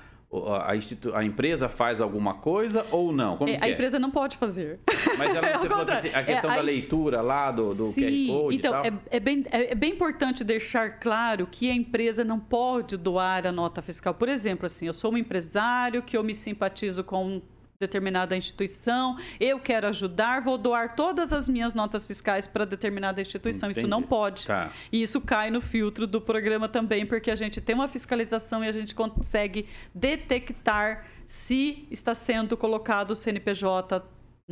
a, 0.47 0.71
a 0.71 0.75
institu- 0.75 1.13
a 1.13 1.23
empresa 1.23 1.69
faz 1.69 2.01
alguma 2.01 2.33
coisa 2.35 2.85
ou 2.91 3.11
não? 3.11 3.37
Como 3.37 3.49
É, 3.51 3.57
a 3.61 3.67
é? 3.67 3.71
empresa 3.73 3.99
não 3.99 4.09
pode 4.09 4.37
fazer. 4.37 4.79
Mas 5.17 5.35
ela 5.35 5.45
É 5.53 5.57
você 5.59 5.67
falou 5.69 5.85
que 5.85 5.91
a 5.93 6.23
questão 6.23 6.49
É, 6.51 6.53
da 6.55 6.59
aí- 6.61 6.65
leitura 6.65 7.21
lá 7.21 7.51
do, 7.51 7.61
do 7.75 7.87
Sim, 7.87 8.27
QR 8.27 8.41
Code 8.41 8.55
então 8.57 8.75
é, 8.83 8.93
é 9.11 9.19
bem, 9.19 9.45
é, 9.51 9.71
é 9.71 9.75
bem 9.75 9.91
importante 9.91 10.43
deixar 10.43 10.99
claro 10.99 11.47
que 11.49 11.69
a 11.69 11.73
empresa 11.73 12.23
não 12.23 12.39
pode 12.39 12.97
doar 12.97 13.45
a 13.45 13.51
nota 13.51 13.81
fiscal. 13.81 14.13
Por 14.13 14.29
exemplo, 14.29 14.65
assim, 14.65 14.87
eu 14.87 14.93
sou 14.93 15.13
um 15.13 15.17
empresário 15.17 16.01
que 16.01 16.17
eu 16.17 16.23
me 16.23 16.33
simpatizo 16.33 17.03
com 17.03 17.41
determinada 17.79 18.35
instituição, 18.35 19.17
eu 19.39 19.59
quero 19.59 19.87
ajudar, 19.87 20.41
vou 20.41 20.57
doar 20.57 20.95
todas 20.95 21.33
as 21.33 21.49
minhas 21.49 21.73
notas 21.73 22.05
fiscais 22.05 22.47
para 22.47 22.65
determinada 22.65 23.21
instituição. 23.21 23.69
Isso 23.69 23.79
Entendi. 23.79 23.89
não 23.89 24.01
pode. 24.01 24.45
Tá. 24.45 24.71
E 24.91 25.01
isso 25.01 25.19
cai 25.19 25.49
no 25.49 25.61
filtro 25.61 26.07
do 26.07 26.21
programa 26.21 26.69
também, 26.69 27.05
porque 27.05 27.29
a 27.29 27.35
gente 27.35 27.59
tem 27.59 27.75
uma 27.75 27.87
fiscalização 27.87 28.63
e 28.63 28.67
a 28.67 28.71
gente 28.71 28.95
consegue 28.95 29.67
detectar 29.93 31.05
se 31.25 31.87
está 31.89 32.13
sendo 32.13 32.55
colocado 32.55 33.11
o 33.11 33.15
CNPJ 33.15 34.03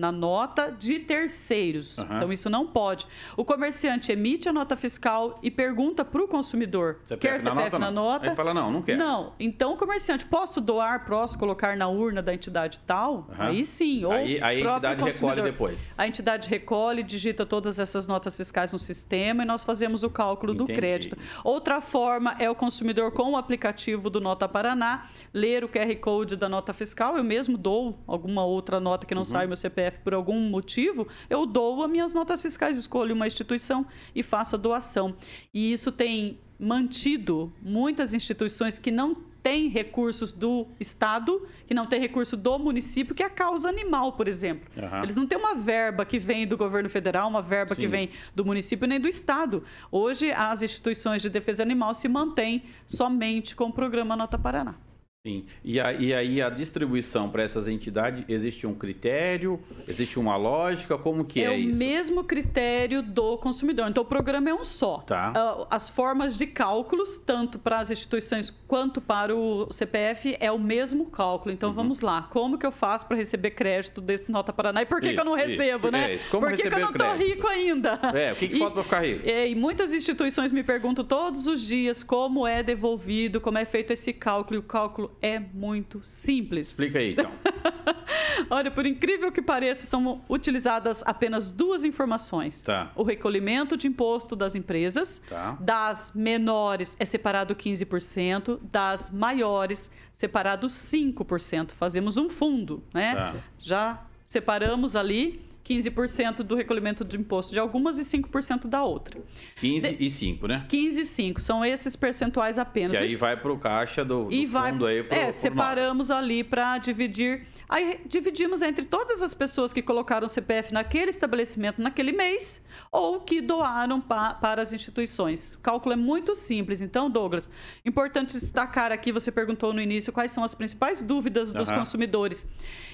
na 0.01 0.11
nota 0.11 0.71
de 0.71 0.97
terceiros. 0.99 1.99
Aham. 1.99 2.15
Então 2.15 2.33
isso 2.33 2.49
não 2.49 2.65
pode. 2.65 3.07
O 3.37 3.45
comerciante 3.45 4.11
emite 4.11 4.49
a 4.49 4.53
nota 4.53 4.75
fiscal 4.75 5.37
e 5.43 5.51
pergunta 5.51 6.03
para 6.03 6.23
o 6.23 6.27
consumidor: 6.27 6.99
quer 7.19 7.39
CPF 7.39 7.77
na 7.77 7.91
não? 7.91 8.03
nota? 8.03 8.31
Aí 8.31 8.35
fala, 8.35 8.53
não, 8.53 8.71
não 8.71 8.81
quer. 8.81 8.97
Não. 8.97 9.33
Então 9.39 9.73
o 9.73 9.77
comerciante, 9.77 10.25
posso 10.25 10.59
doar, 10.59 11.05
posso 11.05 11.37
colocar 11.37 11.77
na 11.77 11.87
urna 11.87 12.21
da 12.21 12.33
entidade 12.33 12.81
tal? 12.81 13.27
Aham. 13.31 13.45
Aí 13.49 13.63
sim. 13.63 14.03
Ou 14.03 14.11
Aí- 14.11 14.41
aí 14.41 14.57
a 14.65 14.69
entidade 14.71 15.03
recolhe 15.03 15.41
depois. 15.43 15.93
A 15.97 16.07
entidade 16.07 16.49
recolhe, 16.49 17.03
digita 17.03 17.45
todas 17.45 17.77
essas 17.79 18.07
notas 18.07 18.35
fiscais 18.35 18.73
no 18.73 18.79
sistema 18.79 19.43
e 19.43 19.45
nós 19.45 19.63
fazemos 19.63 20.01
o 20.03 20.09
cálculo 20.09 20.53
do 20.55 20.63
Entendi. 20.63 20.79
crédito. 20.79 21.17
Outra 21.43 21.79
forma 21.79 22.35
é 22.39 22.49
o 22.49 22.55
consumidor 22.55 23.11
com 23.11 23.31
o 23.33 23.37
aplicativo 23.37 24.09
do 24.09 24.19
Nota 24.19 24.49
Paraná 24.49 25.07
ler 25.31 25.63
o 25.63 25.69
QR 25.69 25.95
Code 25.97 26.35
da 26.35 26.49
nota 26.49 26.73
fiscal. 26.73 27.15
Eu 27.17 27.23
mesmo 27.23 27.57
dou 27.57 27.99
alguma 28.07 28.43
outra 28.43 28.79
nota 28.79 29.05
que 29.05 29.13
não 29.13 29.21
Uhum. 29.21 29.25
sai 29.25 29.45
meu 29.47 29.55
CPF 29.55 29.90
por 29.99 30.13
algum 30.13 30.39
motivo, 30.49 31.08
eu 31.30 31.45
dou 31.45 31.84
as 31.84 31.89
minhas 31.89 32.13
notas 32.13 32.41
fiscais, 32.41 32.77
escolho 32.77 33.15
uma 33.15 33.27
instituição 33.27 33.86
e 34.15 34.23
faço 34.23 34.56
a 34.56 34.60
doação. 34.60 35.15
E 35.54 35.71
isso 35.71 35.91
tem 35.91 36.39
mantido 36.60 37.51
muitas 37.62 38.13
instituições 38.13 38.77
que 38.77 38.91
não 38.91 39.15
têm 39.41 39.67
recursos 39.67 40.32
do 40.32 40.67
Estado, 40.80 41.47
que 41.65 41.73
não 41.73 41.88
têm 41.88 41.99
recurso 41.99 42.38
do 42.38 42.60
município, 42.60 43.15
que 43.15 43.23
é 43.23 43.25
a 43.25 43.30
causa 43.30 43.67
animal, 43.67 44.13
por 44.13 44.27
exemplo. 44.27 44.69
Aham. 44.77 45.04
Eles 45.04 45.15
não 45.15 45.25
têm 45.25 45.38
uma 45.38 45.56
verba 45.56 46.06
que 46.06 46.19
vem 46.19 46.45
do 46.45 46.56
governo 46.56 46.89
federal, 46.89 47.27
uma 47.27 47.41
verba 47.41 47.75
que 47.75 47.82
Sim. 47.82 47.88
vem 47.88 48.10
do 48.36 48.45
município 48.45 48.88
nem 48.88 48.99
do 48.99 49.08
estado. 49.08 49.63
Hoje, 49.91 50.32
as 50.32 50.62
instituições 50.62 51.21
de 51.21 51.30
defesa 51.30 51.63
animal 51.63 51.93
se 51.93 52.08
mantêm 52.08 52.63
somente 52.86 53.56
com 53.56 53.65
o 53.65 53.73
programa 53.73 54.15
Nota 54.15 54.38
Paraná. 54.38 54.75
Sim. 55.23 55.45
E, 55.63 55.79
a- 55.79 55.93
e 55.93 56.12
aí 56.15 56.41
a 56.41 56.49
distribuição 56.49 57.29
para 57.29 57.43
essas 57.43 57.67
entidades, 57.67 58.25
existe 58.27 58.65
um 58.65 58.73
critério, 58.73 59.60
existe 59.88 60.17
uma 60.17 60.36
lógica, 60.36 60.97
como 60.97 61.23
que 61.23 61.43
é, 61.43 61.51
o 61.51 61.53
isso? 61.53 61.77
mesmo 61.77 62.23
critério 62.23 63.03
do 63.03 63.38
consumidor. 63.38 63.88
Então, 63.88 64.01
o 64.01 64.05
programa 64.05 64.49
é 64.49 64.53
um 64.53 64.63
só. 64.63 64.97
Tá. 65.01 65.31
Ah, 65.36 65.67
As 65.69 65.88
formas 65.88 66.36
de 66.36 66.47
cálculos, 66.47 67.19
tanto 67.19 67.60
para 67.60 67.79
as 67.79 67.91
instituições 67.91 68.49
quanto 68.67 68.99
para 68.99 69.36
o 69.36 69.71
CPF, 69.71 70.36
é 70.39 70.51
o 70.51 70.57
mesmo 70.57 71.05
cálculo. 71.05 71.51
Uhum. 71.51 71.53
Então, 71.55 71.71
vamos 71.71 72.01
lá. 72.01 72.23
Como 72.31 72.57
que 72.57 72.65
eu 72.65 72.71
faço 72.71 73.05
para 73.05 73.15
receber 73.15 73.51
crédito 73.51 74.01
desse 74.01 74.31
Nota 74.31 74.51
Paraná? 74.51 74.81
E 74.81 74.88
por 74.88 74.99
que, 74.99 75.13
que 75.13 75.19
eu 75.19 75.25
não 75.25 75.38
Isso, 75.38 75.49
isso. 75.49 75.62
recebo, 75.62 75.91
né? 75.91 76.13
É 76.13 76.15
isso. 76.15 76.29
Como 76.31 76.47
por 76.47 76.55
que, 76.55 76.67
que 76.67 76.73
eu 76.75 76.79
não 76.79 76.89
estou 76.89 77.15
rico 77.15 77.47
ainda? 77.47 77.99
É, 78.15 78.31
o 78.31 78.36
que, 78.36 78.47
que 78.47 78.55
E- 78.55 78.60
falta 78.60 78.73
para 78.73 78.84
ficar 78.84 79.01
rico? 79.05 79.29
É, 79.29 79.47
e 79.47 79.53
muitas 79.53 79.93
instituições 79.93 80.51
me 80.51 80.63
perguntam 80.63 81.05
todos 81.05 81.45
os 81.45 81.62
dias 81.62 82.01
como 82.01 82.47
é 82.47 82.63
devolvido, 82.63 83.39
como 83.39 83.60
é 83.60 83.65
feito 83.65 83.93
esse 83.93 84.12
cálculo, 84.12 84.55
e 84.55 84.57
o 84.60 84.63
cálculo 84.63 85.11
é 85.21 85.39
muito 85.39 86.00
simples. 86.04 86.67
Explica 86.67 87.00
aí, 87.00 87.13
então. 87.13 87.32
Olha, 88.50 88.69
por 88.71 88.86
incrível 88.86 89.32
que 89.32 89.41
pareça, 89.41 89.86
são 89.88 90.21
utilizadas 90.28 91.04
apenas 91.06 91.50
duas 91.50 91.84
informações. 91.84 92.63
Tá. 92.63 92.91
O 92.95 93.04
recolhimento 93.04 93.78
de 93.78 93.88
imposto 93.88 94.36
das 94.36 94.56
empresas, 94.56 95.21
Tá. 95.30 95.58
das 95.60 96.12
menores 96.15 96.95
é 97.00 97.06
separado 97.06 97.56
15%, 97.56 98.60
das 98.71 99.10
maiores 99.10 99.89
separado 100.12 100.67
5%. 100.67 101.71
Fazemos 101.71 102.17
um 102.17 102.30
fundo, 102.30 102.84
né? 102.93 103.13
Tá. 103.15 103.36
Já 103.60 104.04
separamos 104.26 104.95
ali 104.95 105.41
15% 105.65 106.38
do 106.43 106.56
recolhimento 106.56 107.04
de 107.04 107.17
imposto 107.17 107.54
de 107.54 107.60
algumas 107.60 108.00
e 108.00 108.04
5% 108.04 108.67
da 108.67 108.84
outra. 108.84 109.21
15 109.58 109.97
e 110.00 110.10
5, 110.10 110.47
né? 110.47 110.65
15 110.67 111.02
e 111.02 111.06
5, 111.06 111.41
são 111.41 111.63
esses 111.63 111.95
percentuais 111.95 112.58
apenas. 112.58 112.97
O 112.97 113.00
aí 113.00 113.15
vai 113.15 113.38
pro 113.38 113.58
caixa 113.58 114.04
do, 114.04 114.26
do 114.26 114.34
e 114.34 114.45
vai, 114.45 114.71
aí 114.71 114.78
pro, 114.78 114.88
é, 114.88 115.24
pro 115.26 115.34
separamos 115.34 116.10
ali 116.12 116.43
para 116.43 116.78
dividir. 116.78 117.47
Aí 117.69 118.02
dividimos 118.06 118.62
entre 118.62 118.86
todas 118.86 119.21
as 119.21 119.34
pessoas 119.34 119.71
que 119.71 119.82
colocaram 119.82 120.26
o 120.26 120.30
CPF 120.30 120.74
naquele 120.74 121.10
estabelecimento 121.10 121.82
naquele 121.82 122.12
mês 122.12 122.62
ou 122.91 123.19
que 123.21 123.39
doaram 123.41 124.02
pa- 124.02 124.34
para 124.34 124.62
as 124.62 124.74
instituições. 124.74 125.54
O 125.56 125.60
cálculo 125.60 125.93
é 125.93 125.95
muito 125.95 126.36
simples. 126.36 126.82
Então, 126.82 127.10
Douglas, 127.10 127.50
importante 127.86 128.34
destacar 128.34 128.91
aqui, 128.91 129.12
você 129.12 129.32
perguntou 129.32 129.74
no 129.74 129.82
início 129.82 130.12
quais 130.12 130.32
são 130.32 130.43
as 130.43 130.54
principais 130.54 131.02
dúvidas 131.02 131.54
dos 131.54 131.69
Aham. 131.69 131.80
consumidores. 131.80 132.45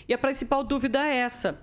E 0.08 0.14
a 0.14 0.18
principal 0.18 0.64
dúvida 0.64 1.06
é 1.06 1.16
essa. 1.18 1.60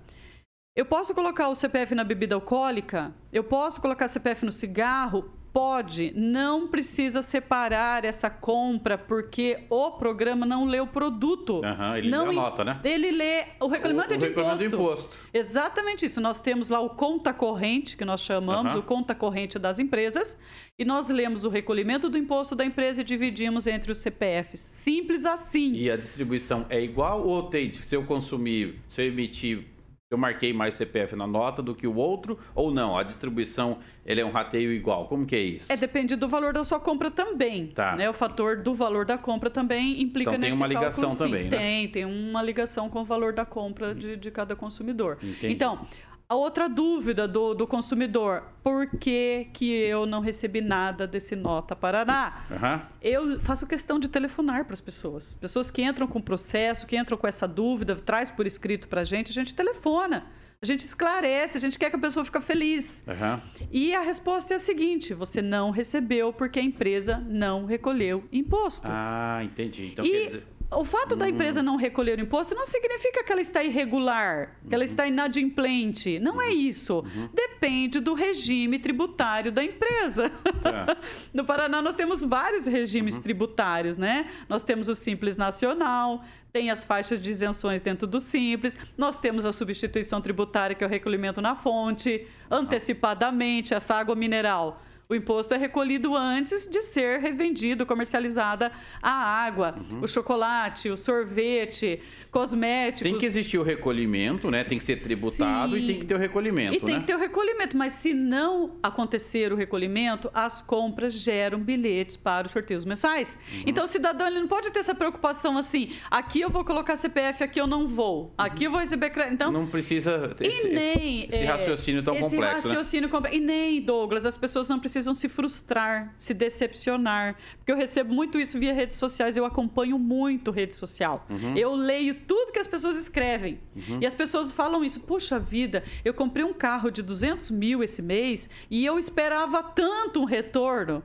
Eu 0.75 0.85
posso 0.85 1.13
colocar 1.15 1.47
o 1.47 1.55
CPF 1.55 1.95
na 1.95 2.03
bebida 2.03 2.35
alcoólica? 2.35 3.13
Eu 3.31 3.45
posso 3.45 3.79
colocar 3.79 4.09
CPF 4.09 4.43
no 4.45 4.51
cigarro? 4.51 5.31
Pode, 5.53 6.11
não 6.17 6.67
precisa 6.67 7.21
separar 7.21 8.03
essa 8.03 8.29
compra, 8.29 8.97
porque 8.97 9.63
o 9.69 9.91
programa 9.91 10.45
não 10.45 10.65
lê 10.65 10.81
o 10.81 10.87
produto. 10.87 11.61
Aham, 11.63 11.97
ele 11.97 12.09
não 12.09 12.25
lê 12.25 12.31
a 12.31 12.33
nota, 12.33 12.65
né? 12.65 12.81
Ele 12.83 13.09
lê 13.09 13.45
o 13.61 13.67
recolhimento 13.67 14.11
O- 14.11 14.15
o 14.15 14.19
de 14.19 14.27
recolhimento 14.27 14.63
imposto. 14.65 14.69
do 14.69 14.83
imposto. 14.83 15.17
Exatamente 15.33 16.05
isso. 16.07 16.19
Nós 16.19 16.41
temos 16.41 16.67
lá 16.69 16.81
o 16.81 16.89
conta 16.89 17.31
corrente, 17.33 17.95
que 17.95 18.03
nós 18.03 18.19
chamamos, 18.19 18.73
Aham. 18.73 18.81
o 18.81 18.83
conta 18.83 19.15
corrente 19.15 19.57
das 19.57 19.79
empresas, 19.79 20.37
e 20.77 20.83
nós 20.83 21.07
lemos 21.07 21.45
o 21.45 21.49
recolhimento 21.49 22.09
do 22.09 22.17
imposto 22.17 22.53
da 22.53 22.65
empresa 22.65 22.99
e 22.99 23.03
dividimos 23.05 23.65
entre 23.65 23.93
os 23.93 23.99
CPFs. 23.99 24.59
Simples 24.59 25.25
assim. 25.25 25.71
E 25.73 25.89
a 25.89 25.95
distribuição 25.95 26.65
é 26.69 26.81
igual 26.83 27.25
ou 27.25 27.43
tem, 27.43 27.71
se 27.71 27.95
eu 27.95 28.03
consumir, 28.03 28.81
se 28.89 29.01
eu 29.01 29.05
emitir, 29.07 29.65
eu 30.15 30.19
marquei 30.19 30.53
mais 30.53 30.75
CPF 30.75 31.15
na 31.15 31.27
nota 31.27 31.61
do 31.61 31.75
que 31.75 31.85
o 31.85 31.95
outro, 31.95 32.39
ou 32.55 32.73
não? 32.73 32.97
A 32.97 33.03
distribuição, 33.03 33.77
ele 34.05 34.21
é 34.21 34.25
um 34.25 34.31
rateio 34.31 34.71
igual, 34.71 35.07
como 35.07 35.25
que 35.25 35.35
é 35.35 35.41
isso? 35.41 35.71
É, 35.71 35.77
depende 35.77 36.15
do 36.15 36.27
valor 36.27 36.53
da 36.53 36.63
sua 36.63 36.79
compra 36.79 37.11
também. 37.11 37.67
Tá. 37.67 37.95
Né? 37.95 38.09
O 38.09 38.13
fator 38.13 38.57
do 38.57 38.73
valor 38.73 39.05
da 39.05 39.17
compra 39.17 39.49
também 39.49 40.01
implica 40.01 40.31
Então 40.31 40.39
tem 40.39 40.49
nesse 40.49 40.61
uma 40.61 40.67
ligação 40.67 41.09
cálculo, 41.09 41.29
sim. 41.29 41.33
também, 41.33 41.43
né? 41.43 41.49
Tem, 41.49 41.87
tem 41.89 42.05
uma 42.05 42.41
ligação 42.41 42.89
com 42.89 43.01
o 43.01 43.05
valor 43.05 43.33
da 43.33 43.45
compra 43.45 43.93
de, 43.93 44.15
de 44.15 44.31
cada 44.31 44.55
consumidor. 44.55 45.17
Entendi. 45.21 45.53
Então, 45.53 45.85
a 46.27 46.35
outra 46.35 46.67
dúvida 46.67 47.27
do, 47.27 47.53
do 47.53 47.67
consumidor, 47.67 48.43
por 48.63 48.87
que, 48.87 49.47
que 49.53 49.69
eu 49.71 50.05
não 50.05 50.21
recebi 50.21 50.59
nada 50.59 51.05
desse 51.05 51.35
Nota 51.35 51.75
Paraná? 51.75 52.43
Aham. 52.51 52.81
Eu 53.01 53.39
faço 53.41 53.67
questão 53.67 53.99
de 53.99 54.07
telefonar 54.09 54.65
para 54.65 54.73
as 54.73 54.81
pessoas. 54.81 55.35
Pessoas 55.35 55.69
que 55.69 55.83
entram 55.83 56.07
com 56.07 56.19
processo, 56.21 56.87
que 56.87 56.97
entram 56.97 57.17
com 57.17 57.27
essa 57.27 57.47
dúvida, 57.47 57.95
traz 57.95 58.31
por 58.31 58.47
escrito 58.47 58.87
para 58.87 59.01
a 59.01 59.03
gente, 59.03 59.29
a 59.29 59.33
gente 59.33 59.53
telefona. 59.53 60.25
A 60.61 60.65
gente 60.65 60.79
esclarece, 60.83 61.57
a 61.57 61.61
gente 61.61 61.77
quer 61.77 61.89
que 61.91 61.95
a 61.95 61.99
pessoa 61.99 62.25
fique 62.25 62.39
feliz. 62.41 63.03
Aham. 63.07 63.39
E 63.69 63.93
a 63.93 63.99
resposta 64.01 64.53
é 64.53 64.55
a 64.57 64.59
seguinte: 64.59 65.13
você 65.13 65.41
não 65.41 65.69
recebeu 65.69 66.33
porque 66.33 66.57
a 66.59 66.63
empresa 66.63 67.19
não 67.29 67.65
recolheu 67.65 68.23
imposto. 68.31 68.87
Ah, 68.89 69.41
entendi. 69.43 69.87
Então 69.91 70.03
E- 70.03 70.09
quer 70.09 70.25
dizer. 70.25 70.47
O 70.71 70.83
fato 70.83 71.15
da 71.15 71.29
empresa 71.29 71.61
não 71.61 71.75
recolher 71.75 72.17
o 72.17 72.21
imposto 72.21 72.55
não 72.55 72.65
significa 72.65 73.23
que 73.23 73.31
ela 73.31 73.41
está 73.41 73.63
irregular, 73.63 74.55
que 74.67 74.73
ela 74.73 74.83
está 74.83 75.05
inadimplente. 75.07 76.19
Não 76.19 76.41
é 76.41 76.49
isso. 76.49 77.03
Depende 77.33 77.99
do 77.99 78.13
regime 78.13 78.79
tributário 78.79 79.51
da 79.51 79.63
empresa. 79.63 80.31
Tá. 80.61 80.97
no 81.33 81.45
Paraná, 81.45 81.81
nós 81.81 81.95
temos 81.95 82.23
vários 82.23 82.65
regimes 82.65 83.15
uhum. 83.15 83.21
tributários, 83.21 83.97
né? 83.97 84.29
Nós 84.49 84.63
temos 84.63 84.89
o 84.89 84.95
Simples 84.95 85.37
Nacional, 85.37 86.23
tem 86.51 86.71
as 86.71 86.83
faixas 86.83 87.21
de 87.21 87.29
isenções 87.29 87.81
dentro 87.81 88.07
do 88.07 88.19
Simples, 88.19 88.77
nós 88.97 89.17
temos 89.17 89.45
a 89.45 89.51
substituição 89.51 90.21
tributária, 90.21 90.75
que 90.75 90.83
é 90.83 90.87
o 90.87 90.89
recolhimento 90.89 91.41
na 91.41 91.55
fonte, 91.55 92.27
antecipadamente, 92.49 93.73
essa 93.73 93.95
água 93.95 94.15
mineral 94.15 94.81
o 95.07 95.13
imposto 95.13 95.53
é 95.53 95.57
recolhido 95.57 96.15
antes 96.15 96.67
de 96.67 96.81
ser 96.81 97.19
revendido, 97.19 97.85
comercializada 97.85 98.71
a 99.01 99.11
água, 99.11 99.75
uhum. 99.91 100.01
o 100.01 100.07
chocolate, 100.07 100.89
o 100.89 100.97
sorvete, 100.97 102.01
cosméticos. 102.31 103.03
Tem 103.03 103.17
que 103.17 103.25
existir 103.25 103.57
o 103.57 103.63
recolhimento, 103.63 104.49
né? 104.49 104.63
Tem 104.63 104.77
que 104.77 104.83
ser 104.83 104.99
tributado 104.99 105.75
Sim. 105.75 105.83
e 105.83 105.87
tem 105.87 105.99
que 105.99 106.05
ter 106.05 106.15
o 106.15 106.17
recolhimento. 106.17 106.75
E 106.75 106.79
tem 106.79 106.95
né? 106.95 107.01
que 107.01 107.07
ter 107.07 107.15
o 107.15 107.19
recolhimento, 107.19 107.77
mas 107.77 107.93
se 107.93 108.13
não 108.13 108.77
acontecer 108.81 109.53
o 109.53 109.55
recolhimento, 109.55 110.29
as 110.33 110.61
compras 110.61 111.13
geram 111.13 111.59
bilhetes 111.59 112.17
para 112.17 112.47
os 112.47 112.51
sorteios 112.51 112.83
mensais. 112.83 113.29
Uhum. 113.29 113.63
Então 113.67 113.83
o 113.83 113.87
cidadão 113.87 114.27
ele 114.27 114.39
não 114.39 114.47
pode 114.47 114.71
ter 114.71 114.79
essa 114.79 114.95
preocupação 114.95 115.57
assim: 115.57 115.91
aqui 116.09 116.41
eu 116.41 116.49
vou 116.49 116.65
colocar 116.65 116.95
CPF, 116.95 117.43
aqui 117.43 117.61
eu 117.61 117.67
não 117.67 117.87
vou, 117.87 118.33
aqui 118.37 118.61
uhum. 118.61 118.65
eu 118.65 118.71
vou 118.71 118.79
receber 118.79 119.11
crédito. 119.11 119.35
Então, 119.35 119.51
não 119.51 119.67
precisa 119.67 120.33
ter 120.35 120.47
esse, 120.47 120.67
nem, 120.69 121.27
esse, 121.29 121.45
raciocínio 121.45 122.01
tão 122.01 122.15
esse 122.15 122.23
complexo. 122.23 122.57
Esse 122.57 122.67
né? 122.67 122.73
raciocínio 122.73 123.07
né? 123.07 123.11
complexo. 123.11 123.37
E 123.37 123.39
nem, 123.39 123.81
Douglas, 123.81 124.25
as 124.25 124.35
pessoas 124.35 124.67
não 124.67 124.79
precisam 124.79 124.94
precisam 124.95 125.13
se 125.13 125.27
frustrar, 125.27 126.13
se 126.17 126.33
decepcionar. 126.33 127.35
Porque 127.57 127.71
eu 127.71 127.75
recebo 127.75 128.13
muito 128.13 128.39
isso 128.39 128.57
via 128.57 128.73
redes 128.73 128.97
sociais, 128.97 129.35
eu 129.35 129.43
acompanho 129.43 129.99
muito 129.99 130.51
rede 130.51 130.75
social. 130.75 131.25
Uhum. 131.29 131.57
Eu 131.57 131.75
leio 131.75 132.15
tudo 132.25 132.53
que 132.53 132.59
as 132.59 132.67
pessoas 132.67 132.95
escrevem. 132.95 133.59
Uhum. 133.75 133.99
E 134.01 134.05
as 134.05 134.15
pessoas 134.15 134.51
falam 134.51 134.83
isso. 134.85 135.01
Puxa 135.01 135.37
vida, 135.37 135.83
eu 136.05 136.13
comprei 136.13 136.45
um 136.45 136.53
carro 136.53 136.89
de 136.89 137.01
200 137.01 137.51
mil 137.51 137.83
esse 137.83 138.01
mês 138.01 138.49
e 138.71 138.85
eu 138.85 138.97
esperava 138.97 139.61
tanto 139.61 140.21
um 140.21 140.25
retorno. 140.25 141.03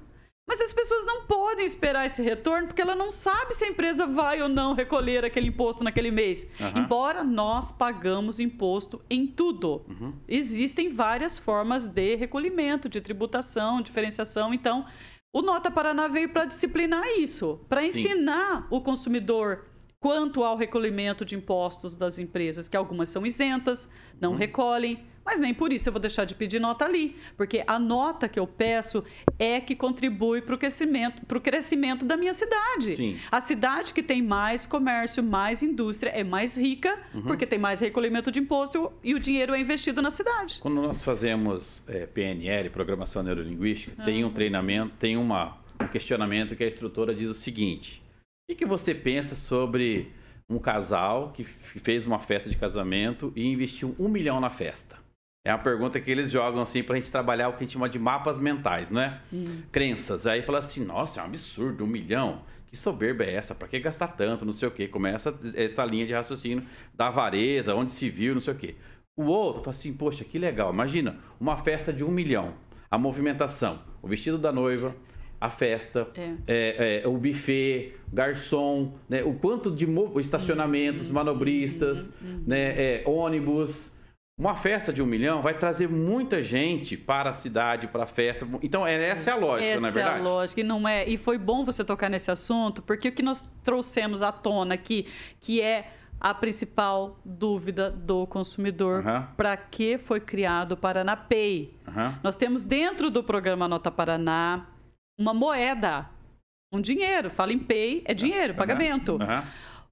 Mas 0.51 0.61
as 0.61 0.73
pessoas 0.73 1.07
não 1.07 1.27
podem 1.27 1.65
esperar 1.65 2.07
esse 2.07 2.21
retorno 2.21 2.67
porque 2.67 2.83
ela 2.83 2.97
não 2.97 3.13
sabe 3.13 3.55
se 3.55 3.65
a 3.65 3.69
empresa 3.69 4.05
vai 4.05 4.43
ou 4.43 4.49
não 4.49 4.75
recolher 4.75 5.25
aquele 5.25 5.47
imposto 5.47 5.85
naquele 5.85 6.11
mês. 6.11 6.45
Uhum. 6.59 6.83
Embora 6.83 7.23
nós 7.23 7.71
pagamos 7.71 8.41
imposto 8.41 9.01
em 9.09 9.29
tudo. 9.29 9.85
Uhum. 9.89 10.13
Existem 10.27 10.93
várias 10.93 11.39
formas 11.39 11.87
de 11.87 12.17
recolhimento, 12.17 12.89
de 12.89 13.01
tributação, 13.01 13.81
diferenciação. 13.81 14.53
Então, 14.53 14.87
o 15.33 15.41
Nota 15.41 15.71
Paraná 15.71 16.09
veio 16.09 16.31
para 16.31 16.47
disciplinar 16.47 17.07
isso, 17.17 17.61
para 17.69 17.87
ensinar 17.87 18.63
Sim. 18.65 18.69
o 18.73 18.81
consumidor 18.81 19.67
quanto 20.01 20.43
ao 20.43 20.57
recolhimento 20.57 21.25
de 21.25 21.37
impostos 21.37 21.95
das 21.95 22.19
empresas, 22.19 22.69
que 22.69 22.77
algumas 22.77 23.09
são 23.09 23.25
isentas, 23.25 23.89
não 24.21 24.33
uhum. 24.33 24.37
recolhem, 24.37 24.99
mas 25.25 25.41
nem 25.41 25.55
por 25.55 25.73
isso 25.73 25.89
eu 25.89 25.93
vou 25.93 26.01
deixar 26.01 26.25
de 26.25 26.35
pedir 26.35 26.61
nota 26.61 26.85
ali, 26.85 27.17
porque 27.37 27.63
a 27.67 27.79
nota 27.79 28.29
que 28.29 28.39
eu 28.39 28.47
peço 28.47 29.05
é 29.39 29.61
que 29.61 29.75
contribui 29.75 30.43
para 30.43 30.55
o 30.55 30.59
crescimento, 30.59 31.41
crescimento 31.41 32.05
da 32.05 32.17
minha 32.17 32.33
cidade. 32.33 32.95
Sim. 32.95 33.19
A 33.31 33.41
cidade 33.41 33.95
que 33.95 34.03
tem 34.03 34.23
mais 34.23 34.67
comércio, 34.67 35.23
mais 35.23 35.63
indústria, 35.63 36.11
é 36.11 36.23
mais 36.23 36.57
rica, 36.57 36.99
uhum. 37.15 37.23
porque 37.23 37.47
tem 37.47 37.59
mais 37.59 37.81
recolhimento 37.81 38.31
de 38.31 38.41
imposto 38.41 38.93
e 39.03 39.15
o 39.15 39.21
dinheiro 39.21 39.55
é 39.55 39.61
investido 39.61 40.03
na 40.03 40.11
cidade. 40.11 40.59
Quando 40.61 40.81
nós 40.81 41.03
fazemos 41.03 41.83
é, 41.89 42.07
PNL, 42.07 42.71
Programação 42.71 43.23
Neurolinguística, 43.23 43.95
uhum. 43.99 44.05
tem 44.05 44.25
um 44.25 44.31
treinamento, 44.31 44.95
tem 44.99 45.17
uma, 45.17 45.59
um 45.81 45.87
questionamento 45.87 46.55
que 46.55 46.65
a 46.65 46.69
instrutora 46.69 47.15
diz 47.15 47.29
o 47.29 47.35
seguinte 47.35 48.03
que, 48.51 48.55
que 48.55 48.67
você 48.67 48.95
pensa 48.95 49.35
sobre 49.35 50.11
um 50.49 50.59
casal 50.59 51.33
que 51.33 51.45
fez 51.45 52.05
uma 52.05 52.19
festa 52.19 52.51
de 52.51 52.57
casamento 52.57 53.33
e 53.37 53.47
investiu 53.47 53.95
um 53.99 54.09
milhão 54.09 54.41
na 54.41 54.51
festa? 54.51 54.99
É 55.45 55.53
uma 55.53 55.59
pergunta 55.59 55.99
que 55.99 56.11
eles 56.11 56.31
jogam 56.31 56.61
assim 56.61 56.83
pra 56.83 56.97
gente 56.97 57.11
trabalhar 57.11 57.49
o 57.49 57.53
que 57.53 57.59
a 57.59 57.61
gente 57.61 57.73
chama 57.73 57.89
de 57.89 57.99
mapas 57.99 58.39
mentais, 58.39 58.91
né? 58.91 59.21
Hum. 59.33 59.63
Crenças. 59.73 60.27
Aí 60.27 60.43
fala 60.43 60.59
assim, 60.59 60.85
nossa, 60.85 61.19
é 61.19 61.23
um 61.23 61.27
absurdo, 61.27 61.85
um 61.85 61.87
milhão. 61.87 62.43
Que 62.67 62.77
soberba 62.77 63.25
é 63.25 63.35
essa? 63.35 63.55
Pra 63.55 63.67
que 63.67 63.81
gastar 63.81 64.09
tanto? 64.09 64.45
Não 64.45 64.53
sei 64.53 64.69
o 64.69 64.71
quê. 64.71 64.87
Começa 64.87 65.35
essa 65.55 65.85
linha 65.85 66.07
de 66.07 66.13
raciocínio 66.13 66.63
da 66.95 67.09
avareza, 67.09 67.75
onde 67.75 67.91
se 67.91 68.11
viu, 68.11 68.35
não 68.35 68.41
sei 68.41 68.53
o 68.53 68.57
quê. 68.57 68.77
O 69.17 69.25
outro 69.25 69.63
fala 69.63 69.71
assim, 69.71 69.93
poxa, 69.93 70.25
que 70.25 70.39
legal. 70.39 70.73
Imagina, 70.73 71.17
uma 71.41 71.57
festa 71.57 71.93
de 71.93 72.05
um 72.05 72.11
milhão. 72.11 72.55
A 72.91 72.99
movimentação, 72.99 73.81
o 74.03 74.09
vestido 74.09 74.37
da 74.37 74.53
noiva, 74.53 74.95
a 75.41 75.49
festa, 75.49 76.07
é. 76.15 76.35
É, 76.47 77.03
é, 77.03 77.09
o 77.09 77.17
buffet, 77.17 77.95
garçom, 78.13 78.95
né, 79.09 79.23
o 79.23 79.33
quanto 79.35 79.71
de 79.71 79.87
estacionamentos, 80.21 81.09
uhum. 81.09 81.15
manobristas, 81.15 82.13
uhum. 82.21 82.45
né, 82.47 82.75
é, 82.77 83.03
ônibus. 83.07 83.93
Uma 84.41 84.55
festa 84.55 84.91
de 84.91 85.03
um 85.03 85.07
milhão 85.07 85.43
vai 85.43 85.53
trazer 85.53 85.87
muita 85.87 86.43
gente 86.43 86.97
para 86.97 87.29
a 87.29 87.33
cidade, 87.35 87.87
para 87.87 88.05
a 88.05 88.07
festa. 88.07 88.49
Então, 88.63 88.87
é, 88.87 88.95
essa 89.11 89.29
é 89.29 89.33
a 89.35 89.37
lógica, 89.37 89.71
essa 89.71 89.83
não 89.83 89.89
é 89.89 89.93
verdade? 89.93 90.17
Essa 90.17 90.25
é 90.25 90.27
a 90.27 90.33
lógica, 90.33 90.61
e 90.63 90.65
não 90.65 90.89
é. 90.89 91.07
E 91.07 91.19
foi 91.19 91.37
bom 91.37 91.63
você 91.63 91.85
tocar 91.85 92.09
nesse 92.09 92.31
assunto, 92.31 92.81
porque 92.81 93.11
o 93.11 93.13
que 93.13 93.23
nós 93.23 93.45
trouxemos 93.63 94.23
à 94.23 94.33
tona 94.33 94.73
aqui, 94.73 95.07
que 95.41 95.61
é 95.61 95.93
a 96.19 96.33
principal 96.33 97.19
dúvida 97.23 97.91
do 97.91 98.27
consumidor. 98.27 99.05
Uhum. 99.05 99.27
Para 99.37 99.59
que 99.59 99.99
foi 99.99 100.21
criado 100.21 100.73
o 100.73 100.77
Paranapay? 100.77 101.75
Uhum. 101.87 102.15
Nós 102.23 102.35
temos 102.35 102.65
dentro 102.65 103.11
do 103.11 103.23
programa 103.23 103.69
Nota 103.69 103.91
Paraná 103.91 104.69
uma 105.19 105.35
moeda, 105.35 106.09
um 106.73 106.81
dinheiro. 106.81 107.29
Fala 107.29 107.53
em 107.53 107.59
pay, 107.59 108.03
é 108.07 108.15
dinheiro, 108.15 108.55
uhum. 108.55 108.59
pagamento. 108.59 109.19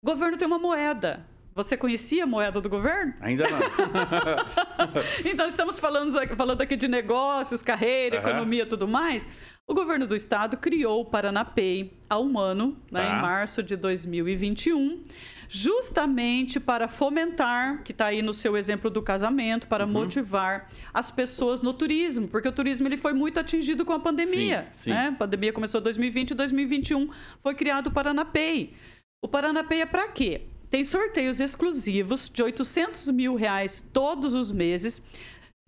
O 0.03 0.07
governo 0.07 0.39
tem 0.39 0.49
uma 0.49 0.59
moeda. 0.59 1.27
Você 1.59 1.77
conhecia 1.77 2.23
a 2.23 2.27
moeda 2.27 2.61
do 2.61 2.69
governo? 2.69 3.15
Ainda 3.21 3.45
não. 3.51 3.59
então, 5.29 5.45
estamos 5.45 5.81
falando, 5.81 6.17
falando 6.37 6.61
aqui 6.61 6.77
de 6.77 6.87
negócios, 6.87 7.65
carreira, 7.65 8.15
uhum. 8.15 8.23
economia 8.23 8.65
tudo 8.65 8.87
mais. 8.87 9.27
O 9.67 9.75
governo 9.75 10.07
do 10.07 10.15
estado 10.15 10.57
criou 10.57 11.01
o 11.01 11.05
Paranapay 11.05 11.99
há 12.09 12.17
um 12.17 12.39
ano, 12.39 12.81
né, 12.93 13.03
tá. 13.03 13.09
em 13.09 13.21
março 13.21 13.61
de 13.61 13.75
2021, 13.75 15.03
justamente 15.49 16.61
para 16.61 16.87
fomentar, 16.87 17.83
que 17.83 17.91
está 17.91 18.07
aí 18.07 18.23
no 18.23 18.33
seu 18.33 18.57
exemplo 18.57 18.89
do 18.89 19.03
casamento, 19.03 19.67
para 19.67 19.85
uhum. 19.85 19.91
motivar 19.91 20.69
as 20.95 21.11
pessoas 21.11 21.61
no 21.61 21.75
turismo, 21.75 22.29
porque 22.29 22.47
o 22.47 22.53
turismo 22.53 22.87
ele 22.87 22.97
foi 22.97 23.13
muito 23.13 23.41
atingido 23.41 23.85
com 23.85 23.93
a 23.93 23.99
pandemia. 23.99 24.63
Sim, 24.71 24.85
sim. 24.85 24.91
Né? 24.91 25.09
A 25.09 25.13
pandemia 25.13 25.53
começou 25.53 25.81
em 25.81 25.85
2020 25.85 26.31
e 26.31 26.35
2021 26.37 27.11
foi 27.43 27.57
criado 27.57 27.89
o 27.89 27.91
Paranapay. 27.91 28.75
O 29.21 29.27
Paranapay 29.27 29.81
é 29.81 29.87
para 29.87 30.07
quê? 30.07 30.43
Tem 30.71 30.85
sorteios 30.85 31.41
exclusivos 31.41 32.29
de 32.29 32.43
800 32.43 33.11
mil 33.11 33.35
reais 33.35 33.83
todos 33.93 34.35
os 34.35 34.53
meses 34.53 35.01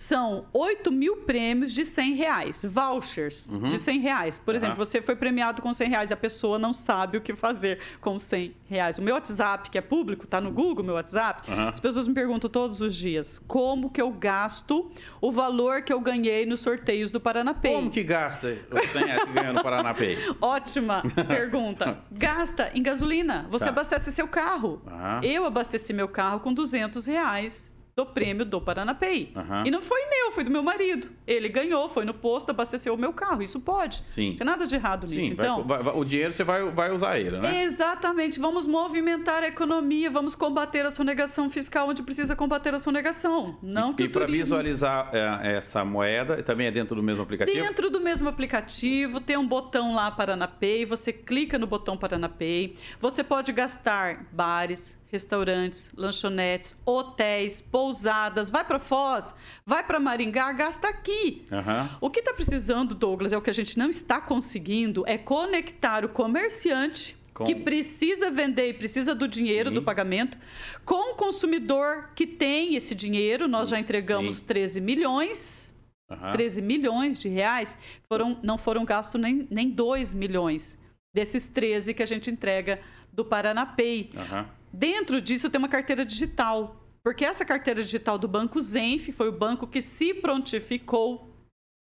são 0.01 0.47
8 0.55 0.91
mil 0.91 1.19
prêmios 1.19 1.75
de 1.75 1.85
100 1.85 2.15
reais, 2.15 2.65
vouchers 2.67 3.51
uhum. 3.51 3.69
de 3.69 3.79
100 3.79 4.01
reais. 4.01 4.39
Por 4.39 4.53
uhum. 4.53 4.57
exemplo, 4.57 4.77
você 4.77 5.03
foi 5.03 5.15
premiado 5.15 5.61
com 5.61 5.71
100 5.71 5.91
reais 5.91 6.11
e 6.11 6.15
a 6.15 6.17
pessoa 6.17 6.59
não 6.59 6.73
sabe 6.73 7.19
o 7.19 7.21
que 7.21 7.35
fazer 7.35 7.81
com 8.01 8.19
100 8.19 8.57
reais. 8.65 8.97
O 8.97 9.03
meu 9.03 9.13
WhatsApp, 9.15 9.69
que 9.69 9.77
é 9.77 9.83
público, 9.83 10.25
está 10.25 10.41
no 10.41 10.51
Google, 10.51 10.87
meu 10.87 10.95
WhatsApp, 10.95 11.51
uhum. 11.51 11.69
as 11.69 11.79
pessoas 11.79 12.09
me 12.09 12.15
perguntam 12.15 12.49
todos 12.49 12.81
os 12.81 12.97
dias 12.97 13.39
como 13.47 13.91
que 13.91 14.01
eu 14.01 14.11
gasto 14.11 14.91
o 15.21 15.31
valor 15.31 15.83
que 15.83 15.93
eu 15.93 16.01
ganhei 16.01 16.47
nos 16.47 16.61
sorteios 16.61 17.11
do 17.11 17.21
Paranapay. 17.21 17.75
Como 17.75 17.91
que 17.91 18.03
gasta 18.03 18.57
os 18.71 18.91
100 18.93 19.05
reais 19.05 19.25
que 19.25 19.33
ganhou 19.33 19.53
no 19.53 19.63
Paranapay? 19.63 20.17
Ótima 20.41 21.03
pergunta. 21.29 21.99
Gasta 22.11 22.71
em 22.75 22.83
gasolina. 22.83 23.47
Você 23.51 23.67
tá. 23.67 23.71
abastece 23.71 24.11
seu 24.11 24.27
carro. 24.27 24.81
Eu 25.23 25.45
abasteci 25.45 25.93
meu 25.93 26.09
carro 26.09 26.41
com 26.41 26.55
200 26.55 27.05
reais 27.05 27.79
do 28.01 28.07
prêmio 28.07 28.45
do 28.45 28.61
Paranapay. 28.61 29.33
Uhum. 29.37 29.67
E 29.67 29.71
não 29.71 29.83
foi 29.83 30.01
meu, 30.07 30.33
foi 30.33 30.43
do 30.43 30.51
meu 30.51 30.63
marido. 30.63 31.09
Ele 31.27 31.49
ganhou, 31.49 31.89
foi 31.89 32.05
no 32.05 32.15
posto, 32.15 32.51
abasteceu 32.51 32.95
o 32.95 32.99
meu 32.99 33.13
carro. 33.13 33.43
Isso 33.43 33.61
pode. 33.61 34.01
Sim. 34.05 34.31
Não 34.31 34.37
tem 34.37 34.47
nada 34.47 34.67
de 34.67 34.75
errado 34.75 35.07
nisso. 35.07 35.29
Sim, 35.29 35.33
então, 35.33 35.63
vai, 35.65 35.83
vai, 35.83 35.95
o 35.95 36.05
dinheiro 36.05 36.33
você 36.33 36.43
vai, 36.43 36.65
vai 36.71 36.91
usar 36.93 37.19
ele, 37.19 37.39
né? 37.39 37.63
Exatamente. 37.63 38.41
Vamos 38.41 38.67
movimentar 38.67 39.43
a 39.43 39.49
economia, 39.49 40.11
vamos 40.11 40.35
combater 40.35 40.87
a 40.87 40.91
sonegação 40.91 41.51
fiscal 41.51 41.89
onde 41.89 42.03
precisa 42.03 42.35
combater 42.35 42.75
a 42.75 42.79
sonegação. 42.79 43.59
Não 43.63 43.95
e, 43.99 44.05
e 44.05 44.09
para 44.09 44.27
visualizar 44.27 45.11
é, 45.13 45.57
essa 45.57 45.85
moeda, 45.85 46.43
também 46.43 46.67
é 46.67 46.71
dentro 46.71 46.97
do 46.97 47.03
mesmo 47.03 47.23
aplicativo? 47.23 47.63
Dentro 47.63 47.91
do 47.91 48.01
mesmo 48.01 48.29
aplicativo, 48.29 49.21
tem 49.21 49.37
um 49.37 49.47
botão 49.47 49.95
lá 49.95 50.11
Paranapay, 50.11 50.85
você 50.85 51.13
clica 51.13 51.59
no 51.59 51.67
botão 51.67 51.97
Paranapay. 51.97 52.73
Você 53.01 53.23
pode 53.23 53.53
gastar 53.53 54.27
bares, 54.33 54.99
restaurantes, 55.11 55.91
lanchonetes, 55.97 56.77
hotéis, 56.87 57.61
pousadas, 57.61 58.49
vai 58.49 58.65
para 58.65 58.79
Foz, 58.79 59.35
vai 59.67 59.83
para 59.83 59.99
Maringá, 59.99 60.53
gasta 60.53 60.89
aqui. 60.89 61.47
Uhum. 61.51 61.99
O 62.01 62.11
que 62.11 62.21
está 62.21 62.33
precisando, 62.33 62.95
Douglas, 62.95 63.33
é 63.33 63.37
o 63.37 63.43
que 63.43 63.51
a 63.51 63.55
gente 63.55 63.79
não 63.79 63.91
está 63.91 64.21
conseguindo, 64.21 65.03
é 65.07 65.19
conectar 65.19 66.05
o 66.05 66.09
comerciante 66.09 67.17
com... 67.35 67.45
que 67.45 67.55
precisa 67.55 68.31
vender 68.31 68.69
e 68.69 68.75
precisa 68.75 69.15
do 69.15 69.27
dinheiro 69.27 69.71
Sim. 69.71 69.75
do 69.75 69.83
pagamento, 69.83 70.39
com 70.85 71.13
o 71.13 71.15
consumidor 71.17 72.11
que 72.15 72.27
tem 72.27 72.77
esse 72.77 72.95
dinheiro. 72.95 73.49
Nós 73.49 73.69
já 73.69 73.81
entregamos 73.81 74.37
Sim. 74.37 74.45
13 74.47 74.81
milhões. 74.81 75.75
Uhum. 76.11 76.31
13 76.33 76.61
milhões 76.61 77.19
de 77.19 77.29
reais 77.29 77.79
foram, 78.09 78.39
não 78.43 78.59
foram 78.59 78.85
gastos 78.85 79.21
nem, 79.21 79.47
nem 79.51 79.71
2 79.71 80.13
milhões. 80.15 80.77
desses 81.13 81.49
13 81.49 81.95
que 81.95 82.03
a 82.03 82.07
gente 82.07 82.31
entrega 82.31 82.81
do 83.13 83.25
Paranapay. 83.25 84.11
Aham. 84.17 84.49
Dentro 84.73 85.21
disso 85.21 85.51
tem 85.51 85.59
uma 85.59 85.69
carteira 85.69 86.05
digital, 86.05 86.85
porque 87.03 87.25
essa 87.25 87.45
carteira 87.45 87.83
digital 87.83 88.19
do 88.19 88.29
Banco 88.29 88.61
Zenf 88.61 89.09
foi 89.11 89.29
o 89.29 89.33
banco 89.33 89.67
que 89.67 89.83
se 89.83 90.15
prontificou. 90.15 91.29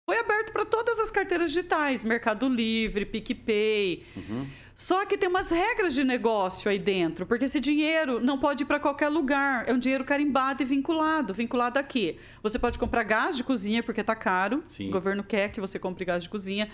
Foi 0.09 0.19
aberto 0.19 0.51
para 0.51 0.65
todas 0.65 0.99
as 0.99 1.09
carteiras 1.09 1.49
digitais, 1.51 2.03
Mercado 2.03 2.49
Livre, 2.49 3.05
PicPay. 3.05 4.05
Uhum. 4.17 4.47
Só 4.76 5.05
que 5.05 5.17
tem 5.17 5.30
umas 5.30 5.51
regras 5.51 5.93
de 5.93 6.03
negócio 6.03 6.69
aí 6.69 6.80
dentro, 6.80 7.26
porque 7.26 7.45
esse 7.45 7.59
dinheiro 7.59 8.19
não 8.19 8.39
pode 8.39 8.63
ir 8.63 8.65
para 8.65 8.80
qualquer 8.80 9.07
lugar. 9.07 9.69
É 9.69 9.74
um 9.74 9.78
dinheiro 9.78 10.03
carimbado 10.03 10.63
e 10.63 10.65
vinculado. 10.65 11.34
Vinculado 11.34 11.78
a 11.78 11.84
quê? 11.84 12.17
Você 12.41 12.57
pode 12.57 12.80
comprar 12.80 13.03
gás 13.03 13.38
de 13.38 13.43
cozinha 13.43 13.84
porque 13.84 14.01
está 14.01 14.15
caro. 14.15 14.63
Sim. 14.65 14.89
O 14.89 14.91
governo 14.91 15.24
quer 15.24 15.51
que 15.51 15.61
você 15.61 15.78
compre 15.78 16.05
gás 16.05 16.24
de 16.24 16.30
cozinha. 16.30 16.69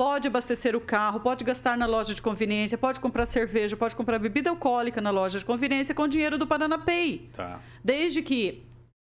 Pode 0.00 0.28
abastecer 0.28 0.74
o 0.74 0.80
carro, 0.80 1.20
pode 1.20 1.44
gastar 1.44 1.76
na 1.76 1.84
loja 1.84 2.14
de 2.14 2.22
conveniência, 2.22 2.78
pode 2.78 2.98
comprar 2.98 3.26
cerveja, 3.26 3.76
pode 3.76 3.94
comprar 3.94 4.18
bebida 4.18 4.48
alcoólica 4.48 4.98
na 4.98 5.10
loja 5.10 5.38
de 5.38 5.44
conveniência 5.44 5.94
com 5.94 6.08
dinheiro 6.08 6.38
do 6.38 6.46
Paranapay. 6.46 7.28
Tá. 7.34 7.60
Desde 7.84 8.22
que 8.22 8.62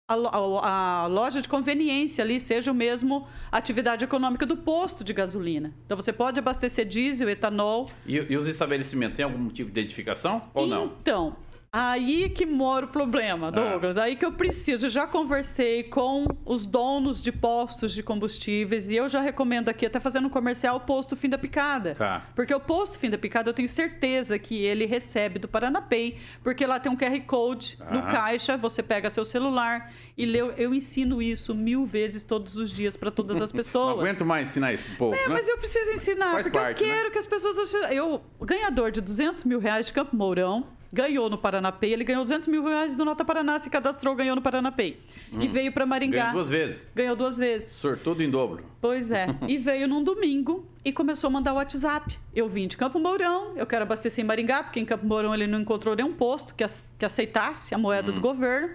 a, 0.08 0.14
a- 0.14 1.02
a 1.02 1.06
loja 1.08 1.42
de 1.42 1.48
conveniência 1.48 2.22
ali 2.22 2.38
seja 2.38 2.70
o 2.70 2.74
mesmo 2.76 3.26
atividade 3.50 4.04
econômica 4.04 4.46
do 4.46 4.56
posto 4.56 5.02
de 5.02 5.12
gasolina. 5.12 5.74
Então 5.84 5.96
você 5.96 6.12
pode 6.12 6.38
abastecer 6.38 6.84
diesel, 6.86 7.28
etanol. 7.28 7.90
E, 8.06 8.14
e 8.14 8.36
os 8.36 8.46
estabelecimentos 8.46 9.16
têm 9.16 9.24
algum 9.24 9.48
tipo 9.48 9.72
de 9.72 9.80
identificação 9.80 10.42
ou 10.54 10.64
não? 10.64 10.92
Então, 11.00 11.34
aí 11.76 12.28
que 12.28 12.46
mora 12.46 12.86
o 12.86 12.88
problema, 12.88 13.50
Douglas. 13.50 13.98
Aí 13.98 14.14
que 14.14 14.24
eu 14.24 14.30
preciso. 14.30 14.86
Eu 14.86 14.90
já 14.90 15.08
conversei 15.08 15.82
com 15.82 16.24
os 16.44 16.66
donos 16.66 17.20
de 17.20 17.32
postos 17.32 17.92
de 17.92 18.00
combustíveis 18.00 18.90
e 18.90 18.96
eu 18.96 19.08
já 19.08 19.20
recomendo 19.20 19.68
aqui, 19.68 19.84
até 19.84 19.98
fazendo 19.98 20.28
um 20.28 20.30
comercial, 20.30 20.76
o 20.76 20.80
posto 20.80 21.16
Fim 21.16 21.28
da 21.28 21.36
Picada. 21.36 21.96
Tá. 21.96 22.22
Porque 22.36 22.54
o 22.54 22.60
posto 22.60 22.96
Fim 22.96 23.10
da 23.10 23.18
Picada 23.18 23.50
eu 23.50 23.54
tenho 23.54 23.68
certeza 23.68 24.38
que 24.38 24.64
ele 24.64 24.86
recebe 24.86 25.40
do 25.40 25.48
Paranapay, 25.48 26.16
porque 26.44 26.64
lá 26.64 26.78
tem 26.78 26.92
um 26.92 26.96
QR 26.96 27.20
Code 27.26 27.76
no 27.90 27.98
Ah. 27.98 28.02
caixa, 28.02 28.56
você 28.56 28.80
pega 28.80 29.10
seu 29.10 29.24
celular 29.24 29.92
e 30.16 30.24
lê. 30.24 30.40
Eu 30.56 30.72
ensino 30.72 31.20
isso 31.20 31.54
mil 31.56 31.84
vezes 31.84 32.22
todos 32.22 32.56
os 32.56 32.70
dias 32.70 32.96
para 32.96 33.10
todas 33.10 33.42
as 33.42 33.50
pessoas. 33.52 33.96
Não 33.96 34.00
aguento 34.02 34.24
mais 34.24 34.48
ensinar 34.50 34.72
isso 34.74 34.84
pro 34.86 34.96
povo, 34.96 35.14
É, 35.16 35.28
né? 35.28 35.34
mas 35.34 35.48
eu 35.48 35.58
preciso 35.58 35.90
ensinar, 35.92 36.30
Faz 36.32 36.44
porque 36.44 36.56
parte, 36.58 36.82
eu 36.84 36.88
né? 36.88 36.94
quero 36.94 37.10
que 37.10 37.18
as 37.18 37.26
pessoas... 37.26 37.74
Eu, 37.90 38.22
ganhador 38.40 38.92
de 38.92 39.00
200 39.00 39.42
mil 39.42 39.58
reais 39.58 39.86
de 39.86 39.92
Campo 39.92 40.14
Mourão, 40.14 40.66
ganhou 40.94 41.28
no 41.28 41.36
Paranapay, 41.36 41.92
ele 41.92 42.04
ganhou 42.04 42.22
200 42.22 42.46
mil 42.46 42.62
reais 42.64 42.94
do 42.94 43.04
Nota 43.04 43.24
Paraná, 43.24 43.58
se 43.58 43.68
cadastrou, 43.68 44.14
ganhou 44.14 44.36
no 44.36 44.40
Paranapay. 44.40 44.96
E 45.40 45.48
veio 45.48 45.72
para 45.72 45.84
Maringá. 45.84 46.16
Hum. 46.16 46.22
Ganha 46.22 46.32
duas 46.32 46.48
vezes. 46.48 46.86
Ganhou 46.94 47.16
duas 47.16 47.36
vezes. 47.38 47.72
Sortudo 47.72 48.22
em 48.22 48.30
dobro. 48.30 48.64
Pois 48.80 49.10
é. 49.10 49.26
e 49.48 49.58
veio 49.58 49.88
num 49.88 50.02
domingo 50.04 50.64
e 50.84 50.92
começou 50.92 51.28
a 51.28 51.30
mandar 51.32 51.52
o 51.52 51.56
WhatsApp. 51.56 52.16
Eu 52.34 52.48
vim 52.48 52.68
de 52.68 52.76
Campo 52.76 52.98
Mourão, 53.00 53.52
eu 53.56 53.66
quero 53.66 53.82
abastecer 53.82 54.24
em 54.24 54.26
Maringá, 54.26 54.62
porque 54.62 54.78
em 54.78 54.84
Campo 54.84 55.04
Mourão 55.04 55.34
ele 55.34 55.46
não 55.48 55.60
encontrou 55.60 55.96
nenhum 55.96 56.12
posto 56.12 56.54
que, 56.54 56.64
que 56.98 57.04
aceitasse 57.04 57.74
a 57.74 57.78
moeda 57.78 58.12
Hum. 58.12 58.14
do 58.14 58.20
governo. 58.20 58.70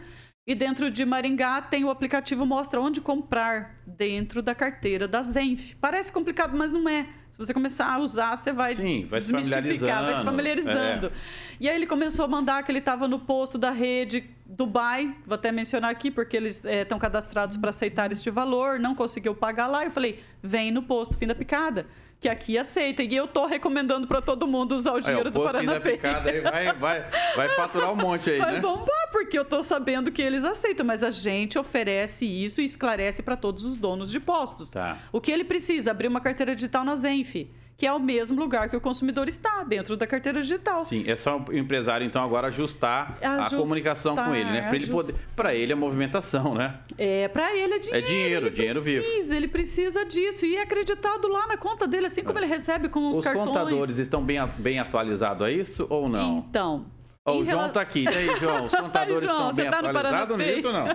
E 0.50 0.56
dentro 0.56 0.89
de 0.89 1.06
Maringá 1.06 1.62
tem 1.62 1.86
o 1.86 1.91
aplicativo 1.91 2.43
mostra 2.43 2.82
onde 2.82 3.00
comprar 3.00 3.76
dentro 3.86 4.41
da 4.41 4.56
carteira 4.56 5.08
da 5.08 5.22
Zenf. 5.22 5.76
Parece 5.80 6.12
complicado, 6.12 6.58
mas 6.58 6.72
não 6.72 6.89
é. 6.89 7.06
Se 7.32 7.38
você 7.38 7.54
começar 7.54 7.93
a 7.93 8.00
usar, 8.00 8.36
você 8.36 8.52
vai, 8.52 8.74
Sim, 8.74 9.06
vai 9.06 9.22
se 9.22 9.32
desmistificar, 9.32 10.04
vai 10.04 10.16
se 10.16 10.24
familiarizando. 10.24 10.80
É. 10.80 10.82
familiarizando. 10.82 11.12
E 11.60 11.70
aí 11.70 11.76
ele 11.76 11.86
começou 11.86 12.26
a 12.26 12.28
mandar 12.28 12.64
que 12.64 12.72
ele 12.72 12.80
estava 12.80 13.08
no 13.08 13.20
posto 13.20 13.60
da 13.60 13.70
rede 13.70 14.28
Dubai, 14.43 15.16
vou 15.24 15.36
até 15.36 15.52
mencionar 15.52 15.91
aqui, 15.91 16.10
porque 16.10 16.36
eles 16.36 16.66
estão 16.66 16.97
cadastrados 16.97 17.56
para 17.56 17.70
aceitar 17.70 18.12
este 18.12 18.32
valor, 18.32 18.80
não 18.80 18.95
conseguiu 18.95 19.36
pagar 19.36 19.68
lá. 19.68 19.86
Eu 19.86 19.91
falei, 19.91 20.20
vem 20.41 20.72
no 20.72 20.82
posto 20.82 21.16
Fim 21.16 21.28
da 21.28 21.36
Picada, 21.36 21.86
que 22.20 22.28
aqui 22.28 22.57
aceita. 22.57 23.01
E 23.01 23.15
eu 23.15 23.28
tô 23.28 23.45
recomendando 23.45 24.05
para 24.07 24.22
todo 24.22 24.45
mundo 24.45 24.76
usar 24.76 24.91
o 24.93 24.97
Aí, 24.97 25.03
dinheiro 25.03 25.30
o 25.30 25.32
do 25.32 25.41
Paranapay. 25.41 25.93
picada 25.93 26.30
aí 26.30 26.41
vai, 26.41 26.74
vai, 26.74 27.05
vai 27.36 27.49
faturar 27.49 27.91
um 27.93 27.95
monte 27.95 28.30
aí, 28.30 28.39
Vai 28.39 28.53
né? 28.53 28.59
bombar, 28.59 29.09
porque 29.11 29.39
eu 29.39 29.45
tô 29.45 29.63
sabendo 29.63 30.11
que 30.11 30.22
eles 30.22 30.43
aceitam, 30.43 30.86
mas 30.86 31.01
a 31.01 31.09
gente 31.09 31.57
oferece 31.57 32.26
isso 32.26 32.61
e 32.61 32.65
esclarece 32.65 33.22
para 33.24 33.38
todos 33.38 33.63
os 33.63 33.78
donos 33.78 34.11
de 34.11 34.20
postos. 34.20 34.72
Tá. 34.72 34.97
O 35.11 35.22
que 35.22 35.32
ele 35.32 35.43
precisa? 35.45 35.91
Abrir 35.91 36.07
uma 36.07 36.20
carteira 36.22 36.53
digital 36.53 36.84
na 36.84 36.95
Zenf, 36.95 37.36
que 37.80 37.88
é 37.88 37.93
o 37.93 37.99
mesmo 37.99 38.38
lugar 38.38 38.69
que 38.69 38.75
o 38.75 38.82
consumidor 38.82 39.30
está, 39.30 39.63
dentro 39.63 39.95
da 39.95 40.05
carteira 40.05 40.41
digital. 40.41 40.84
Sim, 40.84 41.05
é 41.07 41.15
só 41.15 41.38
o 41.38 41.57
empresário 41.57 42.05
então 42.05 42.21
agora 42.21 42.47
ajustar, 42.47 43.17
Ajustar, 43.21 43.53
a 43.53 43.61
comunicação 43.63 44.17
com 44.17 44.36
ele, 44.36 44.51
né? 44.51 44.63
Para 44.63 44.75
ele 44.75 44.88
poder, 44.88 45.15
para 45.34 45.55
ele 45.55 45.71
a 45.71 45.75
movimentação, 45.77 46.53
né? 46.53 46.75
É, 46.97 47.30
para 47.30 47.55
ele 47.55 47.75
é 47.75 47.80
dinheiro. 47.80 48.05
dinheiro, 48.05 48.45
ele 48.47 48.55
dinheiro 48.55 48.82
vivo. 48.82 49.01
precisa, 49.05 49.36
Ele 49.36 49.47
precisa 49.47 50.05
disso. 50.05 50.45
E 50.45 50.57
é 50.57 50.63
acreditado 50.63 51.30
lá 51.30 51.47
na 51.47 51.55
conta 51.55 51.88
dele, 51.88 52.07
assim 52.07 52.21
como 52.21 52.38
ele 52.38 52.47
recebe 52.47 52.89
com 52.89 53.11
os, 53.11 53.19
Os 53.19 53.23
cartões. 53.23 53.47
contadores 53.47 53.97
estão 53.97 54.21
bem, 54.21 54.45
bem 54.57 54.77
atualizados 54.77 55.41
a 55.47 55.49
isso 55.49 55.88
ou 55.89 56.09
não? 56.09 56.45
Então. 56.49 56.86
Ó, 57.26 57.34
o 57.34 57.45
João 57.45 57.57
rela- 57.59 57.70
tá 57.70 57.82
aqui. 57.82 58.05
E 58.05 58.07
aí, 58.07 58.36
João, 58.39 58.65
os 58.65 58.74
contadores 58.76 59.22
João, 59.22 59.49
estão 59.49 59.53
bem 59.53 59.70
tá 59.70 59.80
atualizados 59.80 60.38
nisso 60.38 60.67
ou 60.67 60.74
não? 60.74 60.88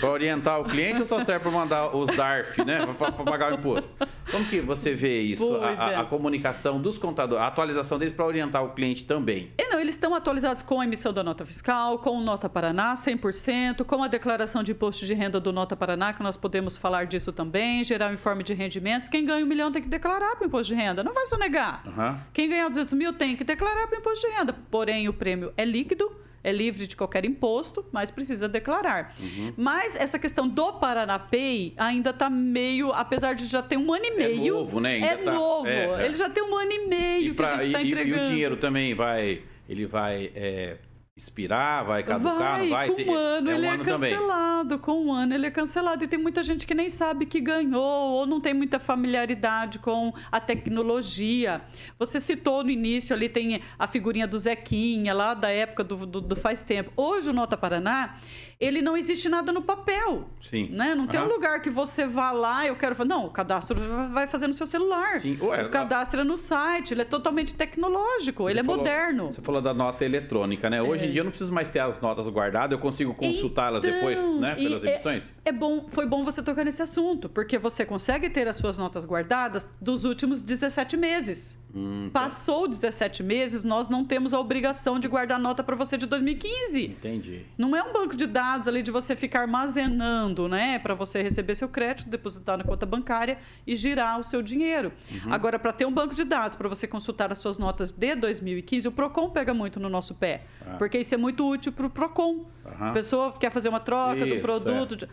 Para 0.00 0.10
orientar 0.10 0.60
o 0.60 0.64
cliente 0.64 1.00
ou 1.00 1.06
só 1.06 1.22
serve 1.22 1.40
para 1.42 1.50
mandar 1.50 1.94
os 1.94 2.08
DARF, 2.16 2.64
né? 2.64 2.86
Para 2.98 3.12
pagar 3.12 3.52
o 3.52 3.54
imposto? 3.56 3.94
Como 4.30 4.44
que 4.46 4.60
você 4.60 4.94
vê 4.94 5.20
isso? 5.20 5.54
A, 5.56 5.68
a- 5.68 5.72
ideia. 5.74 6.00
a 6.00 6.04
comunicação 6.04 6.80
dos 6.80 6.96
contadores, 6.98 7.42
a 7.44 7.46
atualização 7.46 7.98
deles 7.98 8.14
para 8.14 8.24
orientar 8.24 8.64
o 8.64 8.70
cliente 8.70 9.04
também. 9.04 9.52
E 9.58 9.68
não, 9.68 9.78
eles 9.78 9.94
estão 9.94 10.14
atualizados 10.14 10.62
com 10.62 10.80
a 10.80 10.84
emissão 10.84 11.12
da 11.12 11.22
nota 11.22 11.44
fiscal, 11.44 11.98
com 11.98 12.10
o 12.16 12.20
Nota 12.20 12.48
Paraná 12.48 12.94
100%, 12.94 13.84
com 13.84 14.02
a 14.02 14.08
declaração 14.08 14.62
de 14.62 14.72
imposto 14.72 15.04
de 15.04 15.12
renda 15.14 15.38
do 15.38 15.52
Nota 15.52 15.76
Paraná, 15.76 16.12
que 16.12 16.22
nós 16.22 16.36
podemos 16.36 16.76
falar 16.78 17.04
disso 17.06 17.32
também, 17.32 17.84
gerar 17.84 18.10
o 18.10 18.14
informe 18.14 18.42
de 18.42 18.54
rendimentos. 18.54 19.08
Quem 19.08 19.24
ganha 19.24 19.44
um 19.44 19.48
milhão 19.48 19.70
tem 19.70 19.82
que 19.82 19.88
declarar 19.88 20.36
para 20.36 20.44
o 20.44 20.46
imposto 20.48 20.74
de 20.74 20.80
renda, 20.80 21.02
não 21.04 21.12
vai 21.12 21.26
sonegar. 21.26 21.82
Aham. 21.86 22.20
Quem 22.32 22.48
ganhar 22.48 22.68
200 22.68 22.92
mil 22.94 23.12
tem 23.12 23.36
que 23.36 23.44
declarar 23.44 23.86
para 23.86 23.96
o 23.96 24.00
imposto 24.00 24.26
de 24.28 24.34
renda. 24.34 24.54
Porém, 24.70 25.08
o 25.08 25.12
prêmio 25.12 25.49
é 25.56 25.64
líquido, 25.64 26.10
é 26.42 26.50
livre 26.52 26.86
de 26.86 26.96
qualquer 26.96 27.24
imposto, 27.24 27.84
mas 27.92 28.10
precisa 28.10 28.48
declarar. 28.48 29.14
Uhum. 29.20 29.52
Mas 29.56 29.94
essa 29.94 30.18
questão 30.18 30.48
do 30.48 30.72
Paranapay 30.74 31.74
ainda 31.76 32.10
está 32.10 32.30
meio, 32.30 32.92
apesar 32.92 33.34
de 33.34 33.46
já 33.46 33.60
ter 33.62 33.76
um 33.76 33.92
ano 33.92 34.04
e 34.06 34.16
meio. 34.16 34.54
novo, 34.54 34.80
né? 34.80 34.94
Ainda 34.94 35.06
é 35.06 35.16
tá- 35.18 35.32
novo. 35.32 35.66
é, 35.68 36.02
é. 36.02 36.04
Ele 36.06 36.14
já 36.14 36.28
tem 36.30 36.42
um 36.42 36.56
ano 36.56 36.72
e 36.72 36.86
meio 36.88 37.34
que 37.34 37.42
a 37.42 37.46
gente 37.56 37.66
está 37.66 37.82
e- 37.82 37.84
e- 37.84 37.88
entregando. 37.92 38.22
E, 38.22 38.26
o 38.26 38.30
dinheiro 38.30 38.56
também 38.56 38.94
vai, 38.94 39.42
ele 39.68 39.86
vai 39.86 40.30
é, 40.34 40.78
expirar, 41.16 41.84
vai 41.84 42.02
caducar, 42.02 42.38
vai, 42.38 42.62
não 42.62 42.70
vai? 42.70 42.88
com 42.88 42.94
Ter- 42.94 43.08
um 43.08 43.14
ano 43.14 43.50
é 43.50 43.54
um 43.54 43.56
ele 43.58 43.66
ano 43.66 43.82
é 43.82 43.84
também. 43.84 44.10
cancelado, 44.12 44.78
com 44.78 45.04
um 45.06 45.12
ano 45.12 45.34
ele 45.34 45.46
é 45.46 45.50
cancelado. 45.50 46.04
E 46.04 46.08
tem 46.08 46.18
muita 46.18 46.42
gente 46.42 46.66
que 46.66 46.74
nem 46.74 46.88
sabe 46.88 47.26
que 47.26 47.40
ganhou 47.40 47.82
ou 48.12 48.26
não 48.26 48.40
tem 48.40 48.54
muita 48.54 48.78
familiaridade 48.78 49.78
com 49.80 50.12
a 50.32 50.40
tecnologia. 50.40 51.60
Você 51.98 52.18
citou 52.18 52.64
no 52.64 52.70
início 52.70 53.14
ali, 53.14 53.28
tem 53.28 53.60
a 53.78 53.86
figurinha 53.86 54.26
do 54.26 54.38
Zequinha, 54.38 55.12
lá 55.12 55.34
da 55.34 55.50
época 55.50 55.84
do, 55.84 56.06
do- 56.06 56.20
do 56.20 56.36
faz 56.36 56.62
tempo. 56.62 56.90
Hoje 56.96 57.28
o 57.30 57.32
Nota 57.32 57.56
Paraná, 57.56 58.16
ele 58.60 58.82
não 58.82 58.94
existe 58.94 59.26
nada 59.28 59.50
no 59.50 59.62
papel. 59.62 60.26
Sim. 60.42 60.68
Né? 60.70 60.94
Não 60.94 61.06
tem 61.06 61.18
um 61.18 61.26
lugar 61.28 61.62
que 61.62 61.70
você 61.70 62.06
vá 62.06 62.30
lá, 62.30 62.66
eu 62.66 62.76
quero 62.76 62.94
fazer. 62.94 63.08
Não, 63.08 63.24
o 63.26 63.30
cadastro 63.30 63.74
vai 64.12 64.26
fazer 64.26 64.46
no 64.46 64.52
seu 64.52 64.66
celular. 64.66 65.18
Sim. 65.18 65.38
Ué, 65.40 65.64
o 65.64 65.70
cadastro 65.70 66.20
é 66.20 66.24
no 66.24 66.36
site, 66.36 66.92
ele 66.92 67.00
é 67.00 67.04
totalmente 67.06 67.54
tecnológico, 67.54 68.50
ele 68.50 68.60
é 68.60 68.62
falou- 68.64 68.76
moderno. 68.78 69.32
Você 69.32 69.40
falou 69.40 69.62
da 69.62 69.72
nota 69.72 70.04
eletrônica, 70.04 70.68
né? 70.68 70.82
Hoje 70.82 71.06
É. 71.06 71.08
em 71.08 71.10
dia 71.10 71.20
eu 71.20 71.24
não 71.24 71.30
preciso 71.30 71.52
mais 71.52 71.68
ter 71.68 71.78
as 71.78 71.98
notas 72.00 72.28
guardadas, 72.28 72.72
eu 72.72 72.78
consigo 72.78 73.14
consultá-las 73.14 73.82
Então, 73.82 73.94
depois, 73.96 74.22
né? 74.38 74.56
e 74.58 74.64
Pelas 74.64 74.84
é- 74.84 74.90
emissões. 74.90 75.24
É 75.42 75.50
bom, 75.52 75.86
foi 75.88 76.04
bom 76.06 76.22
você 76.24 76.42
tocar 76.42 76.64
nesse 76.64 76.82
assunto, 76.82 77.28
porque 77.28 77.58
você 77.58 77.84
consegue 77.84 78.28
ter 78.28 78.46
as 78.46 78.56
suas 78.56 78.76
notas 78.76 79.04
guardadas 79.06 79.66
dos 79.80 80.04
últimos 80.04 80.42
17 80.42 80.96
meses. 80.98 81.58
Hum, 81.74 82.10
tá. 82.12 82.22
Passou 82.24 82.68
17 82.68 83.22
meses, 83.22 83.64
nós 83.64 83.88
não 83.88 84.04
temos 84.04 84.34
a 84.34 84.40
obrigação 84.40 84.98
de 84.98 85.08
guardar 85.08 85.38
nota 85.38 85.62
para 85.62 85.74
você 85.76 85.96
de 85.96 86.04
2015. 86.06 86.84
Entendi. 86.84 87.46
Não 87.56 87.74
é 87.74 87.82
um 87.82 87.92
banco 87.92 88.14
de 88.16 88.26
dados 88.26 88.68
ali 88.68 88.82
de 88.82 88.90
você 88.90 89.16
ficar 89.16 89.42
armazenando, 89.42 90.48
né? 90.48 90.78
Para 90.78 90.94
você 90.94 91.22
receber 91.22 91.54
seu 91.54 91.68
crédito, 91.68 92.08
depositar 92.10 92.58
na 92.58 92.64
conta 92.64 92.84
bancária 92.84 93.38
e 93.66 93.74
girar 93.76 94.18
o 94.20 94.24
seu 94.24 94.42
dinheiro. 94.42 94.92
Uhum. 95.10 95.32
Agora, 95.32 95.58
para 95.58 95.72
ter 95.72 95.86
um 95.86 95.92
banco 95.92 96.14
de 96.14 96.24
dados, 96.24 96.56
para 96.56 96.68
você 96.68 96.86
consultar 96.86 97.30
as 97.32 97.38
suas 97.38 97.56
notas 97.56 97.92
de 97.92 98.14
2015, 98.14 98.88
o 98.88 98.92
PROCON 98.92 99.30
pega 99.30 99.54
muito 99.54 99.78
no 99.80 99.88
nosso 99.88 100.14
pé. 100.14 100.42
Ah. 100.66 100.74
Porque 100.76 100.98
isso 100.98 101.14
é 101.14 101.18
muito 101.18 101.48
útil 101.48 101.72
para 101.72 101.86
o 101.86 101.90
PROCON. 101.90 102.46
Aham. 102.66 102.90
A 102.90 102.92
pessoa 102.92 103.32
quer 103.32 103.50
fazer 103.50 103.68
uma 103.68 103.80
troca 103.80 104.20
do 104.26 104.34
Isso, 104.34 104.42
produto. 104.42 104.96
de- 104.96 105.08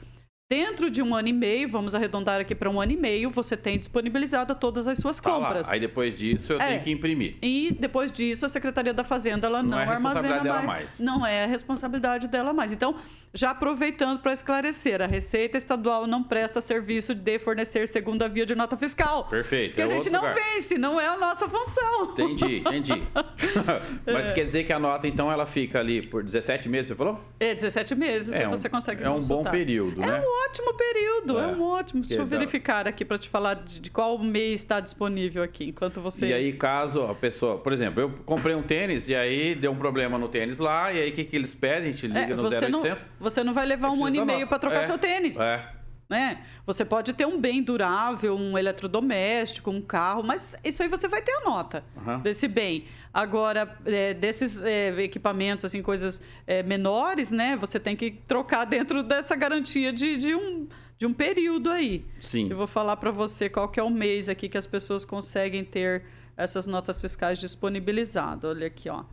Dentro 0.52 0.90
de 0.90 1.02
um 1.04 1.14
ano 1.14 1.28
e 1.28 1.34
meio, 1.34 1.68
vamos 1.68 1.94
arredondar 1.94 2.40
aqui 2.40 2.56
para 2.56 2.70
um 2.70 2.80
ano 2.80 2.94
e 2.94 2.96
meio, 2.96 3.30
você 3.30 3.58
tem 3.58 3.78
disponibilizado 3.78 4.56
todas 4.56 4.88
as 4.88 4.98
suas 4.98 5.20
Tá 5.20 5.30
compras. 5.30 5.68
Aí 5.68 5.78
depois 5.78 6.18
disso 6.18 6.54
eu 6.54 6.62
É. 6.62 6.68
tenho 6.70 6.84
que 6.84 6.90
imprimir. 6.92 7.36
E 7.42 7.76
depois 7.78 8.10
disso, 8.10 8.46
a 8.46 8.50
Secretaria 8.50 8.94
da 8.94 9.04
Fazenda 9.04 9.46
ela 9.46 9.62
Não 9.62 9.72
não, 9.72 9.80
é 9.82 9.84
armazena 9.86 10.40
dela 10.40 10.62
mais. 10.62 10.66
mais. 10.66 11.00
Não 11.02 11.26
é 11.28 11.44
a 11.44 11.48
responsabilidade 11.48 12.30
dela 12.30 12.54
mais. 12.54 12.72
Então, 12.72 12.96
já 13.34 13.50
aproveitando 13.52 14.20
para 14.22 14.32
esclarecer, 14.32 15.02
a 15.02 15.06
Receita 15.06 15.58
Estadual 15.58 16.08
não 16.08 16.24
presta 16.24 16.62
serviço 16.62 17.14
de 17.14 17.38
fornecer 17.40 17.86
segunda 17.90 18.30
via 18.30 18.46
de 18.46 18.56
nota 18.56 18.78
fiscal. 18.78 19.26
Perfeito. 19.26 19.72
Porque 19.76 19.82
é 19.82 19.84
a 19.84 19.88
gente 19.88 20.10
não 20.10 20.22
lugar. 20.22 20.34
vence, 20.34 20.78
não 20.78 20.98
é 20.98 21.08
a 21.08 21.18
nossa 21.18 21.50
função. 21.50 22.04
Entendi, 22.14 22.60
entendi. 22.60 23.04
Mas 24.08 24.32
quer 24.32 24.46
dizer 24.46 24.64
que 24.64 24.72
a 24.72 24.80
nota, 24.80 25.10
então, 25.10 25.30
ela 25.30 25.46
fica 25.46 25.78
ali 25.82 26.08
por 26.08 26.24
17 26.24 26.70
meses, 26.70 26.88
você 26.88 26.96
falou? 26.96 27.20
É 27.38 27.54
17 27.54 27.94
meses 27.96 28.32
É 28.34 28.48
um- 28.48 28.52
você 28.52 28.70
consegue 28.70 29.04
é 29.04 29.10
um 29.10 29.20
bom 29.20 29.44
período, 29.44 30.02
é 30.02 30.06
né? 30.08 30.24
um 30.26 30.37
ótimo 30.46 30.74
período, 30.74 31.40
é, 31.40 31.44
é 31.44 31.48
um 31.48 31.64
ótimo. 31.64 32.02
Deixa 32.02 32.22
eu 32.22 32.26
verificar 32.26 32.88
aqui 32.88 33.04
para 33.04 33.18
te 33.18 33.30
falar 33.30 33.56
de, 33.56 33.80
de, 33.80 33.90
qual 33.90 34.18
mês 34.20 34.62
está 34.62 34.80
disponível 34.80 35.44
aqui, 35.44 35.66
enquanto 35.66 36.02
você. 36.02 36.28
E 36.28 36.34
aí, 36.34 36.54
caso 36.54 37.04
a 37.04 37.16
pessoa, 37.16 37.58
por 37.58 37.74
exemplo, 37.74 38.02
eu 38.02 38.10
comprei 38.26 38.56
um 38.56 38.64
tênis 38.64 39.08
e 39.08 39.16
aí 39.16 39.56
deu 39.56 39.72
um 39.72 39.76
problema 39.76 40.18
no 40.18 40.28
tênis 40.28 40.60
lá, 40.60 40.92
e 40.92 41.02
aí 41.02 41.10
o 41.10 41.14
que, 41.14 41.24
que 41.24 41.36
eles 41.36 41.54
pedem? 41.54 41.90
A 41.90 41.92
gente 41.92 42.08
liga 42.08 42.34
é, 42.34 42.36
no 42.36 42.44
0800. 42.44 42.72
Não, 42.72 43.08
você 43.20 43.44
não 43.44 43.54
vai 43.54 43.66
levar 43.66 43.90
um 43.90 44.06
ano 44.06 44.16
e 44.16 44.26
meio 44.26 44.48
para 44.48 44.60
trocar 44.60 44.84
é, 44.84 44.86
seu 44.86 44.98
tênis. 44.98 45.40
É. 45.40 45.77
Né? 46.10 46.46
Você 46.66 46.86
pode 46.86 47.12
ter 47.14 47.26
um 47.26 47.40
bem 47.40 47.62
durável, 47.62 48.34
um 48.34 48.58
eletrodoméstico, 48.58 49.70
um 49.70 49.82
carro, 49.82 50.24
mas 50.24 50.56
isso 50.64 50.82
aí 50.82 50.88
você 50.88 51.06
vai 51.06 51.22
ter 51.22 51.34
a 51.34 51.42
nota 51.42 51.84
uhum. 51.98 52.22
desse 52.22 52.48
bem. 52.48 52.86
Agora, 53.14 53.78
é, 53.86 54.14
desses 54.14 54.64
é, 54.64 54.90
equipamentos, 55.02 55.66
assim, 55.66 55.82
coisas 55.82 56.22
é, 56.46 56.64
menores, 56.64 57.30
né? 57.30 57.58
Você 57.58 57.78
tem 57.78 57.94
que 57.94 58.12
trocar 58.26 58.64
dentro 58.64 59.04
dessa 59.04 59.36
garantia 59.36 59.92
de, 59.92 60.16
de, 60.16 60.34
um, 60.34 60.68
de 60.98 61.06
um 61.06 61.14
período 61.14 61.70
aí. 61.70 62.06
Sim. 62.22 62.50
Eu 62.50 62.56
vou 62.56 62.68
falar 62.68 62.96
para 62.96 63.12
você 63.12 63.50
qual 63.50 63.68
que 63.68 63.78
é 63.78 63.84
o 63.84 63.90
mês 63.90 64.30
aqui 64.30 64.48
que 64.48 64.58
as 64.58 64.68
pessoas 64.68 65.04
conseguem 65.04 65.66
ter 65.66 66.06
essas 66.38 66.66
notas 66.66 67.02
fiscais 67.02 67.38
disponibilizadas. 67.38 68.50
Olha 68.50 68.68
aqui, 68.68 68.88
ó. 68.88 69.04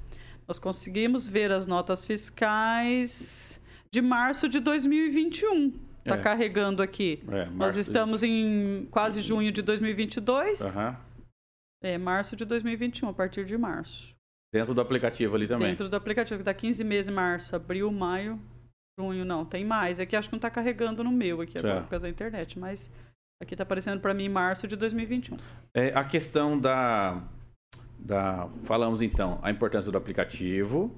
Nós 0.47 0.61
conseguimos 0.61 1.27
ver 1.27 1.51
as 1.51 1.67
notas 1.67 2.05
fiscais 2.05 3.61
de 3.91 4.03
março 4.03 4.49
de 4.49 4.61
2021. 4.61 5.73
Está 6.05 6.17
é. 6.17 6.21
carregando 6.21 6.83
aqui. 6.83 7.23
É, 7.29 7.47
Nós 7.47 7.77
estamos 7.77 8.23
em 8.23 8.87
quase 8.91 9.23
junho 9.23 9.51
de 9.51 9.63
2022. 9.63 10.61
Uhum. 10.61 10.97
É, 11.83 11.97
março 11.97 12.37
de 12.37 12.45
2021, 12.45 13.09
a 13.09 13.13
partir 13.13 13.45
de 13.45 13.57
março. 13.57 14.15
Dentro 14.53 14.75
do 14.75 14.81
aplicativo 14.81 15.35
ali 15.35 15.49
também. 15.49 15.69
Dentro 15.69 15.89
do 15.89 15.97
aplicativo, 15.97 16.39
que 16.39 16.45
dá 16.45 16.55
15 16.55 16.85
meses, 16.85 17.13
março, 17.13 17.57
abril, 17.57 17.91
maio, 17.91 18.39
junho, 18.99 19.25
não, 19.25 19.45
tem 19.45 19.65
mais. 19.65 19.99
Aqui 19.99 20.15
acho 20.15 20.29
que 20.29 20.35
não 20.35 20.39
está 20.39 20.51
carregando 20.51 21.03
no 21.03 21.11
meu 21.11 21.41
aqui 21.41 21.59
agora, 21.59 21.81
por 21.81 21.91
causa 21.91 22.07
da 22.07 22.11
internet, 22.11 22.59
mas 22.59 22.91
aqui 23.43 23.55
está 23.55 23.65
aparecendo 23.65 24.01
para 24.01 24.15
mim 24.15 24.29
março 24.29 24.69
de 24.69 24.77
2021. 24.77 25.39
É, 25.75 25.89
a 25.89 26.05
questão 26.05 26.59
da, 26.59 27.23
da... 27.99 28.49
Falamos 28.63 29.03
então, 29.03 29.41
a 29.43 29.51
importância 29.51 29.91
do 29.91 29.99
aplicativo, 29.99 30.95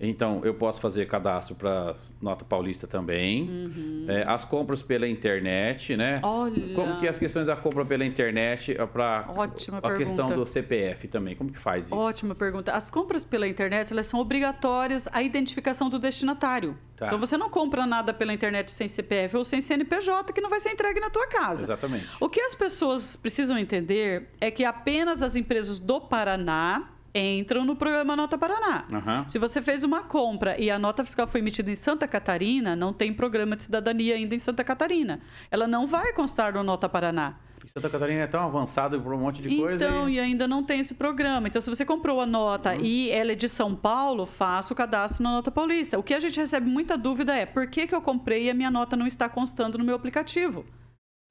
então, 0.00 0.40
eu 0.44 0.54
posso 0.54 0.80
fazer 0.80 1.06
cadastro 1.06 1.54
para 1.54 1.94
Nota 2.22 2.42
Paulista 2.42 2.86
também. 2.86 3.42
Uhum. 3.42 4.06
É, 4.08 4.24
as 4.26 4.44
compras 4.44 4.80
pela 4.80 5.06
internet, 5.06 5.94
né? 5.94 6.18
Olha. 6.22 6.74
Como 6.74 6.98
que 6.98 7.06
as 7.06 7.18
questões 7.18 7.46
da 7.46 7.54
compra 7.54 7.84
pela 7.84 8.04
internet 8.04 8.72
é 8.72 8.86
para 8.86 9.18
a 9.18 9.26
pergunta. 9.26 9.96
questão 9.96 10.30
do 10.30 10.46
CPF 10.46 11.06
também? 11.06 11.36
Como 11.36 11.52
que 11.52 11.58
faz 11.58 11.86
isso? 11.86 11.94
Ótima 11.94 12.34
pergunta. 12.34 12.72
As 12.72 12.90
compras 12.90 13.24
pela 13.24 13.46
internet, 13.46 13.92
elas 13.92 14.06
são 14.06 14.18
obrigatórias 14.18 15.06
a 15.12 15.22
identificação 15.22 15.90
do 15.90 15.98
destinatário. 15.98 16.78
Tá. 16.96 17.06
Então, 17.06 17.18
você 17.18 17.36
não 17.36 17.50
compra 17.50 17.86
nada 17.86 18.14
pela 18.14 18.32
internet 18.32 18.70
sem 18.70 18.88
CPF 18.88 19.36
ou 19.36 19.44
sem 19.44 19.60
CNPJ 19.60 20.32
que 20.32 20.40
não 20.40 20.48
vai 20.48 20.60
ser 20.60 20.70
entregue 20.70 21.00
na 21.00 21.10
tua 21.10 21.26
casa. 21.26 21.64
Exatamente. 21.64 22.08
O 22.18 22.28
que 22.28 22.40
as 22.40 22.54
pessoas 22.54 23.16
precisam 23.16 23.58
entender 23.58 24.28
é 24.40 24.50
que 24.50 24.64
apenas 24.64 25.22
as 25.22 25.36
empresas 25.36 25.78
do 25.78 26.00
Paraná 26.00 26.88
entram 27.14 27.64
no 27.64 27.76
programa 27.76 28.16
Nota 28.16 28.38
Paraná. 28.38 28.84
Uhum. 28.90 29.28
Se 29.28 29.38
você 29.38 29.60
fez 29.60 29.84
uma 29.84 30.02
compra 30.02 30.60
e 30.60 30.70
a 30.70 30.78
nota 30.78 31.04
fiscal 31.04 31.26
foi 31.26 31.40
emitida 31.40 31.70
em 31.70 31.74
Santa 31.74 32.06
Catarina, 32.06 32.76
não 32.76 32.92
tem 32.92 33.12
programa 33.12 33.56
de 33.56 33.64
cidadania 33.64 34.14
ainda 34.14 34.34
em 34.34 34.38
Santa 34.38 34.62
Catarina. 34.64 35.20
Ela 35.50 35.66
não 35.66 35.86
vai 35.86 36.12
constar 36.12 36.54
no 36.54 36.62
Nota 36.62 36.88
Paraná. 36.88 37.36
Santa 37.66 37.88
Catarina 37.88 38.22
é 38.22 38.26
tão 38.26 38.42
avançado 38.42 39.00
por 39.00 39.12
um 39.12 39.18
monte 39.18 39.42
de 39.42 39.48
então, 39.48 39.64
coisa. 39.64 39.84
Então, 39.84 40.08
e... 40.08 40.14
e... 40.14 40.20
ainda 40.20 40.48
não 40.48 40.62
tem 40.62 40.80
esse 40.80 40.94
programa. 40.94 41.46
Então, 41.46 41.60
se 41.60 41.68
você 41.68 41.84
comprou 41.84 42.20
a 42.20 42.26
nota 42.26 42.72
uhum. 42.72 42.80
e 42.82 43.10
ela 43.10 43.32
é 43.32 43.34
de 43.34 43.48
São 43.48 43.76
Paulo, 43.76 44.26
faça 44.26 44.72
o 44.72 44.76
cadastro 44.76 45.22
na 45.22 45.30
nota 45.30 45.50
paulista. 45.50 45.98
O 45.98 46.02
que 46.02 46.14
a 46.14 46.20
gente 46.20 46.38
recebe 46.38 46.68
muita 46.68 46.96
dúvida 46.96 47.34
é 47.34 47.46
por 47.46 47.66
que, 47.66 47.86
que 47.86 47.94
eu 47.94 48.00
comprei 48.00 48.44
e 48.44 48.50
a 48.50 48.54
minha 48.54 48.70
nota 48.70 48.96
não 48.96 49.06
está 49.06 49.28
constando 49.28 49.78
no 49.78 49.84
meu 49.84 49.94
aplicativo? 49.94 50.64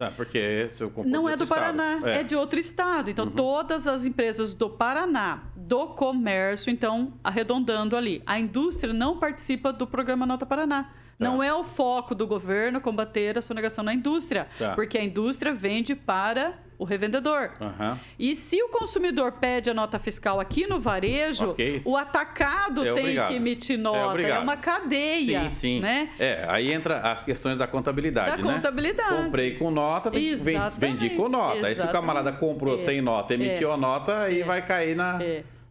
Ah, 0.01 0.09
porque 0.15 0.69
seu 0.69 0.89
Não 1.05 1.27
é 1.27 1.35
do 1.35 1.45
Paraná, 1.45 1.99
é. 2.05 2.21
é. 2.21 2.23
de 2.23 2.33
outro 2.33 2.57
estado. 2.57 3.11
Então, 3.11 3.25
uhum. 3.25 3.31
todas 3.31 3.85
as 3.85 4.05
empresas 4.05 4.53
do 4.53 4.69
Paraná, 4.69 5.43
do 5.57 5.87
comércio, 5.87 6.71
então, 6.71 7.11
arredondando 7.21 7.97
ali, 7.97 8.23
a 8.25 8.39
indústria 8.39 8.93
não 8.93 9.19
participa 9.19 9.73
do 9.73 9.85
programa 9.85 10.25
Nota 10.25 10.45
Paraná. 10.45 10.89
Tá. 11.19 11.25
Não 11.25 11.43
é 11.43 11.53
o 11.53 11.65
foco 11.65 12.15
do 12.15 12.25
governo 12.25 12.79
combater 12.79 13.37
a 13.37 13.41
sonegação 13.41 13.83
na 13.83 13.93
indústria, 13.93 14.47
tá. 14.57 14.73
porque 14.73 14.97
a 14.97 15.03
indústria 15.03 15.53
vende 15.53 15.93
para 15.93 16.57
o 16.77 16.85
revendedor. 16.85 17.51
Uhum. 17.59 17.97
E 18.17 18.33
se 18.33 18.63
o 18.63 18.69
consumidor 18.69 19.33
pede 19.33 19.69
a 19.69 19.73
nota 19.73 19.99
fiscal 19.99 20.39
aqui 20.39 20.65
no 20.65 20.79
varejo, 20.79 21.49
okay. 21.49 21.81
o 21.83 21.97
atacado 21.97 22.87
é 22.87 22.93
tem 22.93 23.03
obrigado. 23.03 23.27
que 23.27 23.33
emitir 23.33 23.75
é 23.77 23.81
nota. 23.81 24.21
É, 24.21 24.29
é, 24.29 24.39
uma 24.39 24.55
cadeia. 24.55 25.41
Sim, 25.41 25.49
sim. 25.49 25.79
Né? 25.81 26.09
É, 26.17 26.45
aí 26.47 26.71
entra 26.71 26.99
as 26.99 27.21
questões 27.21 27.57
da 27.57 27.67
contabilidade. 27.67 28.31
Da 28.31 28.37
né? 28.37 28.53
contabilidade. 28.53 29.23
Comprei 29.25 29.57
com 29.57 29.69
nota, 29.69 30.09
vendi 30.09 31.09
com 31.09 31.27
nota. 31.27 31.57
Exatamente. 31.57 31.65
Aí 31.65 31.75
se 31.75 31.83
o 31.83 31.91
camarada 31.91 32.31
comprou 32.31 32.75
é. 32.75 32.77
sem 32.77 33.01
nota, 33.01 33.33
emitiu 33.33 33.73
a 33.73 33.77
nota, 33.77 34.19
aí 34.21 34.39
é. 34.39 34.45
vai 34.45 34.65
cair 34.65 34.95
na. 34.95 35.19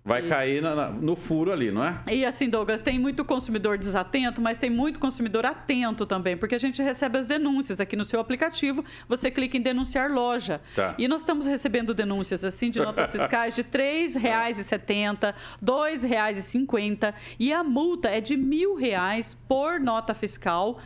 Vai 0.08 0.20
Isso. 0.20 0.30
cair 0.30 0.62
na, 0.62 0.88
no 0.88 1.14
furo 1.14 1.52
ali, 1.52 1.70
não 1.70 1.84
é? 1.84 2.00
E 2.10 2.24
assim, 2.24 2.48
Douglas, 2.48 2.80
tem 2.80 2.98
muito 2.98 3.26
consumidor 3.26 3.76
desatento, 3.76 4.40
mas 4.40 4.56
tem 4.56 4.70
muito 4.70 4.98
consumidor 4.98 5.44
atento 5.44 6.06
também, 6.06 6.34
porque 6.34 6.54
a 6.54 6.58
gente 6.58 6.82
recebe 6.82 7.18
as 7.18 7.26
denúncias 7.26 7.78
aqui 7.78 7.94
no 7.94 8.04
seu 8.04 8.18
aplicativo, 8.18 8.82
você 9.06 9.30
clica 9.30 9.58
em 9.58 9.60
denunciar 9.60 10.10
loja. 10.10 10.62
Tá. 10.74 10.94
E 10.96 11.06
nós 11.06 11.20
estamos 11.20 11.44
recebendo 11.44 11.92
denúncias 11.92 12.42
assim 12.42 12.70
de 12.70 12.80
notas 12.80 13.10
fiscais 13.12 13.54
de 13.54 13.60
R$ 13.60 13.68
3,70, 13.68 15.26
R$ 15.26 15.34
2,50 15.62 17.12
e 17.38 17.52
a 17.52 17.62
multa 17.62 18.08
é 18.08 18.18
de 18.18 18.34
R$ 18.34 18.42
1.000 18.42 19.36
por 19.46 19.78
nota 19.78 20.14
fiscal 20.14 20.78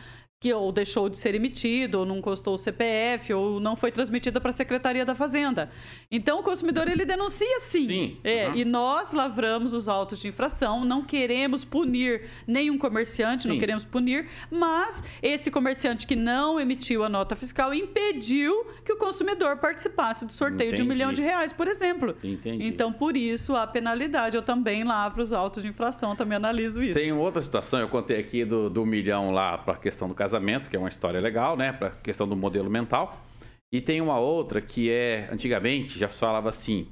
que 0.43 0.53
ou 0.53 0.73
deixou 0.73 1.07
de 1.07 1.17
ser 1.17 1.35
emitido, 1.35 1.99
ou 1.99 2.05
não 2.05 2.21
custou 2.21 2.55
o 2.55 2.57
CPF, 2.57 3.33
ou 3.33 3.61
não 3.61 3.77
foi 3.77 3.93
transmitida 3.93 4.41
para 4.41 4.49
a 4.49 4.53
Secretaria 4.53 5.05
da 5.05 5.15
Fazenda. 5.15 5.71
Então, 6.11 6.41
o 6.41 6.43
consumidor 6.43 6.89
ele 6.89 7.05
denuncia 7.05 7.61
sim. 7.61 7.85
sim. 7.85 8.17
É, 8.25 8.49
uhum. 8.49 8.55
E 8.57 8.65
nós 8.65 9.13
lavramos 9.13 9.71
os 9.71 9.87
autos 9.87 10.19
de 10.19 10.27
infração, 10.27 10.83
não 10.83 11.01
queremos 11.01 11.63
punir 11.63 12.25
nenhum 12.45 12.77
comerciante, 12.77 13.43
sim. 13.43 13.49
não 13.49 13.57
queremos 13.57 13.85
punir, 13.85 14.27
mas 14.51 15.01
esse 15.21 15.49
comerciante 15.49 16.05
que 16.05 16.13
não 16.13 16.59
emitiu 16.59 17.05
a 17.05 17.09
nota 17.09 17.37
fiscal 17.37 17.73
impediu 17.73 18.65
que 18.83 18.91
o 18.91 18.97
consumidor 18.97 19.59
participasse 19.59 20.25
do 20.25 20.33
sorteio 20.33 20.71
Entendi. 20.71 20.75
de 20.75 20.83
um 20.83 20.85
milhão 20.85 21.13
de 21.13 21.21
reais, 21.21 21.53
por 21.53 21.69
exemplo. 21.69 22.17
Entendi. 22.21 22.67
Então, 22.67 22.91
por 22.91 23.15
isso, 23.15 23.55
a 23.55 23.65
penalidade. 23.65 24.35
Eu 24.35 24.43
também 24.43 24.83
lavro 24.83 25.21
os 25.21 25.31
autos 25.31 25.63
de 25.63 25.69
infração, 25.69 26.17
também 26.17 26.35
analiso 26.35 26.83
isso. 26.83 26.99
Tem 26.99 27.13
outra 27.13 27.41
situação, 27.41 27.79
eu 27.79 27.87
contei 27.87 28.19
aqui 28.19 28.43
do, 28.43 28.69
do 28.69 28.85
milhão 28.85 29.31
lá 29.31 29.57
para 29.57 29.75
a 29.75 29.77
questão 29.77 30.09
do 30.09 30.13
casamento 30.13 30.32
casamento, 30.33 30.69
que 30.69 30.75
é 30.75 30.79
uma 30.79 30.89
história 30.89 31.19
legal, 31.19 31.55
né? 31.55 31.71
Para 31.71 31.91
questão 31.91 32.27
do 32.27 32.35
modelo 32.35 32.69
mental. 32.69 33.23
E 33.71 33.79
tem 33.79 34.01
uma 34.01 34.19
outra 34.19 34.61
que 34.61 34.89
é, 34.89 35.29
antigamente, 35.31 35.97
já 35.97 36.07
falava 36.07 36.49
assim, 36.49 36.87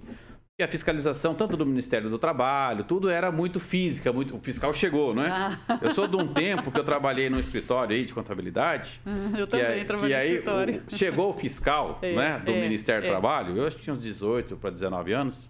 que 0.57 0.63
a 0.63 0.67
fiscalização, 0.67 1.33
tanto 1.35 1.55
do 1.55 1.65
Ministério 1.65 2.09
do 2.09 2.17
Trabalho, 2.17 2.83
tudo 2.83 3.09
era 3.09 3.31
muito 3.31 3.59
física, 3.59 4.11
muito, 4.11 4.35
o 4.35 4.39
fiscal 4.39 4.73
chegou, 4.73 5.13
não 5.13 5.23
é? 5.23 5.29
Ah. 5.29 5.79
Eu 5.81 5.93
sou 5.93 6.07
de 6.07 6.15
um 6.15 6.27
tempo 6.27 6.71
que 6.71 6.79
eu 6.79 6.83
trabalhei 6.83 7.29
no 7.29 7.39
escritório 7.39 7.95
aí 7.95 8.05
de 8.05 8.13
contabilidade. 8.13 8.99
Eu 9.37 9.47
também 9.47 9.85
trabalhei 9.85 10.17
no 10.17 10.23
escritório. 10.23 10.83
O, 10.91 10.95
chegou 10.95 11.29
o 11.29 11.33
fiscal, 11.33 11.99
é, 12.01 12.15
né, 12.15 12.41
do 12.43 12.51
é, 12.51 12.61
Ministério 12.61 13.01
do 13.01 13.07
é. 13.07 13.09
Trabalho, 13.09 13.57
eu 13.57 13.67
acho 13.67 13.77
que 13.77 13.83
tinha 13.83 13.93
uns 13.93 14.01
18 14.01 14.57
para 14.57 14.69
19 14.69 15.13
anos. 15.13 15.49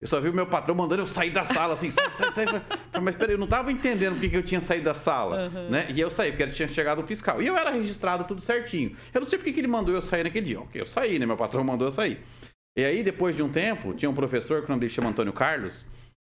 Eu 0.00 0.08
só 0.08 0.18
vi 0.18 0.30
o 0.30 0.34
meu 0.34 0.46
patrão 0.46 0.74
mandando 0.74 1.02
eu 1.02 1.06
sair 1.06 1.30
da 1.30 1.44
sala, 1.44 1.74
assim, 1.74 1.90
sai, 1.90 2.10
sai, 2.10 2.30
sai. 2.30 2.46
Mas 3.02 3.16
peraí, 3.16 3.34
eu 3.34 3.38
não 3.38 3.44
estava 3.44 3.70
entendendo 3.70 4.14
porque 4.14 4.30
que 4.30 4.36
eu 4.36 4.42
tinha 4.42 4.60
saído 4.60 4.84
da 4.84 4.94
sala, 4.94 5.48
uhum. 5.48 5.68
né? 5.68 5.88
E 5.90 6.00
eu 6.00 6.10
saí, 6.10 6.32
porque 6.32 6.46
tinha 6.46 6.66
chegado 6.66 7.02
o 7.02 7.06
fiscal. 7.06 7.42
E 7.42 7.46
eu 7.46 7.56
era 7.56 7.70
registrado 7.70 8.24
tudo 8.24 8.40
certinho. 8.40 8.96
Eu 9.12 9.20
não 9.20 9.28
sei 9.28 9.38
porque 9.38 9.52
que 9.52 9.60
ele 9.60 9.68
mandou 9.68 9.94
eu 9.94 10.00
sair 10.00 10.24
naquele 10.24 10.46
dia. 10.46 10.60
Ok, 10.60 10.80
eu 10.80 10.86
saí, 10.86 11.18
né? 11.18 11.26
Meu 11.26 11.36
patrão 11.36 11.62
mandou 11.62 11.86
eu 11.86 11.92
sair. 11.92 12.18
E 12.78 12.82
aí, 12.82 13.02
depois 13.02 13.36
de 13.36 13.42
um 13.42 13.50
tempo, 13.50 13.92
tinha 13.92 14.08
um 14.08 14.14
professor, 14.14 14.60
que 14.60 14.66
o 14.66 14.68
nome 14.70 14.80
dele 14.80 14.92
chama 14.92 15.10
Antônio 15.10 15.34
Carlos, 15.34 15.84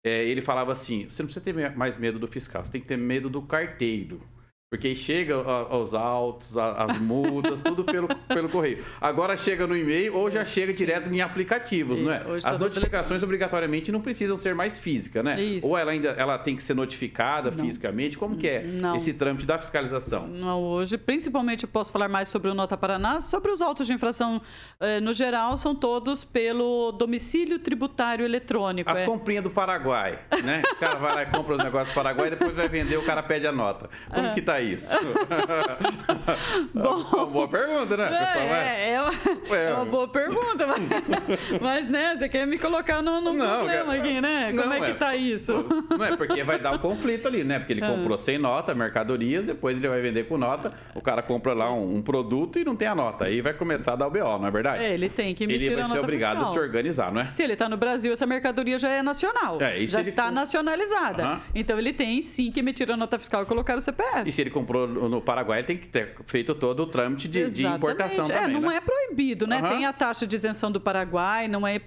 é, 0.07 0.25
ele 0.25 0.41
falava 0.41 0.73
assim, 0.73 1.05
você 1.05 1.23
não 1.23 1.27
precisa 1.27 1.45
ter 1.45 1.77
mais 1.77 1.97
medo 1.99 2.19
do 2.19 2.27
fiscal, 2.27 2.65
você 2.65 2.73
tem 2.73 2.81
que 2.81 2.87
ter 2.87 2.97
medo 2.97 3.29
do 3.29 3.43
carteiro. 3.43 4.23
Porque 4.71 4.95
chega 4.95 5.35
aos 5.35 5.95
autos, 5.95 6.55
as 6.59 6.99
multas, 6.99 7.59
tudo 7.59 7.83
pelo, 7.85 8.07
pelo 8.29 8.51
correio. 8.51 8.85
Agora 9.01 9.35
chega 9.35 9.67
no 9.67 9.75
e-mail 9.75 10.15
ou 10.15 10.31
já 10.31 10.45
chega 10.45 10.75
Sim. 10.75 10.85
direto 10.85 11.09
em 11.09 11.23
aplicativos, 11.23 12.01
Sim. 12.01 12.05
não 12.05 12.13
é? 12.13 12.27
Hoje 12.27 12.47
as 12.47 12.59
notificações 12.59 13.23
obrigatoriamente 13.23 13.91
não 13.91 14.03
precisam 14.03 14.37
ser 14.37 14.55
mais 14.55 14.79
físicas, 14.79 15.25
né? 15.25 15.41
Isso. 15.41 15.67
Ou 15.67 15.79
ela 15.79 15.93
ainda 15.93 16.11
ela 16.11 16.37
tem 16.37 16.55
que 16.55 16.63
ser 16.63 16.75
notificada 16.75 17.51
não. 17.51 17.65
fisicamente. 17.65 18.19
Como 18.19 18.37
que 18.37 18.47
é 18.47 18.63
não. 18.63 18.95
esse 18.95 19.15
trâmite 19.15 19.47
da 19.47 19.59
fiscalização? 19.59 20.27
Não, 20.27 20.63
hoje, 20.63 20.99
principalmente 20.99 21.63
eu 21.63 21.69
posso 21.71 21.91
falar 21.91 22.09
mais 22.09 22.29
sobre 22.29 22.51
o 22.51 22.55
Nota 22.55 22.77
Paraná, 22.77 23.23
sobre 23.23 23.51
os 23.51 23.63
autos 23.63 23.87
de 23.87 23.95
infração 23.95 24.39
eh, 24.81 25.01
no 25.01 25.15
geral, 25.15 25.57
são 25.57 25.75
todos 25.75 26.25
pelo 26.25 26.93
domicílio 26.93 27.59
tributário 27.59 28.23
eletrônico. 28.23 28.91
As 28.91 28.99
é. 28.99 29.07
comprinhas 29.07 29.45
do 29.45 29.51
Paraguai, 29.51 30.19
né? 30.45 30.61
O 30.73 30.77
cara 30.77 30.97
vai 30.97 31.15
lá 31.15 31.23
e 31.23 31.27
compra 31.27 31.55
os 31.55 31.65
negócios 31.65 31.89
do 31.89 31.95
Paraguai 31.95 32.27
e 32.27 32.31
depois 32.33 32.55
vai 32.55 32.69
vender, 32.69 32.99
o 32.99 33.03
cara 33.03 33.23
pede 33.23 33.47
a 33.47 33.53
nota. 33.53 33.89
Como 34.13 34.27
é. 34.27 34.35
que 34.35 34.43
tá 34.43 34.58
isso? 34.61 34.97
Bom, 36.75 37.05
é 37.13 37.17
uma 37.17 37.27
boa 37.27 37.49
pergunta, 37.49 37.97
né? 37.97 38.09
É, 38.09 38.91
é, 38.93 39.03
uma, 39.03 39.57
é, 39.57 39.75
uma, 39.75 39.85
boa 39.85 40.09
pergunta, 40.09 40.67
mas, 40.67 40.81
mas, 41.61 41.89
né, 41.89 42.17
você 42.17 42.29
quer 42.29 42.47
me 42.47 42.59
colocar 42.59 43.03
não, 43.03 43.23
problema 43.23 43.95
aqui, 43.95 44.21
né? 44.21 44.53
Como 44.55 44.73
é 44.73 44.81
que 44.81 44.91
é, 44.91 44.95
tá 44.95 45.17
isso? 45.17 45.65
Não 45.91 46.05
é, 46.05 46.17
porque 46.17 46.43
vai 46.43 46.59
dar 46.59 46.73
um 46.73 46.79
conflito 46.79 47.29
ali, 47.29 47.45
né? 47.45 47.59
Porque 47.59 47.73
ele 47.73 47.81
comprou 47.87 48.19
sem 48.19 48.39
nota, 48.39 48.75
mercadorias, 48.75 49.45
depois 49.45 49.77
ele 49.77 49.89
vai 49.89 50.01
vender 50.01 50.25
com 50.25 50.39
nota, 50.39 50.73
o 50.95 51.01
cara 51.01 51.23
compra 51.23 51.53
lá 51.53 51.73
um, 51.73 51.97
um, 51.97 52.03
produto 52.03 52.59
e 52.59 52.65
não 52.65 52.77
tem 52.77 52.89
a 52.89 52.95
nota. 52.95 53.25
Aí 53.25 53.41
vai 53.41 53.53
começar 53.53 53.93
a 53.93 53.97
dar 53.97 54.07
o 54.07 54.11
BO, 54.11 54.39
não 54.39 54.47
é 54.47 54.51
verdade? 54.51 54.85
É, 54.85 54.95
ele 54.95 55.09
tem 55.09 55.35
que 55.35 55.45
emitir 55.45 55.73
Ele 55.73 55.77
vai 55.77 55.85
ser 55.87 55.99
obrigado 55.99 56.39
fiscal. 56.39 56.51
a 56.51 56.55
se 56.55 56.59
organizar, 56.59 57.13
não 57.13 57.21
é? 57.23 57.29
Se 57.29 57.43
ele 57.43 57.57
tá 57.57 57.69
no 57.69 57.77
Brasil, 57.77 58.13
essa 58.13 58.27
mercadoria 58.27 58.79
já 58.79 58.91
é 58.91 59.03
nacional. 59.03 59.61
É, 59.61 59.87
já 59.87 60.01
está 60.01 60.27
ele... 60.27 60.35
nacionalizada. 60.35 61.27
Uhum. 61.27 61.41
Então 61.55 61.79
ele 61.79 61.93
tem 61.93 62.21
sim 62.23 62.51
que 62.51 62.61
emitir 62.61 62.91
a 62.91 62.97
nota 62.97 63.19
fiscal 63.19 63.43
e 63.43 63.47
colocar 63.47 63.77
o 63.77 63.81
CPF. 63.81 64.29
E 64.29 64.33
se 64.33 64.41
ele 64.41 64.48
comprou 64.51 64.87
no 64.87 65.21
Paraguai, 65.21 65.61
ele 65.61 65.67
tem 65.67 65.77
que 65.77 65.89
ter 65.89 66.15
feito 66.27 66.55
todo 66.55 66.83
o 66.83 66.87
trâmite 66.87 67.29
de, 67.29 67.47
de 67.51 67.67
importação 67.67 68.25
é, 68.25 68.29
também, 68.29 68.61
não 68.61 68.69
né? 68.69 68.77
é 68.77 68.81
proibido, 68.81 69.47
né? 69.47 69.61
Uhum. 69.63 69.69
Tem 69.69 69.87
a 69.87 69.93
taxa 69.93 70.27
de 70.27 70.35
isenção 70.35 70.71
do 70.71 70.81
Paraguai, 70.81 71.49
não 71.49 71.67
é 71.67 71.81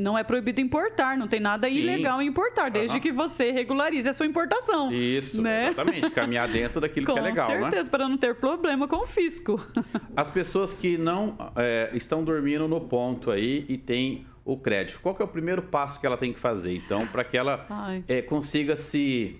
não 0.00 0.16
é 0.16 0.24
proibido 0.24 0.60
importar, 0.60 1.16
não 1.16 1.28
tem 1.28 1.40
nada 1.40 1.68
Sim. 1.68 1.76
ilegal 1.76 2.22
em 2.22 2.26
importar, 2.26 2.70
desde 2.70 2.96
uhum. 2.96 3.02
que 3.02 3.12
você 3.12 3.50
regularize 3.50 4.08
a 4.08 4.12
sua 4.12 4.24
importação. 4.26 4.90
Isso, 4.90 5.42
né? 5.42 5.66
exatamente. 5.66 6.10
Caminhar 6.10 6.48
dentro 6.48 6.80
daquilo 6.80 7.06
que 7.06 7.12
é 7.12 7.20
legal, 7.20 7.46
Com 7.46 7.52
né? 7.52 7.60
certeza, 7.60 7.84
né? 7.84 7.90
para 7.90 8.08
não 8.08 8.16
ter 8.16 8.34
problema 8.36 8.88
com 8.88 8.96
o 8.96 9.06
fisco. 9.06 9.60
As 10.16 10.30
pessoas 10.30 10.72
que 10.72 10.96
não 10.96 11.36
é, 11.54 11.90
estão 11.92 12.24
dormindo 12.24 12.66
no 12.66 12.80
ponto 12.80 13.30
aí 13.30 13.66
e 13.68 13.76
têm 13.76 14.26
o 14.44 14.56
crédito, 14.56 15.00
qual 15.02 15.14
é 15.20 15.22
o 15.22 15.28
primeiro 15.28 15.60
passo 15.60 16.00
que 16.00 16.06
ela 16.06 16.16
tem 16.16 16.32
que 16.32 16.40
fazer, 16.40 16.74
então, 16.74 17.06
para 17.06 17.22
que 17.22 17.36
ela 17.36 17.66
é, 18.08 18.22
consiga 18.22 18.76
se 18.76 19.38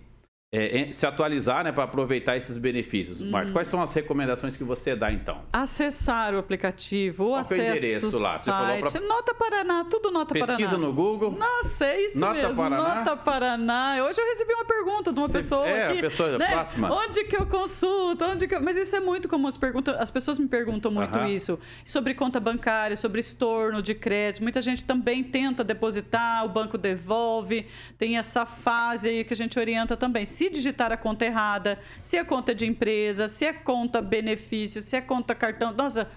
é, 0.51 0.89
se 0.93 1.05
atualizar, 1.05 1.63
né, 1.63 1.73
para 1.73 1.85
aproveitar 1.85 2.37
esses 2.37 2.57
benefícios. 2.57 3.21
Hum. 3.21 3.31
Marta, 3.31 3.53
quais 3.53 3.69
são 3.69 3.83
as 3.83 3.93
recomendações 3.93 4.57
que 4.57 4.65
você 4.65 4.97
dá 4.97 5.13
então? 5.13 5.43
Acessar 5.53 6.35
o 6.35 6.39
aplicativo, 6.39 7.29
o 7.29 7.35
acesso 7.35 7.61
é 7.61 7.65
o 7.65 7.77
endereço 7.77 8.19
lá? 8.19 8.39
Você 8.39 8.51
site, 8.51 8.93
pra... 8.93 9.01
Nota 9.03 9.35
Paraná, 9.35 9.85
tudo 9.85 10.11
Nota 10.11 10.33
Pesquisa 10.33 10.57
Paraná. 10.57 10.71
Pesquisa 10.71 10.87
no 10.87 10.93
Google. 10.95 11.33
Nossa, 11.33 11.87
é 11.87 12.07
isso 12.07 12.19
Nota 12.19 12.33
mesmo. 12.33 12.57
Paraná. 12.57 12.95
Nota 12.95 13.17
Paraná. 13.17 13.97
Hoje 14.09 14.21
eu 14.21 14.25
recebi 14.25 14.55
uma 14.55 14.65
pergunta 14.65 15.13
de 15.13 15.19
uma 15.19 15.29
você... 15.29 15.39
pessoa 15.39 15.69
é, 15.69 15.87
aqui, 15.89 15.99
a 15.99 16.03
pessoa 16.03 16.39
né? 16.39 16.47
próxima. 16.51 16.95
Onde 16.95 17.25
que 17.25 17.37
eu 17.37 17.47
consulto? 17.47 18.25
Onde 18.25 18.49
que 18.49 18.55
eu... 18.55 18.63
Mas 18.63 18.79
isso 18.79 18.97
é 18.97 19.01
muito 19.01 19.29
comum. 19.29 19.49
As, 19.49 19.59
perguntas, 19.59 19.97
as 20.01 20.11
pessoas 20.11 20.39
me 20.39 20.49
perguntam 20.49 20.91
muito 20.91 21.19
uh 21.19 21.23
-huh. 21.23 21.31
isso. 21.31 21.59
Sobre 21.85 22.15
conta 22.15 22.41
bancária, 22.41 22.97
sobre 22.97 23.21
estorno 23.21 23.83
de 23.83 23.95
crédito. 23.95 24.43
Muita 24.43 24.63
gente 24.63 24.83
também 24.83 25.23
tenta 25.23 25.63
depositar, 25.63 26.47
o 26.47 26.49
banco 26.49 26.79
devolve. 26.79 27.67
Tem 27.99 28.17
essa 28.17 28.47
fase 28.47 29.11
aí 29.11 29.25
que 29.25 29.35
a 29.35 29.37
gente 29.37 29.59
orienta 29.59 29.95
também. 29.95 30.25
Se 30.39 30.49
digitar 30.49 30.93
a 30.93 30.97
conta 30.97 31.27
errada, 31.27 31.81
se 32.01 32.17
é 32.17 32.23
conta 32.23 32.55
de 32.55 32.65
empresa, 32.65 33.27
se 33.27 33.45
é 33.45 33.53
conta 33.53 34.01
benefício, 34.01 34.81
se 34.81 34.95
é 34.95 35.01
conta 35.01 35.35
cartão. 35.35 35.73
Nossa, 35.73 36.09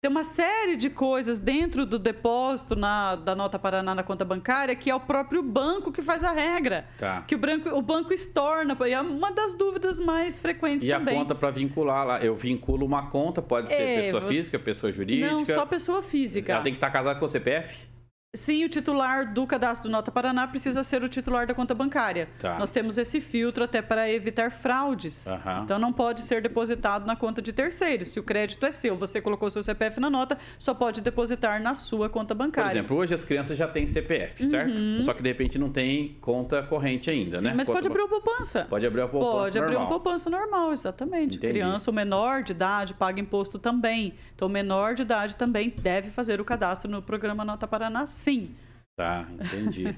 tem 0.00 0.10
uma 0.10 0.24
série 0.24 0.78
de 0.78 0.88
coisas 0.88 1.38
dentro 1.38 1.84
do 1.84 1.98
depósito 1.98 2.74
na, 2.74 3.16
da 3.16 3.34
Nota 3.34 3.58
Paraná 3.58 3.94
na 3.94 4.02
conta 4.02 4.24
bancária 4.24 4.74
que 4.74 4.88
é 4.88 4.94
o 4.94 5.00
próprio 5.00 5.42
banco 5.42 5.92
que 5.92 6.00
faz 6.00 6.24
a 6.24 6.32
regra. 6.32 6.86
Tá. 6.98 7.20
Que 7.28 7.34
o, 7.34 7.38
branco, 7.38 7.68
o 7.68 7.82
banco 7.82 8.14
estorna. 8.14 8.74
E 8.86 8.94
é 8.94 9.00
uma 9.02 9.30
das 9.30 9.54
dúvidas 9.54 10.00
mais 10.00 10.40
frequentes 10.40 10.86
e 10.86 10.90
também. 10.90 11.12
E 11.12 11.18
a 11.18 11.20
conta 11.20 11.34
para 11.34 11.50
vincular 11.50 12.06
lá? 12.06 12.20
Eu 12.20 12.34
vinculo 12.34 12.86
uma 12.86 13.10
conta, 13.10 13.42
pode 13.42 13.68
ser 13.68 13.74
é, 13.74 14.02
pessoa 14.04 14.22
você... 14.22 14.32
física, 14.32 14.58
pessoa 14.58 14.90
jurídica? 14.90 15.30
Não, 15.30 15.44
só 15.44 15.66
pessoa 15.66 16.02
física. 16.02 16.50
Ela 16.50 16.62
tem 16.62 16.72
que 16.72 16.78
estar 16.78 16.88
casada 16.88 17.20
com 17.20 17.26
o 17.26 17.28
CPF? 17.28 17.94
Sim, 18.36 18.64
o 18.64 18.68
titular 18.68 19.32
do 19.32 19.46
cadastro 19.46 19.88
do 19.88 19.92
Nota 19.92 20.10
Paraná 20.10 20.46
precisa 20.46 20.84
ser 20.84 21.02
o 21.02 21.08
titular 21.08 21.46
da 21.46 21.54
conta 21.54 21.74
bancária. 21.74 22.28
Tá. 22.38 22.58
Nós 22.58 22.70
temos 22.70 22.98
esse 22.98 23.20
filtro 23.20 23.64
até 23.64 23.80
para 23.82 24.10
evitar 24.10 24.50
fraudes. 24.50 25.26
Uhum. 25.26 25.62
Então 25.64 25.78
não 25.78 25.92
pode 25.92 26.20
ser 26.20 26.42
depositado 26.42 27.06
na 27.06 27.16
conta 27.16 27.40
de 27.40 27.52
terceiros. 27.52 28.10
Se 28.10 28.20
o 28.20 28.22
crédito 28.22 28.64
é 28.66 28.70
seu, 28.70 28.96
você 28.96 29.20
colocou 29.20 29.50
seu 29.50 29.62
CPF 29.62 29.98
na 30.00 30.10
nota, 30.10 30.38
só 30.58 30.74
pode 30.74 31.00
depositar 31.00 31.60
na 31.60 31.74
sua 31.74 32.08
conta 32.08 32.34
bancária. 32.34 32.70
Por 32.70 32.76
exemplo, 32.76 32.96
hoje 32.96 33.14
as 33.14 33.24
crianças 33.24 33.56
já 33.56 33.66
têm 33.66 33.86
CPF, 33.86 34.46
certo? 34.48 34.72
Uhum. 34.72 35.00
Só 35.00 35.14
que 35.14 35.22
de 35.22 35.28
repente 35.28 35.58
não 35.58 35.70
tem 35.70 36.16
conta 36.20 36.62
corrente 36.62 37.10
ainda, 37.10 37.38
Sim, 37.38 37.44
né? 37.44 37.54
Mas 37.56 37.66
conta 37.66 37.78
pode 37.78 37.88
abrir 37.88 38.02
uma 38.02 38.08
poupança. 38.08 38.66
Pode 38.68 38.86
abrir 38.86 39.00
uma 39.00 39.08
poupança 39.08 39.36
Pode 39.36 39.58
normal. 39.58 39.74
abrir 39.74 39.82
uma 39.82 39.88
poupança 39.88 40.30
normal, 40.30 40.72
exatamente. 40.72 41.36
Entendi. 41.36 41.52
Criança 41.52 41.90
ou 41.90 41.94
menor 41.94 42.42
de 42.42 42.52
idade 42.52 42.94
paga 42.94 43.20
imposto 43.20 43.58
também. 43.58 44.14
Então, 44.34 44.48
menor 44.48 44.94
de 44.94 45.02
idade 45.02 45.36
também 45.36 45.70
deve 45.70 46.10
fazer 46.10 46.40
o 46.40 46.44
cadastro 46.44 46.90
no 46.90 47.00
programa 47.00 47.44
Nota 47.44 47.66
Paraná, 47.66 48.06
sim. 48.26 48.50
Tá, 48.96 49.28
entendi. 49.30 49.94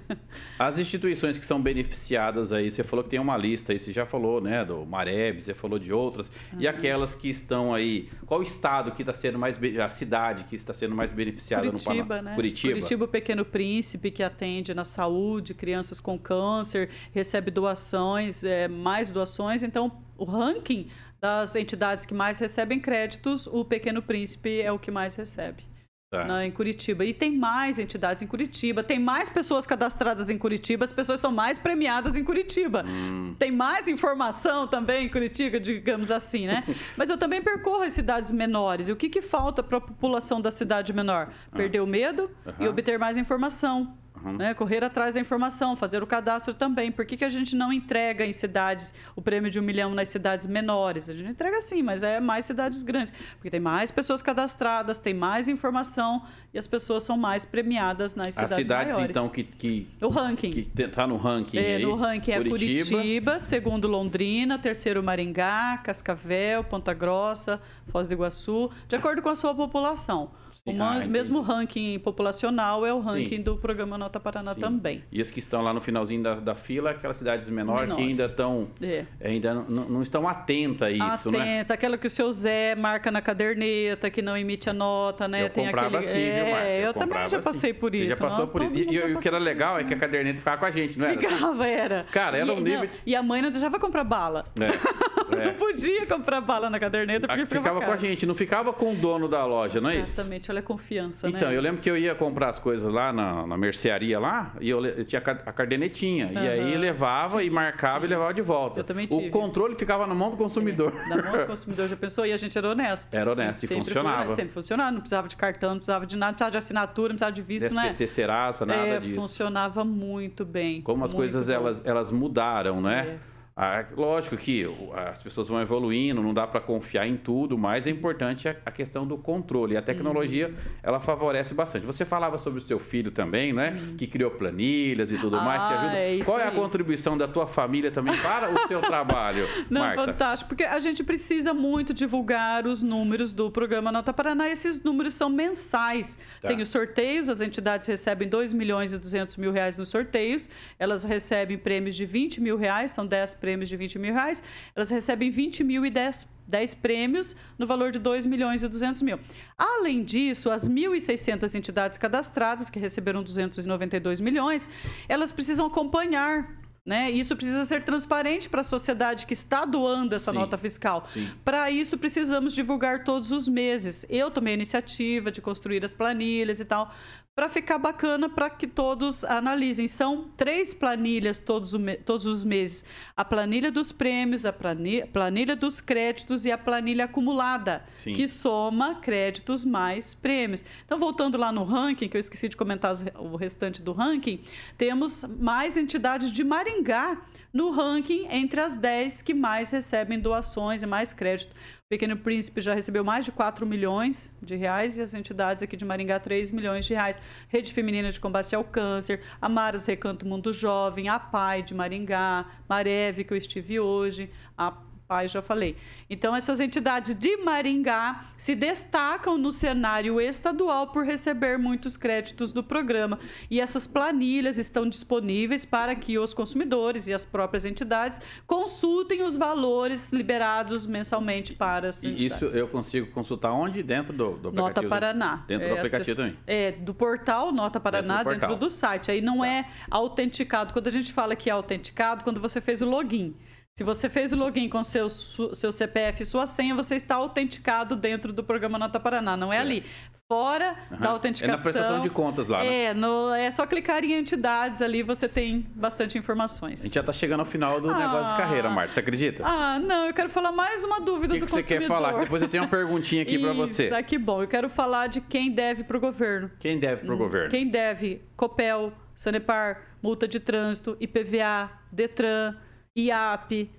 As 0.59 0.77
instituições 0.77 1.39
que 1.39 1.47
são 1.47 1.63
beneficiadas 1.63 2.51
aí, 2.51 2.69
você 2.69 2.83
falou 2.83 3.05
que 3.05 3.09
tem 3.09 3.21
uma 3.21 3.37
lista 3.37 3.73
aí, 3.73 3.79
você 3.79 3.93
já 3.93 4.05
falou, 4.05 4.41
né, 4.41 4.65
do 4.65 4.85
Mareb, 4.85 5.41
você 5.41 5.55
falou 5.55 5.79
de 5.79 5.93
outras, 5.93 6.33
uhum. 6.53 6.61
e 6.61 6.67
aquelas 6.67 7.15
que 7.15 7.29
estão 7.31 7.73
aí, 7.73 8.09
qual 8.27 8.43
estado 8.43 8.91
que 8.91 9.03
está 9.03 9.15
sendo 9.15 9.39
mais, 9.39 9.57
a 9.81 9.89
cidade 9.89 10.43
que 10.45 10.57
está 10.57 10.75
sendo 10.75 10.97
mais 10.97 11.13
beneficiada 11.13 11.67
Curitiba, 11.67 11.95
no 11.95 12.07
Paraná? 12.07 12.31
Né? 12.31 12.35
Curitiba. 12.35 12.73
Curitiba, 12.73 13.05
o 13.05 13.09
Pequeno 13.09 13.45
Príncipe, 13.45 14.11
que 14.11 14.23
atende 14.23 14.75
na 14.75 14.85
saúde, 14.85 15.55
crianças 15.55 16.01
com 16.01 16.19
câncer, 16.19 16.91
recebe 17.13 17.53
doações, 17.53 18.43
é, 18.43 18.67
mais 18.67 19.13
doações, 19.13 19.63
então 19.63 19.93
o 20.17 20.25
ranking 20.25 20.89
das 21.21 21.55
entidades 21.55 22.05
que 22.05 22.15
mais 22.15 22.41
recebem 22.41 22.81
créditos, 22.81 23.47
o 23.47 23.65
Pequeno 23.65 24.03
Príncipe 24.03 24.61
é 24.61 24.73
o 24.73 24.79
que 24.79 24.91
mais 24.91 25.15
recebe. 25.15 25.63
Tá. 26.11 26.25
Na, 26.25 26.47
em 26.47 26.51
Curitiba. 26.51 27.05
E 27.05 27.13
tem 27.13 27.37
mais 27.37 27.79
entidades 27.79 28.23
em 28.23 28.27
Curitiba, 28.27 28.83
tem 28.83 28.99
mais 28.99 29.29
pessoas 29.29 29.67
cadastradas 29.67 30.31
em 30.31 30.39
Curitiba, 30.39 30.87
as 30.87 30.93
pessoas 30.93 31.21
são 31.21 31.31
mais 31.31 31.59
premiadas 31.59 32.17
em 32.17 32.25
Curitiba. 32.25 32.83
Hum. 32.89 33.37
Tem 33.39 33.51
mais 33.51 33.89
informação 33.89 34.67
também 34.67 35.05
em 35.05 35.09
Curitiba, 35.11 35.61
digamos 35.61 36.11
assim, 36.11 36.47
né? 36.47 36.65
Mas 36.97 37.11
eu 37.11 37.19
também 37.19 37.43
percorro 37.43 37.83
as 37.83 37.93
cidades 37.93 38.33
menores. 38.33 38.89
E 38.89 38.93
o 38.93 38.97
que, 38.97 39.11
que 39.11 39.21
falta 39.21 39.63
para 39.63 39.77
a 39.77 39.81
população 39.83 40.41
da 40.41 40.51
cidade 40.51 40.95
menor? 40.95 41.29
Ah. 41.53 41.57
Perder 41.57 41.81
o 41.81 41.87
medo 41.87 42.31
uhum. 42.47 42.55
e 42.59 42.69
obter 42.69 42.99
mais 42.99 43.19
informação. 43.19 43.95
Uhum. 44.25 44.37
Né? 44.37 44.55
Correr 44.55 44.85
atrás 44.85 45.15
da 45.15 45.21
informação, 45.21 45.77
fazer 45.77 46.03
o 46.03 46.07
cadastro 46.07 46.55
também. 46.55 46.91
Por 46.91 47.05
que, 47.05 47.17
que 47.17 47.25
a 47.25 47.29
gente 47.29 47.55
não 47.55 47.73
entrega 47.73 48.25
em 48.25 48.33
cidades 48.33 48.93
o 49.15 49.23
prêmio 49.23 49.51
de 49.51 49.59
um 49.59 49.63
milhão 49.63 49.95
nas 49.95 50.09
cidades 50.09 50.47
menores? 50.47 51.09
A 51.09 51.15
gente 51.15 51.31
entrega 51.31 51.61
sim, 51.61 51.83
mas 51.83 52.03
é 52.03 52.21
mais 52.21 52.45
cidades 52.45 52.83
grandes. 52.83 53.13
Porque 53.35 53.51
tem 53.51 53.61
mais 53.61 53.91
pessoas 53.91 54.23
cadastradas, 54.23 54.99
tem 54.99 55.15
mais 55.15 55.49
informação 55.49 56.23
e 56.53 56.59
as 56.59 56.67
pessoas 56.67 57.03
são 57.03 57.17
mais 57.17 57.45
premiadas 57.45 58.15
nas 58.15 58.35
cidades, 58.35 58.53
as 58.53 58.59
cidades 58.59 58.95
maiores. 58.95 59.17
então, 59.17 59.29
que, 59.29 59.45
que... 59.45 59.87
O 60.01 60.09
ranking. 60.09 60.51
Que 60.51 60.83
está 60.83 61.07
no 61.07 61.17
ranking 61.17 61.59
é, 61.59 61.77
aí. 61.77 61.83
No 61.83 61.95
ranking 61.95 62.33
Curitiba. 62.33 62.81
é 62.81 62.85
Curitiba, 62.85 63.39
segundo 63.39 63.89
Londrina, 63.89 64.59
terceiro 64.59 65.03
Maringá, 65.03 65.79
Cascavel, 65.79 66.65
Ponta 66.65 66.93
Grossa, 66.95 67.61
Foz 67.89 68.09
do 68.09 68.15
Iguaçu, 68.15 68.71
de 68.87 68.97
acordo 68.97 69.23
com 69.23 69.29
a 69.29 69.37
sua 69.37 69.55
população. 69.55 70.31
O 70.69 70.83
ah, 70.83 71.07
mesmo 71.07 71.41
ranking 71.41 71.99
populacional 71.99 72.85
é 72.85 72.93
o 72.93 73.01
ranking 73.01 73.37
Sim. 73.37 73.43
do 73.43 73.57
programa 73.57 73.97
Nota 73.97 74.21
Paraná 74.21 74.55
Sim. 74.55 74.61
também. 74.61 75.05
E 75.11 75.21
as 75.21 75.31
que 75.31 75.39
estão 75.39 75.63
lá 75.63 75.73
no 75.73 75.81
finalzinho 75.81 76.23
da, 76.23 76.35
da 76.35 76.55
fila, 76.55 76.91
aquelas 76.91 77.17
cidades 77.17 77.49
menores, 77.49 77.83
menores. 77.83 78.05
que 78.05 78.11
ainda 78.11 78.25
estão 78.25 78.69
é. 78.83 79.05
ainda 79.21 79.55
não, 79.55 80.03
estão 80.03 80.29
atentas 80.29 80.89
a 80.89 80.91
isso, 80.91 81.29
Atenta, 81.29 81.39
né? 81.39 81.67
aquela 81.69 81.97
que 81.97 82.07
o 82.07 82.11
seu 82.11 82.31
Zé 82.31 82.75
marca 82.75 83.11
na 83.11 83.21
caderneta, 83.21 84.11
que 84.11 84.23
não 84.23 84.37
emite 84.37 84.69
a 84.69 84.73
nota, 84.73 85.27
né? 85.27 85.45
Eu 85.45 85.51
Tem 85.51 85.65
comprava 85.65 85.99
aquele... 85.99 86.11
assim, 86.11 86.19
é, 86.19 86.45
viu, 86.45 86.53
Marca? 86.53 86.69
Eu, 86.69 86.87
eu 86.87 86.95
também 86.95 87.29
já 87.29 87.41
passei 87.41 87.71
assim. 87.71 87.81
por 87.81 87.95
isso. 87.95 88.05
Você 88.05 88.11
já 88.11 88.17
passou 88.17 88.41
Nossa, 88.41 88.53
por 88.53 88.63
isso. 88.63 88.91
E, 88.91 88.97
e 88.97 89.15
o 89.15 89.19
que 89.19 89.29
era 89.29 89.39
legal 89.39 89.79
é 89.79 89.85
que 89.85 89.95
a 89.95 89.99
caderneta 89.99 90.39
ficava 90.39 90.59
com 90.59 90.67
a 90.67 90.71
gente, 90.71 90.99
não 90.99 91.07
era? 91.07 91.19
Ficava, 91.19 91.67
era. 91.67 92.07
Cara, 92.11 92.39
era 92.39 92.47
e, 92.47 92.51
um 92.51 92.61
nível... 92.61 92.89
E 93.07 93.17
a 93.17 93.23
mãe 93.23 93.43
não 93.43 93.51
deixava 93.51 93.79
comprar 93.79 94.05
bala. 94.05 94.47
É. 94.61 95.18
é. 95.43 95.47
não 95.47 95.55
podia 95.55 96.07
comprar 96.07 96.41
bala 96.41 96.71
na 96.71 96.79
caderneta 96.79 97.27
porque 97.27 97.47
ficava, 97.47 97.81
ficava 97.81 97.87
com 97.87 97.93
a 97.93 97.97
gente, 97.97 98.27
não 98.27 98.35
ficava 98.35 98.73
com 98.73 98.93
o 98.93 98.97
dono 98.97 99.29
da 99.29 99.45
loja, 99.45 99.81
não 99.81 99.91
é 99.91 99.97
isso? 99.97 100.13
Exatamente, 100.15 100.51
olha 100.51 100.61
a 100.61 100.63
confiança, 100.63 101.29
né? 101.29 101.37
Então, 101.37 101.53
eu 101.53 101.61
lembro 101.61 101.81
que 101.81 101.91
eu 101.91 101.97
ia 101.97 102.15
comprar 102.15 102.49
as 102.49 102.59
coisas 102.59 102.93
lá 102.93 103.13
na, 103.13 103.47
na 103.47 103.57
mercearia 103.57 104.19
lá, 104.19 104.53
e 104.61 104.69
eu, 104.69 104.85
eu 104.85 105.05
tinha 105.05 105.21
a 105.21 105.53
cardenetinha. 105.53 106.27
Uhum. 106.27 106.45
E 106.45 106.49
aí 106.49 106.77
levava 106.77 107.41
sim, 107.41 107.47
e 107.47 107.51
marcava 107.51 108.01
sim. 108.01 108.07
e 108.07 108.09
levava 108.09 108.35
de 108.35 108.43
volta. 108.43 108.81
Eu 108.81 108.85
também 108.85 109.07
tive. 109.07 109.29
O 109.29 109.31
controle 109.31 109.75
ficava 109.75 110.07
na 110.07 110.15
mão 110.15 110.31
do 110.31 110.37
consumidor. 110.37 110.93
É, 110.95 111.09
na 111.09 111.23
mão 111.23 111.39
do 111.39 111.47
consumidor, 111.47 111.89
já 111.89 111.97
pensou? 111.97 112.27
E 112.27 112.33
a 112.33 112.37
gente 112.37 112.57
era 112.57 112.69
honesto. 112.69 113.15
Era 113.15 113.33
honesto 113.33 113.65
e 113.65 113.67
funcionava. 113.67 114.27
Foi, 114.27 114.37
sempre 114.37 114.53
funcionava, 114.53 114.91
não 114.91 115.01
precisava 115.01 115.29
de 115.29 115.37
cartão, 115.37 115.71
não 115.71 115.77
precisava 115.79 116.07
de 116.07 116.17
nada, 116.17 116.31
não 116.31 116.35
precisava 116.35 116.51
de 116.51 116.59
assinatura, 116.59 117.09
não 117.09 117.17
precisava 117.17 117.33
de 117.33 117.43
visto, 117.43 117.75
né? 117.75 117.89
SPC 117.89 118.07
Serasa, 118.09 118.67
nada 118.67 118.81
é, 118.81 119.01
disso. 119.01 119.21
Funcionava 119.21 119.85
muito 119.85 120.45
bem. 120.45 120.83
Como 120.83 121.05
as 121.05 121.13
coisas 121.13 121.49
elas, 121.49 121.85
elas 121.85 122.11
mudaram, 122.11 122.81
né? 122.81 123.19
É. 123.35 123.38
Ah, 123.61 123.85
lógico 123.97 124.37
que 124.37 124.65
as 125.11 125.21
pessoas 125.21 125.49
vão 125.49 125.61
evoluindo, 125.61 126.23
não 126.23 126.33
dá 126.33 126.47
para 126.47 126.61
confiar 126.61 127.09
em 127.09 127.17
tudo, 127.17 127.59
mas 127.59 127.89
é 127.89 127.91
importante 127.91 128.47
a, 128.47 128.71
questão 128.71 129.05
do 129.05 129.19
controle. 129.19 129.77
A 129.77 129.83
tecnologia, 129.83 130.47
uhum. 130.47 130.55
ela 130.81 131.01
favorece 131.01 131.55
bastante. 131.55 131.85
Você 131.85 132.05
falava 132.05 132.39
sobre 132.39 132.61
o 132.61 132.63
seu 132.63 132.79
filho 132.79 133.11
também, 133.11 133.53
né? 133.53 133.71
Uhum. 133.77 133.97
Que 133.97 134.07
criou 134.07 134.31
planilhas 134.31 135.11
e 135.11 135.19
tudo 135.19 135.35
ah, 135.35 135.43
mais, 135.43 135.65
te 135.65 135.73
ajuda. 135.73 135.97
É 135.97 136.19
Qual 136.25 136.39
é 136.39 136.45
a 136.45 136.51
aí. 136.51 136.55
contribuição 136.55 137.19
da 137.19 137.27
tua 137.27 137.49
família 137.49 137.91
também 137.91 138.17
para 138.19 138.49
o 138.49 138.69
seu 138.69 138.79
trabalho, 138.81 139.45
Não, 139.69 139.81
Marta? 139.81 140.05
fantástico, 140.05 140.51
porque 140.51 140.63
a 140.63 140.79
gente 140.79 141.03
precisa 141.03 141.53
muito 141.53 141.93
divulgar 141.93 142.65
os 142.65 142.81
números 142.81 143.33
do 143.33 143.51
programa 143.51 143.91
Nota 143.91 144.13
Paraná. 144.13 144.49
Esses 144.49 144.81
números 144.85 145.15
são 145.15 145.29
mensais. 145.29 146.17
Tá. 146.41 146.47
Tem 146.47 146.61
os 146.61 146.69
sorteios, 146.69 147.29
as 147.29 147.41
entidades 147.41 147.89
recebem 147.89 148.29
2 148.29 148.53
milhões 148.53 148.93
e 148.93 148.99
200 148.99 149.37
mil 149.37 149.51
reais 149.51 149.77
nos 149.77 149.89
sorteios. 149.89 150.49
Elas 150.79 151.03
recebem 151.03 151.59
prêmios 151.59 151.97
de 151.97 152.07
20 152.07 152.41
mil 152.41 152.57
reais, 152.57 152.93
são 152.93 153.05
10 153.05 153.35
prêmios 153.35 153.48
prêmios 153.49 153.71
de 153.71 153.77
20 153.79 153.99
mil 153.99 154.13
reais, 154.13 154.43
elas 154.77 154.91
recebem 154.91 155.31
20 155.31 155.65
mil 155.65 155.87
e 155.87 155.91
10, 155.91 156.29
10 156.47 156.75
prêmios 156.75 157.35
no 157.59 157.67
valor 157.67 157.91
de 157.91 157.99
2 157.99 158.27
milhões 158.27 158.63
e 158.63 158.69
200 158.69 159.01
mil. 159.01 159.19
Além 159.57 160.05
disso, 160.05 160.51
as 160.51 160.69
1.600 160.69 161.55
entidades 161.55 161.97
cadastradas, 161.99 162.69
que 162.69 162.79
receberam 162.79 163.23
292 163.23 164.21
milhões, 164.21 164.69
elas 165.09 165.33
precisam 165.33 165.65
acompanhar 165.67 166.59
né? 166.89 167.11
Isso 167.11 167.37
precisa 167.37 167.67
ser 167.67 167.85
transparente 167.85 168.49
para 168.49 168.63
a 168.63 168.65
sociedade 168.65 169.27
que 169.27 169.35
está 169.35 169.67
doando 169.67 170.15
essa 170.15 170.31
Sim. 170.31 170.39
nota 170.39 170.57
fiscal. 170.57 171.07
Para 171.45 171.71
isso, 171.71 171.99
precisamos 171.99 172.55
divulgar 172.55 173.05
todos 173.05 173.31
os 173.31 173.47
meses. 173.47 174.07
Eu 174.09 174.31
tomei 174.31 174.55
a 174.55 174.57
iniciativa 174.57 175.31
de 175.31 175.43
construir 175.43 175.85
as 175.85 175.93
planilhas 175.93 176.61
e 176.61 176.65
tal, 176.65 176.91
para 177.39 177.49
ficar 177.49 177.79
bacana 177.79 178.29
para 178.29 178.51
que 178.51 178.67
todos 178.67 179.23
analisem. 179.23 179.87
São 179.87 180.25
três 180.37 180.75
planilhas 180.75 181.39
todos, 181.39 181.73
todos 182.05 182.27
os 182.27 182.43
meses: 182.43 182.85
a 183.17 183.25
planilha 183.25 183.71
dos 183.71 183.93
prêmios, 183.93 184.45
a 184.45 184.53
planilha, 184.53 185.07
planilha 185.07 185.55
dos 185.55 185.81
créditos 185.81 186.45
e 186.45 186.51
a 186.51 186.59
planilha 186.59 187.05
acumulada, 187.05 187.85
Sim. 187.95 188.13
que 188.13 188.27
soma 188.27 188.97
créditos 188.97 189.65
mais 189.65 190.15
prêmios. 190.15 190.65
Então, 190.85 190.99
voltando 190.99 191.39
lá 191.39 191.53
no 191.53 191.63
ranking, 191.63 192.09
que 192.09 192.17
eu 192.17 192.21
esqueci 192.21 192.49
de 192.49 192.57
comentar 192.57 192.93
o 193.15 193.37
restante 193.37 193.83
do 193.83 193.93
ranking, 193.93 194.41
temos 194.77 195.23
mais 195.23 195.77
entidades 195.77 196.33
de 196.33 196.43
Maringá 196.43 197.23
no 197.53 197.71
ranking 197.71 198.27
entre 198.31 198.61
as 198.61 198.77
10 198.77 199.23
que 199.23 199.33
mais 199.33 199.71
recebem 199.71 200.19
doações 200.19 200.83
e 200.83 200.87
mais 200.87 201.13
crédito. 201.13 201.55
Pequeno 201.91 202.19
Príncipe 202.19 202.61
já 202.61 202.75
recebeu 202.75 203.03
mais 203.03 203.25
de 203.25 203.33
4 203.33 203.65
milhões 203.65 204.31
de 204.43 204.55
reais 204.55 204.99
e 204.99 205.03
as 205.03 205.15
entidades 205.15 205.63
aqui 205.63 205.75
de 205.75 205.87
Maringá 205.87 206.21
3 206.21 206.53
milhões 206.53 206.85
de 206.85 206.93
reais. 206.93 207.19
Rede 207.49 207.73
Feminina 207.73 208.11
de 208.11 208.21
Combate 208.21 208.55
ao 208.55 208.63
Câncer, 208.63 209.23
Amaras 209.41 209.87
Recanto 209.87 210.27
Mundo 210.27 210.53
Jovem, 210.53 211.09
a 211.09 211.19
PAI 211.19 211.63
de 211.63 211.73
Maringá, 211.73 212.45
Mareve, 212.69 213.25
que 213.25 213.33
eu 213.33 213.39
estive 213.39 213.81
hoje, 213.81 214.31
a 214.55 214.71
pai, 215.09 215.27
já 215.27 215.41
falei. 215.41 215.75
Então, 216.11 216.37
essas 216.37 216.61
entidades 216.61 217.15
de 217.15 217.39
Maringá 217.39 218.27
se 218.37 218.55
destacam 218.55 219.39
no 219.39 219.51
cenário 219.51 220.21
estadual 220.21 220.89
por 220.89 221.05
receber 221.05 221.59
muitos 221.59 221.97
créditos 221.97 222.53
do 222.53 222.63
programa. 222.63 223.19
E 223.51 223.59
essas 223.59 223.87
planilhas 223.87 224.59
estão 224.59 224.87
disponíveis 224.87 225.65
para 225.65 225.95
que 225.95 226.19
os 226.19 226.35
consumidores 226.35 227.09
e 227.09 227.15
as 227.15 227.25
próprias 227.25 227.65
entidades 227.65 228.21
consultem 228.47 229.23
os 229.23 229.35
valores 229.35 230.13
liberados 230.13 230.87
mensalmente 230.87 231.55
para 231.55 231.89
as 231.89 232.05
entidades. 232.05 232.43
E 232.43 232.47
isso 232.47 232.59
eu 232.59 232.69
consigo 232.69 233.11
consultar 233.11 233.53
onde? 233.53 233.83
Dentro 233.83 234.13
do, 234.13 234.37
do 234.37 234.49
aplicativo? 234.49 234.57
Nota 234.57 234.83
Paraná. 234.83 235.45
Dentro 235.49 235.67
é, 235.67 235.69
do 235.71 235.79
aplicativo 235.79 236.17
também? 236.17 236.37
É, 236.47 236.73
do 236.73 236.93
portal 236.93 237.51
Nota 237.51 237.81
Paraná, 237.81 238.19
dentro 238.19 238.35
do, 238.35 238.41
dentro 238.41 238.57
do 238.57 238.69
site. 238.69 239.11
Aí 239.11 239.23
não 239.23 239.39
tá. 239.39 239.49
é 239.49 239.65
autenticado. 239.91 240.75
Quando 240.75 240.87
a 240.87 240.91
gente 240.91 241.13
fala 241.13 241.35
que 241.35 241.49
é 241.49 241.53
autenticado, 241.53 242.23
quando 242.23 242.41
você 242.41 242.61
fez 242.61 242.83
o 242.83 242.87
login. 242.87 243.35
Se 243.79 243.85
você 243.85 244.11
fez 244.11 244.33
o 244.33 244.37
login 244.37 244.69
com 244.69 244.83
seu, 244.83 245.09
seu 245.09 245.71
CPF 245.71 246.25
e 246.25 246.27
sua 246.27 246.49
senha, 246.49 246.75
você 246.75 246.97
está 246.97 247.15
autenticado 247.15 247.95
dentro 247.95 248.33
do 248.33 248.43
programa 248.43 248.77
Nota 248.77 248.99
Paraná. 248.99 249.37
Não 249.37 249.53
é 249.53 249.59
ali. 249.59 249.85
Fora 250.29 250.75
uhum. 250.91 250.99
da 250.99 251.11
autenticação. 251.11 251.55
É 251.55 251.57
na 251.57 251.63
prestação 251.63 252.01
de 252.01 252.11
contas 252.11 252.49
lá, 252.49 252.65
né? 252.65 252.87
É, 252.87 252.93
no, 252.93 253.33
é 253.33 253.49
só 253.53 253.65
clicar 253.69 254.05
em 254.05 254.15
entidades 254.15 254.83
ali, 254.83 255.05
você 255.05 255.29
tem 255.29 255.65
bastante 255.77 256.19
informações. 256.19 256.81
A 256.81 256.85
gente 256.87 256.95
já 256.95 257.03
está 257.03 257.13
chegando 257.13 257.39
ao 257.39 257.47
final 257.47 257.81
do 257.81 257.89
ah, 257.89 257.97
negócio 257.97 258.33
de 258.33 258.37
carreira, 258.37 258.69
Marta. 258.69 258.95
Você 258.95 258.99
acredita? 258.99 259.45
Ah, 259.47 259.79
não, 259.79 260.07
eu 260.07 260.13
quero 260.13 260.29
falar 260.29 260.51
mais 260.51 260.85
uma 260.85 261.01
dúvida 261.01 261.35
que 261.35 261.41
do 261.41 261.47
que 261.47 261.53
consumidor. 261.53 261.61
O 261.61 261.63
que 261.63 261.75
você 261.75 261.79
quer 261.79 261.87
falar? 261.87 262.21
Depois 262.21 262.43
eu 262.43 262.49
tenho 262.49 262.65
uma 262.65 262.69
perguntinha 262.69 263.23
aqui 263.23 263.39
para 263.39 263.53
você. 263.53 263.85
Isso, 263.87 263.95
ah, 263.95 264.03
que 264.03 264.19
bom. 264.19 264.43
Eu 264.43 264.49
quero 264.49 264.69
falar 264.69 265.07
de 265.07 265.21
quem 265.21 265.53
deve 265.53 265.85
para 265.85 265.97
o 265.97 266.01
governo. 266.01 266.51
Quem 266.59 266.81
deve 266.81 267.05
para 267.05 267.13
o 267.13 267.15
hum, 267.15 267.19
governo? 267.19 267.49
Quem 267.49 267.69
deve? 267.69 268.23
Copel, 268.37 268.93
Sanepar, 269.15 269.83
multa 270.03 270.27
de 270.27 270.41
trânsito, 270.41 270.97
IPVA, 271.01 271.71
Detran, 271.93 272.57
IAP 272.99 273.71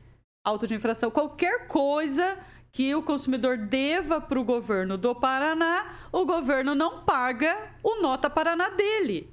auto 0.44 0.66
de 0.66 0.76
infração, 0.76 1.12
qualquer 1.12 1.68
coisa 1.68 2.38
que 2.72 2.94
o 2.96 3.02
consumidor 3.02 3.58
deva 3.58 4.22
para 4.22 4.40
o 4.40 4.44
governo 4.44 4.98
do 4.98 5.14
Paraná, 5.16 6.08
o 6.12 6.26
governo 6.26 6.76
não 6.76 7.04
paga 7.04 7.72
o 7.84 8.02
Nota 8.02 8.30
Paraná 8.30 8.70
dele. 8.70 9.30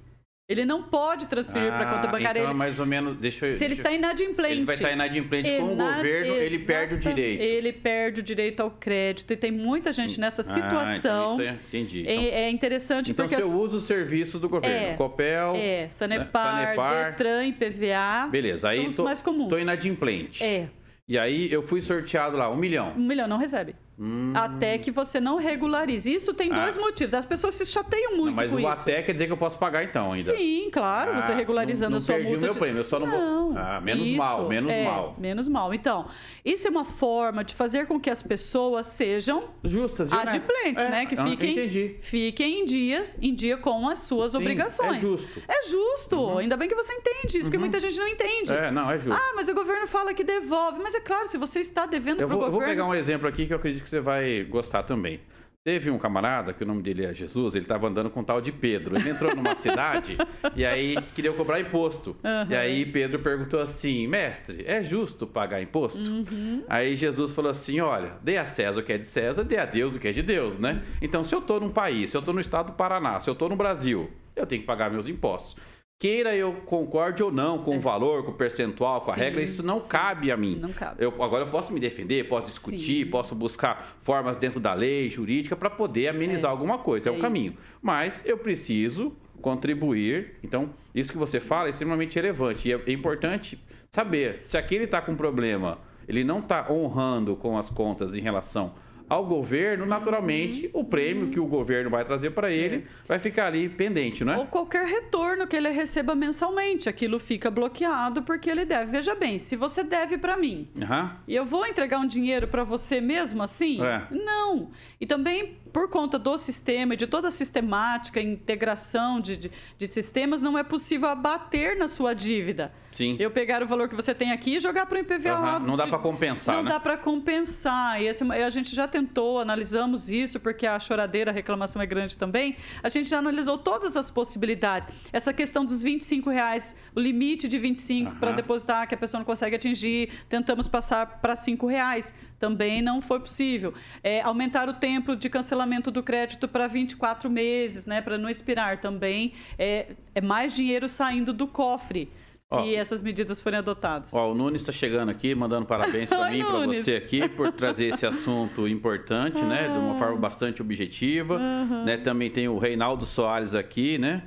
Ele 0.49 0.64
não 0.64 0.80
pode 0.80 1.26
transferir 1.26 1.72
ah, 1.72 1.76
para 1.76 1.90
a 1.90 1.94
conta 1.94 2.07
bancária. 2.07 2.38
Então, 2.38 2.51
ele... 2.53 2.59
mais 2.59 2.78
ou 2.78 2.86
menos, 2.86 3.16
deixa 3.16 3.47
eu, 3.47 3.53
Se 3.53 3.64
ele 3.64 3.74
está 3.74 3.90
inadimplente. 3.90 4.53
Ele 4.53 4.64
vai 4.64 4.76
estar 4.76 4.92
inadimplente 4.92 5.51
com 5.59 5.72
o 5.72 5.76
governo, 5.76 6.34
ele 6.34 6.59
perde 6.61 6.94
o 6.94 6.99
direito. 6.99 7.42
Ele 7.42 7.72
perde 7.72 8.20
o 8.20 8.22
direito 8.22 8.61
ao 8.61 8.70
crédito. 8.70 9.32
E 9.32 9.36
tem 9.36 9.51
muita 9.51 9.92
gente 9.92 10.20
nessa 10.20 10.44
situação. 10.44 11.30
Ah, 11.30 11.32
então 11.32 11.32
isso 11.32 11.42
é, 11.42 11.53
entendi. 11.53 12.01
Então, 12.03 12.12
é, 12.12 12.28
é, 12.28 12.51
interessante 12.51 13.11
então, 13.11 13.26
porque. 13.26 13.34
Então, 13.34 13.51
você 13.51 13.57
as... 13.57 13.62
usa 13.64 13.76
os 13.76 13.84
serviços 13.86 14.40
do 14.40 14.49
governo. 14.49 14.76
É, 14.76 14.94
Copel. 14.94 15.55
É, 15.57 15.88
Sanepar, 15.88 16.55
né? 16.55 16.64
Sanepar, 16.66 17.11
Detran, 17.11 17.47
IPVA. 17.47 18.28
Beleza, 18.30 18.68
aí 18.68 18.76
são 18.76 18.86
os 18.86 18.97
tô, 18.97 19.05
mais 19.05 19.20
comuns. 19.20 19.47
Estou 19.47 19.59
inadimplente. 19.59 20.44
É. 20.44 20.68
E 21.09 21.18
aí 21.18 21.51
eu 21.53 21.62
fui 21.62 21.80
sorteado 21.80 22.36
lá, 22.36 22.49
um 22.49 22.57
milhão. 22.57 22.92
Um 22.97 23.05
milhão, 23.05 23.26
não 23.26 23.38
recebe. 23.38 23.74
Hum. 23.99 24.32
Até 24.34 24.76
que 24.76 24.90
você 24.90 25.18
não 25.18 25.36
regularize. 25.36 26.12
Isso 26.12 26.34
tem 26.34 26.53
ah. 26.53 26.64
dois 26.64 26.76
motivos. 26.76 27.14
As 27.14 27.24
pessoas 27.24 27.55
se 27.55 27.64
chateiam 27.64 28.16
muito 28.16 28.26
não, 28.26 28.32
mas 28.34 28.51
com 28.51 28.59
o 28.59 28.61
isso. 28.61 28.68
até 28.68 29.03
quer 29.03 29.12
dizer 29.12 29.26
que 29.26 29.32
eu 29.32 29.36
posso 29.38 29.57
pagar 29.57 29.84
então 29.84 30.12
ainda. 30.12 30.36
Sim, 30.36 30.68
claro. 30.70 31.12
Ah, 31.12 31.22
você 31.22 31.32
regularizando 31.32 31.92
não, 31.92 31.92
não 31.92 31.97
a 31.99 32.01
sua 32.01 32.14
perdi 32.16 32.32
multa. 32.32 32.44
o 32.44 32.44
meu 32.44 32.53
de... 32.53 32.59
prêmio, 32.59 32.80
eu 32.80 32.84
só 32.84 32.99
não, 33.01 33.07
não 33.07 33.49
vou. 33.49 33.59
Ah, 33.59 33.80
menos 33.80 34.07
isso, 34.07 34.18
mal, 34.18 34.49
menos 34.49 34.70
é, 34.70 34.84
mal. 34.84 35.16
Menos 35.18 35.49
mal. 35.49 35.72
Então, 35.72 36.09
isso 36.44 36.66
é 36.66 36.70
uma 36.70 36.84
forma 36.84 37.42
de 37.42 37.55
fazer 37.55 37.86
com 37.86 37.99
que 37.99 38.11
as 38.11 38.22
pessoas 38.22 38.86
sejam 38.88 39.44
justas, 39.64 40.12
adimplentes, 40.12 40.84
é, 40.84 40.90
né? 40.90 41.07
Que 41.07 41.16
fiquem, 41.16 41.99
fiquem 42.03 42.61
em 42.61 42.64
dias, 42.66 43.16
em 43.20 43.34
dia 43.34 43.57
com 43.57 43.88
as 43.88 44.01
suas 44.01 44.32
Sim, 44.32 44.38
obrigações. 44.38 44.99
É 44.99 45.01
justo. 45.01 45.42
É 45.49 45.68
justo. 45.68 46.16
Uhum. 46.16 46.38
Ainda 46.38 46.57
bem 46.57 46.68
que 46.68 46.74
você 46.74 46.92
entende 46.92 47.28
isso, 47.28 47.36
uhum. 47.38 47.42
porque 47.44 47.59
muita 47.59 47.80
gente 47.80 47.99
não 47.99 48.09
entende. 48.09 48.53
É, 48.53 48.70
não, 48.70 48.90
é 48.90 48.99
justo. 48.99 49.18
Ah, 49.18 49.32
mas 49.34 49.49
o 49.49 49.55
governo 49.55 49.86
fala 49.86 50.12
que 50.12 50.22
devolve. 50.22 50.82
Mas 50.82 50.94
é 50.94 51.01
claro, 51.01 51.26
se 51.26 51.38
você 51.38 51.61
está 51.61 51.86
devendo 51.86 52.18
para 52.18 52.26
o 52.26 52.28
governo. 52.28 52.47
Eu 52.47 52.53
vou 52.53 52.61
pegar 52.61 52.84
um 52.84 52.94
exemplo 52.94 53.26
aqui 53.26 53.47
que 53.47 53.55
eu 53.55 53.57
acredito 53.57 53.86
que 53.87 53.91
você 53.91 54.01
vai 54.01 54.45
gostar 54.45 54.82
também. 54.82 55.20
Teve 55.62 55.91
um 55.91 55.99
camarada, 55.99 56.53
que 56.53 56.62
o 56.62 56.66
nome 56.66 56.80
dele 56.80 57.05
é 57.05 57.12
Jesus, 57.12 57.57
ele 57.57 57.64
estava 57.64 57.89
andando 57.89 58.09
com 58.09 58.20
um 58.20 58.24
tal 58.24 58.41
de 58.41 58.53
Pedro. 58.53 58.97
Ele 58.97 59.11
entrou 59.11 59.34
numa 59.34 59.55
cidade 59.57 60.16
e 60.55 60.64
aí 60.64 60.95
queria 61.12 61.32
cobrar 61.32 61.59
imposto. 61.59 62.11
Uhum. 62.22 62.51
E 62.51 62.55
aí 62.55 62.87
Pedro 62.87 63.18
perguntou 63.18 63.61
assim: 63.61 64.07
Mestre, 64.07 64.62
é 64.64 64.80
justo 64.80 65.26
pagar 65.26 65.61
imposto? 65.61 65.99
Uhum. 65.99 66.62
Aí 66.68 66.95
Jesus 66.95 67.32
falou 67.32 67.51
assim: 67.51 67.80
Olha, 67.80 68.12
dê 68.22 68.37
a 68.37 68.47
César 68.47 68.80
o 68.80 68.84
que 68.84 68.93
é 68.93 68.99
de 68.99 69.07
César, 69.07 69.43
dê 69.43 69.59
a 69.59 69.66
Deus 69.66 69.97
o 69.97 69.99
que 69.99 70.07
é 70.07 70.12
de 70.12 70.22
Deus, 70.22 70.57
né? 70.57 70.84
Então, 71.03 71.24
se 71.24 71.34
eu 71.34 71.41
estou 71.41 71.59
num 71.59 71.70
país, 71.70 72.11
se 72.11 72.16
eu 72.16 72.20
estou 72.20 72.32
no 72.32 72.41
estado 72.41 72.66
do 72.66 72.72
Paraná, 72.74 73.18
se 73.18 73.28
eu 73.28 73.32
estou 73.32 73.49
no 73.49 73.57
Brasil, 73.57 74.09
eu 74.37 74.47
tenho 74.47 74.61
que 74.61 74.66
pagar 74.68 74.89
meus 74.89 75.09
impostos. 75.09 75.57
Queira 75.99 76.36
eu 76.36 76.53
concorde 76.66 77.22
ou 77.22 77.32
não 77.32 77.62
com 77.62 77.72
é. 77.72 77.76
o 77.78 77.80
valor, 77.80 78.22
com 78.22 78.30
o 78.30 78.34
percentual, 78.34 79.01
com 79.01 79.14
sim, 79.14 79.20
a 79.20 79.24
regra, 79.24 79.42
isso 79.42 79.62
não 79.62 79.80
sim. 79.80 79.88
cabe 79.88 80.30
a 80.30 80.36
mim. 80.36 80.59
Não 80.61 80.70
cabe. 80.70 81.03
Eu, 81.03 81.22
agora 81.22 81.47
eu 81.47 81.51
posso 81.51 81.72
me 81.72 81.80
defender, 81.80 82.28
posso 82.28 82.49
discutir, 82.49 83.05
sim. 83.05 83.11
posso 83.11 83.34
buscar 83.34 83.97
formas 84.03 84.36
dentro 84.36 84.61
da 84.61 84.74
lei 84.74 85.09
jurídica 85.09 85.57
para 85.57 85.70
poder 85.70 86.09
amenizar 86.09 86.51
é. 86.51 86.53
alguma 86.53 86.76
coisa. 86.76 87.09
É, 87.09 87.14
é 87.14 87.16
o 87.16 87.18
caminho. 87.18 87.53
Isso. 87.53 87.78
Mas 87.80 88.22
eu 88.26 88.36
preciso 88.36 89.16
contribuir. 89.40 90.34
Então, 90.42 90.68
isso 90.94 91.11
que 91.11 91.16
você 91.16 91.40
fala 91.40 91.68
é 91.68 91.70
extremamente 91.70 92.14
relevante. 92.16 92.68
E 92.68 92.74
é, 92.74 92.82
é 92.86 92.92
importante 92.92 93.59
saber 93.90 94.42
se 94.44 94.59
aquele 94.59 94.84
está 94.84 95.01
com 95.01 95.16
problema, 95.16 95.78
ele 96.07 96.24
não 96.24 96.40
está 96.40 96.70
honrando 96.70 97.36
com 97.36 97.57
as 97.57 97.70
contas 97.70 98.14
em 98.14 98.20
relação 98.20 98.74
ao 99.09 99.24
governo, 99.24 99.86
naturalmente, 99.86 100.70
uhum. 100.74 100.80
o 100.80 100.84
prêmio 100.84 101.30
que 101.30 101.38
o 101.38 101.46
governo 101.46 101.90
vai 101.90 102.04
trazer 102.04 102.30
para 102.30 102.50
ele 102.50 102.76
é. 102.76 102.82
vai 103.07 103.18
ficar 103.18 103.46
ali 103.46 103.68
pendente, 103.68 104.24
não 104.24 104.32
é? 104.32 104.36
Ou 104.38 104.46
qualquer 104.46 104.86
retorno 104.86 105.46
que 105.46 105.57
ele 105.57 105.68
receba 105.70 106.14
mensalmente, 106.14 106.88
aquilo 106.88 107.18
fica 107.18 107.50
bloqueado 107.50 108.22
porque 108.22 108.50
ele 108.50 108.64
deve. 108.64 108.90
Veja 108.90 109.14
bem, 109.14 109.38
se 109.38 109.54
você 109.57 109.84
deve 109.84 110.18
para 110.18 110.36
mim 110.36 110.68
uhum. 110.74 111.11
e 111.26 111.34
eu 111.34 111.44
vou 111.44 111.66
entregar 111.66 111.98
um 111.98 112.07
dinheiro 112.07 112.48
para 112.48 112.64
você 112.64 113.00
mesmo 113.00 113.42
assim, 113.42 113.82
é. 113.82 114.07
não. 114.11 114.70
E 115.00 115.07
também 115.07 115.57
por 115.76 115.90
conta 115.90 116.18
do 116.18 116.38
sistema 116.38 116.94
e 116.94 116.96
de 116.96 117.06
toda 117.06 117.28
a 117.28 117.30
sistemática, 117.30 118.18
integração 118.18 119.20
de, 119.20 119.36
de, 119.36 119.50
de, 119.76 119.86
sistemas, 119.86 120.40
não 120.40 120.56
é 120.56 120.62
possível 120.62 121.06
abater 121.06 121.76
na 121.76 121.86
sua 121.86 122.14
dívida. 122.14 122.72
Sim. 122.90 123.14
Eu 123.20 123.30
pegar 123.30 123.62
o 123.62 123.66
valor 123.66 123.86
que 123.86 123.94
você 123.94 124.14
tem 124.14 124.32
aqui 124.32 124.56
e 124.56 124.60
jogar 124.60 124.86
para 124.86 124.96
o 124.96 125.00
IPVA 125.02 125.34
uhum. 125.34 125.42
lá. 125.42 125.58
Não 125.60 125.76
dá 125.76 125.86
para 125.86 125.98
compensar, 125.98 126.56
Não 126.56 126.62
né? 126.62 126.70
dá 126.70 126.80
para 126.80 126.96
compensar. 126.96 128.00
E 128.00 128.06
esse, 128.06 128.24
a 128.24 128.48
gente 128.48 128.74
já 128.74 128.88
tentou, 128.88 129.38
analisamos 129.38 130.08
isso, 130.08 130.40
porque 130.40 130.66
a 130.66 130.78
choradeira, 130.78 131.30
a 131.30 131.34
reclamação 131.34 131.82
é 131.82 131.84
grande 131.84 132.16
também. 132.16 132.56
A 132.82 132.88
gente 132.88 133.10
já 133.10 133.18
analisou 133.18 133.58
todas 133.58 133.98
as 133.98 134.10
possibilidades. 134.10 134.88
Essa 135.12 135.30
questão 135.30 135.62
dos 135.62 135.82
25 135.82 136.30
reais, 136.30 136.74
o 136.94 137.00
limite 137.00 137.46
de 137.48 137.58
25 137.58 138.12
uhum. 138.12 138.16
para 138.18 138.32
depositar, 138.32 138.88
que 138.88 138.94
a 138.94 138.98
pessoa 138.98 139.18
não 139.18 139.26
consegue 139.26 139.56
atingir, 139.56 140.08
tentamos 140.26 140.66
passar 140.66 141.20
para 141.20 141.36
5 141.36 141.66
reais. 141.66 142.14
Também 142.39 142.82
não 142.82 143.01
foi 143.01 143.20
possível. 143.20 143.72
É, 144.03 144.20
aumentar 144.20 144.68
o 144.68 144.74
tempo 144.74 145.16
de 145.16 145.28
cancelamento 145.28 145.91
do 145.91 146.03
crédito 146.03 146.47
para 146.47 146.66
24 146.66 147.30
meses, 147.30 147.87
né, 147.87 148.01
para 148.01 148.18
não 148.18 148.28
expirar 148.28 148.80
também. 148.80 149.32
É, 149.59 149.95
é 150.14 150.20
mais 150.20 150.55
dinheiro 150.55 150.89
saindo 150.89 151.32
do 151.32 151.47
cofre 151.47 152.11
se 152.53 152.61
ó, 152.61 152.80
essas 152.80 153.03
medidas 153.03 153.41
forem 153.41 153.59
adotadas. 153.59 154.12
Ó, 154.12 154.30
o 154.30 154.34
Nunes 154.34 154.62
está 154.62 154.70
chegando 154.70 155.09
aqui, 155.09 155.34
mandando 155.34 155.66
parabéns 155.66 156.09
para 156.09 156.30
mim 156.30 156.39
e 156.39 156.45
para 156.45 156.66
você 156.66 156.95
aqui 156.95 157.28
por 157.28 157.51
trazer 157.53 157.87
esse 157.87 158.07
assunto 158.07 158.68
importante, 158.68 159.43
né, 159.43 159.68
de 159.68 159.76
uma 159.76 159.99
forma 159.99 160.16
bastante 160.16 160.62
objetiva. 160.62 161.39
Uhum. 161.39 161.84
Né, 161.84 161.97
também 161.97 162.30
tem 162.30 162.47
o 162.47 162.57
Reinaldo 162.57 163.05
Soares 163.05 163.53
aqui, 163.53 163.99
né? 163.99 164.22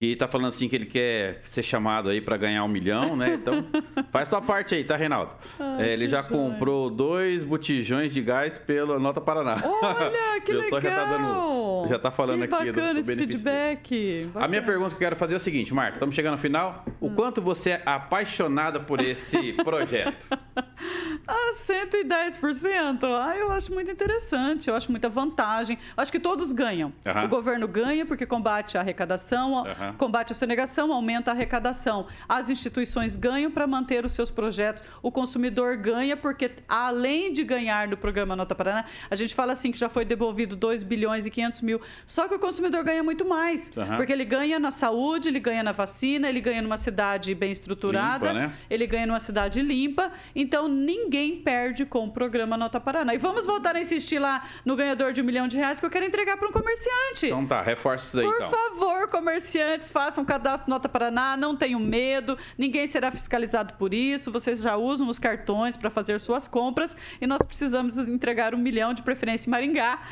E 0.00 0.14
tá 0.14 0.28
falando 0.28 0.46
assim 0.46 0.68
que 0.68 0.76
ele 0.76 0.86
quer 0.86 1.40
ser 1.42 1.60
chamado 1.60 2.08
aí 2.08 2.20
para 2.20 2.36
ganhar 2.36 2.62
um 2.62 2.68
milhão, 2.68 3.16
né? 3.16 3.34
Então, 3.34 3.66
faz 4.12 4.28
sua 4.28 4.40
parte 4.40 4.72
aí, 4.72 4.84
tá, 4.84 4.94
Reinaldo? 4.94 5.32
Ai, 5.58 5.88
é, 5.88 5.92
ele 5.92 6.06
já 6.06 6.22
joia. 6.22 6.40
comprou 6.40 6.88
dois 6.88 7.42
botijões 7.42 8.14
de 8.14 8.22
gás 8.22 8.56
pela 8.56 9.00
Nota 9.00 9.20
Paraná. 9.20 9.56
Olha, 9.60 10.40
que 10.46 10.52
legal! 10.52 10.80
já 10.80 10.90
tá 10.90 11.04
dando, 11.04 11.88
já 11.88 11.98
tá 11.98 12.10
falando 12.12 12.46
que 12.46 12.54
aqui 12.54 12.66
bacana 12.66 12.88
do, 12.90 12.94
do 12.94 13.00
esse 13.00 13.16
feedback. 13.16 14.30
A 14.36 14.46
minha 14.46 14.62
pergunta 14.62 14.90
que 14.90 14.94
eu 14.94 14.98
quero 15.00 15.16
fazer 15.16 15.34
é 15.34 15.36
o 15.36 15.40
seguinte, 15.40 15.74
Marta, 15.74 15.94
estamos 15.94 16.14
chegando 16.14 16.34
no 16.34 16.38
final. 16.38 16.84
O 17.00 17.08
hum. 17.08 17.14
quanto 17.16 17.42
você 17.42 17.70
é 17.70 17.82
apaixonada 17.84 18.78
por 18.78 19.00
esse 19.00 19.52
projeto? 19.64 20.28
Ah, 21.26 21.50
110%. 21.52 23.02
Ah, 23.02 23.36
eu 23.36 23.50
acho 23.50 23.74
muito 23.74 23.90
interessante, 23.90 24.70
eu 24.70 24.76
acho 24.76 24.92
muita 24.92 25.08
vantagem. 25.08 25.76
Acho 25.96 26.12
que 26.12 26.20
todos 26.20 26.52
ganham. 26.52 26.92
Uhum. 27.04 27.24
O 27.24 27.28
governo 27.28 27.66
ganha 27.66 28.06
porque 28.06 28.24
combate 28.24 28.78
a 28.78 28.80
arrecadação, 28.80 29.64
uhum. 29.90 29.96
combate 29.96 30.32
a 30.32 30.34
sonegação, 30.34 30.92
aumenta 30.92 31.30
a 31.30 31.34
arrecadação. 31.34 32.06
As 32.28 32.50
instituições 32.50 33.16
ganham 33.16 33.50
para 33.50 33.66
manter 33.66 34.04
os 34.04 34.12
seus 34.12 34.30
projetos. 34.30 34.82
O 35.02 35.10
consumidor 35.10 35.76
ganha 35.76 36.16
porque, 36.16 36.50
além 36.68 37.32
de 37.32 37.44
ganhar 37.44 37.88
no 37.88 37.96
programa 37.96 38.34
Nota 38.36 38.54
Paraná, 38.54 38.84
a 39.10 39.14
gente 39.14 39.34
fala 39.34 39.52
assim 39.52 39.70
que 39.70 39.78
já 39.78 39.88
foi 39.88 40.04
devolvido 40.04 40.56
2 40.56 40.82
bilhões 40.82 41.26
e 41.26 41.30
500 41.30 41.60
mil. 41.62 41.80
Só 42.06 42.28
que 42.28 42.34
o 42.34 42.38
consumidor 42.38 42.84
ganha 42.84 43.02
muito 43.02 43.24
mais. 43.24 43.70
Uhum. 43.76 43.96
Porque 43.96 44.12
ele 44.12 44.24
ganha 44.24 44.58
na 44.58 44.70
saúde, 44.70 45.28
ele 45.28 45.40
ganha 45.40 45.62
na 45.62 45.72
vacina, 45.72 46.28
ele 46.28 46.40
ganha 46.40 46.62
numa 46.62 46.76
cidade 46.76 47.34
bem 47.34 47.52
estruturada, 47.52 48.32
limpa, 48.32 48.48
né? 48.48 48.54
ele 48.68 48.86
ganha 48.86 49.06
numa 49.06 49.20
cidade 49.20 49.62
limpa. 49.62 50.12
Então, 50.34 50.68
ninguém 50.68 51.36
perde 51.36 51.84
com 51.84 52.06
o 52.06 52.10
programa 52.10 52.56
Nota 52.56 52.80
Paraná. 52.80 53.14
E 53.14 53.18
vamos 53.18 53.46
voltar 53.46 53.76
a 53.76 53.80
insistir 53.80 54.18
lá 54.18 54.46
no 54.64 54.76
ganhador 54.76 55.12
de 55.12 55.20
um 55.20 55.24
milhão 55.24 55.48
de 55.48 55.56
reais 55.56 55.80
que 55.80 55.86
eu 55.86 55.90
quero 55.90 56.04
entregar 56.04 56.36
para 56.36 56.48
um 56.48 56.52
comerciante. 56.52 57.26
Então 57.26 57.46
tá, 57.46 57.62
reforça 57.62 58.06
isso 58.06 58.18
aí. 58.20 58.24
Por 58.24 58.34
então. 58.34 58.50
favor, 58.50 59.08
façam 59.90 60.24
cadastro 60.24 60.68
Nota 60.68 60.88
Paraná, 60.88 61.36
não 61.36 61.56
tenham 61.56 61.80
medo, 61.80 62.36
ninguém 62.56 62.86
será 62.86 63.10
fiscalizado 63.10 63.74
por 63.74 63.94
isso, 63.94 64.32
vocês 64.32 64.62
já 64.62 64.76
usam 64.76 65.08
os 65.08 65.18
cartões 65.18 65.76
para 65.76 65.90
fazer 65.90 66.18
suas 66.20 66.48
compras 66.48 66.96
e 67.20 67.26
nós 67.26 67.42
precisamos 67.42 67.96
entregar 68.08 68.54
um 68.54 68.58
milhão 68.58 68.92
de 68.92 69.02
preferência 69.02 69.48
em 69.48 69.50
Maringá 69.50 70.02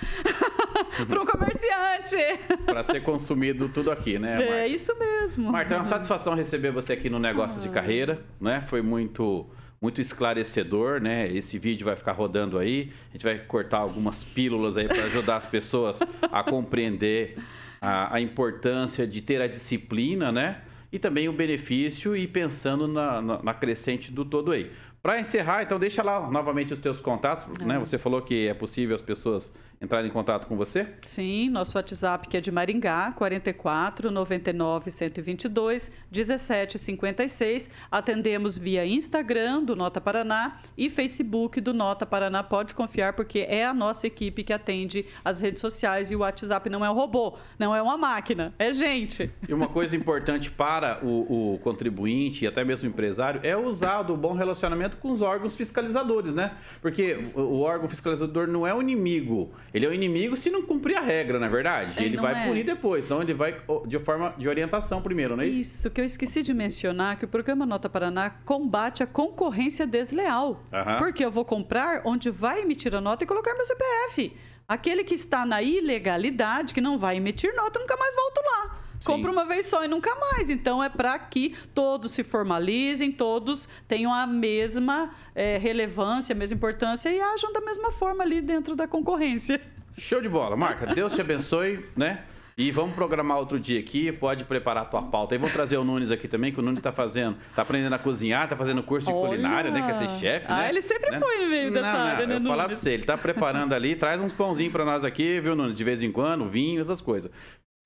para 1.09 1.23
um 1.23 1.27
comerciante. 1.27 2.17
para 2.65 2.83
ser 2.83 3.03
consumido 3.03 3.69
tudo 3.69 3.91
aqui, 3.91 4.19
né? 4.19 4.37
Marta? 4.37 4.55
É 4.55 4.69
isso 4.69 4.97
mesmo. 4.99 5.51
Marta, 5.51 5.75
é 5.75 5.77
uma 5.77 5.85
satisfação 5.85 6.35
receber 6.35 6.71
você 6.71 6.93
aqui 6.93 7.11
no 7.11 7.19
Negócios 7.19 7.65
ah. 7.65 7.67
de 7.67 7.73
Carreira, 7.73 8.23
né? 8.41 8.65
Foi 8.69 8.83
muito 8.83 9.47
muito 9.81 10.01
esclarecedor, 10.01 11.01
né? 11.01 11.31
Esse 11.31 11.59
vídeo 11.59 11.85
vai 11.85 11.95
ficar 11.95 12.13
rodando 12.13 12.59
aí. 12.59 12.91
A 13.11 13.13
gente 13.13 13.25
vai 13.25 13.39
cortar 13.39 13.79
algumas 13.79 14.25
pílulas 14.25 14.77
aí 14.77 14.89
para 14.89 15.05
ajudar 15.05 15.37
as 15.37 15.47
pessoas 15.47 16.01
a 16.23 16.43
compreender 16.43 17.37
a, 17.81 18.17
a, 18.17 18.21
importância 18.21 19.07
de 19.07 19.21
ter 19.23 19.41
a 19.41 19.47
disciplina, 19.47 20.33
né? 20.33 20.63
E 20.93 20.99
também 20.99 21.29
o 21.29 21.33
benefício 21.33 22.17
e 22.17 22.27
pensando 22.27 22.87
na, 22.87 23.21
na, 23.21 23.43
na 23.43 23.55
crescente 23.55 24.11
do 24.11 24.25
todo 24.25 24.53
aí. 24.53 24.71
Para 25.07 25.21
encerrar, 25.21 25.63
então 25.63 25.79
deixa 25.79 26.03
lá 26.03 26.29
novamente 26.29 26.73
os 26.75 26.81
teus 26.81 26.99
contatos, 26.99 27.45
né? 27.65 27.79
Você 27.79 27.97
falou 27.97 28.21
que 28.23 28.49
é 28.49 28.55
possível 28.55 28.93
as 28.93 29.01
pessoas 29.01 29.55
entrarem 29.81 30.11
em 30.11 30.13
contato 30.13 30.47
com 30.47 30.57
você? 30.57 30.89
Sim, 31.03 31.49
nosso 31.49 31.77
WhatsApp 31.77 32.29
que 32.29 32.37
é 32.37 32.41
de 32.41 32.51
Maringá, 32.51 33.13
44 33.13 34.11
99 34.11 34.91
122 34.91 35.93
17 36.11 36.79
56. 36.79 37.71
Atendemos 37.89 38.59
via 38.59 38.85
Instagram 38.85 39.63
do 39.63 39.77
Nota 39.77 40.01
Paraná 40.01 40.59
e 40.77 40.91
Facebook 40.91 41.61
do 41.61 41.73
Nota 41.73 42.05
Paraná. 42.05 42.43
Pode 42.43 42.75
confiar 42.75 43.13
porque 43.13 43.47
é 43.49 43.65
a 43.65 43.75
nossa 43.75 44.09
equipe 44.09 44.43
que 44.43 44.53
atende 44.53 45.07
as 45.25 45.41
redes 45.41 45.61
sociais 45.61 46.11
e 46.11 46.17
o 46.17 46.21
WhatsApp 46.21 46.69
não 46.69 46.85
é 46.85 46.91
um 46.91 46.95
robô, 46.95 47.39
não 47.59 47.75
é 47.75 47.81
uma 47.81 47.97
máquina, 47.97 48.53
é 48.59 48.73
gente. 48.73 49.31
E 49.49 49.55
uma 49.55 49.69
coisa 49.69 49.95
importante 49.95 50.51
para 50.51 50.99
o, 51.05 51.55
o 51.55 51.59
contribuinte 51.59 52.45
e 52.45 52.49
até 52.49 52.65
mesmo 52.65 52.89
o 52.89 52.91
empresário 52.91 53.41
é 53.45 53.57
usar 53.57 54.03
do 54.03 54.17
bom 54.17 54.33
relacionamento 54.33 54.96
com 54.97 55.13
os 55.13 55.23
órgãos 55.23 55.55
fiscalizadores, 55.55 56.35
né? 56.35 56.53
Porque 56.81 57.25
o, 57.35 57.41
o 57.41 57.61
órgão 57.61 57.89
fiscalizador 57.89 58.47
não 58.47 58.67
é 58.67 58.75
o 58.75 58.81
inimigo. 58.81 59.53
Ele 59.73 59.87
é 59.87 59.89
o 59.89 59.93
inimigo 59.93 60.37
se 60.37 60.51
não 60.51 60.63
cumprir 60.63 60.97
a 60.97 61.01
regra, 61.01 61.39
na 61.39 61.47
é 61.47 61.49
verdade. 61.49 61.99
Ele, 61.99 62.07
ele 62.07 62.17
vai 62.17 62.43
é. 62.43 62.47
punir 62.47 62.65
depois. 62.65 63.05
Então 63.05 63.23
ele 63.23 63.35
vai 63.35 63.57
de 63.87 63.99
forma 63.99 64.35
de 64.37 64.49
orientação 64.49 65.01
primeiro, 65.01 65.37
não 65.37 65.43
é 65.43 65.47
isso? 65.47 65.61
Isso, 65.61 65.91
que 65.91 66.01
eu 66.01 66.05
esqueci 66.05 66.43
de 66.43 66.53
mencionar, 66.53 67.19
que 67.19 67.25
o 67.25 67.29
programa 67.29 67.67
Nota 67.67 67.89
Paraná 67.89 68.31
combate 68.45 69.03
a 69.03 69.07
concorrência 69.07 69.87
desleal. 69.87 70.63
Uhum. 70.73 70.97
Porque 70.99 71.25
eu 71.25 71.31
vou 71.31 71.45
comprar 71.45 72.03
onde 72.05 72.31
vai 72.31 72.63
emitir 72.63 72.95
a 72.95 73.01
nota 73.01 73.25
e 73.25 73.27
colocar 73.27 73.55
meu 73.55 73.65
CPF. 73.65 74.37
Aquele 74.69 75.05
que 75.05 75.15
está 75.15 75.47
na 75.47 75.63
ilegalidade, 75.63 76.75
que 76.75 76.81
não 76.81 76.99
vai 76.99 77.17
emitir 77.17 77.55
nota, 77.55 77.79
nunca 77.79 77.97
mais 77.97 78.15
volto 78.15 78.41
lá. 78.45 78.86
Compra 79.05 79.31
uma 79.31 79.45
vez 79.45 79.67
só 79.67 79.85
e 79.85 79.89
nunca 79.89 80.15
mais. 80.15 80.51
Então 80.51 80.83
é 80.83 80.89
para 80.89 81.19
que 81.19 81.55
todos 81.75 82.13
se 82.13 82.25
formalizem, 82.25 83.13
todos 83.13 83.69
tenham 83.87 84.13
a 84.13 84.27
mesma 84.27 85.11
é, 85.35 85.59
relevância, 85.59 86.35
a 86.35 86.37
mesma 86.37 86.57
importância 86.57 87.11
e 87.11 87.21
ajam 87.21 87.53
da 87.53 87.61
mesma 87.61 87.91
forma 87.93 88.23
ali 88.23 88.41
dentro 88.41 88.75
da 88.75 88.87
concorrência. 88.87 89.61
Show 89.97 90.21
de 90.21 90.29
bola, 90.29 90.57
Marca. 90.57 90.87
Deus 90.95 91.15
te 91.15 91.21
abençoe, 91.21 91.85
né? 91.97 92.25
E 92.59 92.71
vamos 92.71 92.95
programar 92.95 93.37
outro 93.37 93.61
dia 93.61 93.79
aqui, 93.79 94.11
pode 94.11 94.43
preparar 94.45 94.85
a 94.85 94.87
tua 94.87 95.03
pauta. 95.03 95.35
E 95.35 95.39
vamos 95.39 95.53
trazer 95.53 95.77
o 95.77 95.85
Nunes 95.85 96.11
aqui 96.11 96.27
também, 96.27 96.51
que 96.51 96.59
o 96.59 96.63
Nunes 96.63 96.79
está 96.79 96.91
fazendo, 96.91 97.37
está 97.51 97.61
aprendendo 97.61 97.93
a 97.93 97.99
cozinhar, 97.99 98.45
está 98.45 98.57
fazendo 98.57 98.83
curso 98.83 99.07
de 99.07 99.13
Olha. 99.13 99.29
culinária, 99.29 99.71
né? 99.71 99.83
Quer 99.83 99.95
ser 99.95 100.09
chefe, 100.19 100.47
ah, 100.49 100.61
né? 100.61 100.71
ele 100.71 100.81
sempre 100.81 101.11
né? 101.11 101.19
foi 101.19 101.43
no 101.43 101.51
meio 101.51 101.71
dessa 101.71 101.93
não, 101.93 102.01
área, 102.01 102.21
não, 102.21 102.27
né, 102.29 102.35
eu 102.35 102.41
Nunes? 102.41 102.49
falar 102.49 102.65
para 102.65 102.75
você, 102.75 102.93
ele 102.93 103.03
está 103.03 103.19
preparando 103.19 103.75
ali, 103.75 103.95
traz 103.95 104.23
uns 104.23 104.33
pãozinhos 104.33 104.73
para 104.73 104.87
nós 104.87 105.05
aqui, 105.05 105.39
viu, 105.39 105.55
Nunes? 105.55 105.77
De 105.77 105.85
vez 105.85 106.03
em 106.03 106.11
quando, 106.11 106.49
vinho, 106.49 106.81
essas 106.81 107.03
coisas. 107.03 107.31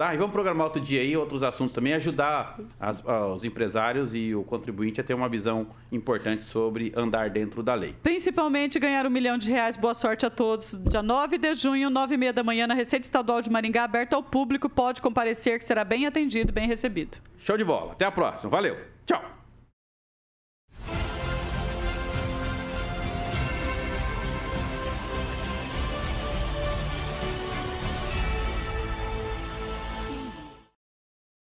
Tá, 0.00 0.14
e 0.14 0.16
vamos 0.16 0.32
programar 0.32 0.66
outro 0.66 0.80
dia 0.80 1.02
aí, 1.02 1.14
outros 1.14 1.42
assuntos 1.42 1.74
também, 1.74 1.92
ajudar 1.92 2.58
as, 2.80 3.04
os 3.04 3.44
empresários 3.44 4.14
e 4.14 4.34
o 4.34 4.42
contribuinte 4.42 4.98
a 4.98 5.04
ter 5.04 5.12
uma 5.12 5.28
visão 5.28 5.66
importante 5.92 6.42
sobre 6.42 6.90
andar 6.96 7.28
dentro 7.28 7.62
da 7.62 7.74
lei. 7.74 7.94
Principalmente 8.02 8.78
ganhar 8.78 9.04
um 9.04 9.10
milhão 9.10 9.36
de 9.36 9.50
reais. 9.50 9.76
Boa 9.76 9.92
sorte 9.92 10.24
a 10.24 10.30
todos. 10.30 10.80
Dia 10.88 11.02
9 11.02 11.36
de 11.36 11.52
junho, 11.52 11.90
9 11.90 12.14
e 12.14 12.16
meia 12.16 12.32
da 12.32 12.42
manhã, 12.42 12.66
na 12.66 12.72
Receita 12.72 13.04
Estadual 13.04 13.42
de 13.42 13.50
Maringá, 13.50 13.84
aberta 13.84 14.16
ao 14.16 14.22
público. 14.22 14.70
Pode 14.70 15.02
comparecer, 15.02 15.58
que 15.58 15.66
será 15.66 15.84
bem 15.84 16.06
atendido, 16.06 16.50
bem 16.50 16.66
recebido. 16.66 17.18
Show 17.36 17.58
de 17.58 17.64
bola. 17.64 17.92
Até 17.92 18.06
a 18.06 18.10
próxima. 18.10 18.50
Valeu. 18.50 18.78
Tchau. 19.04 19.39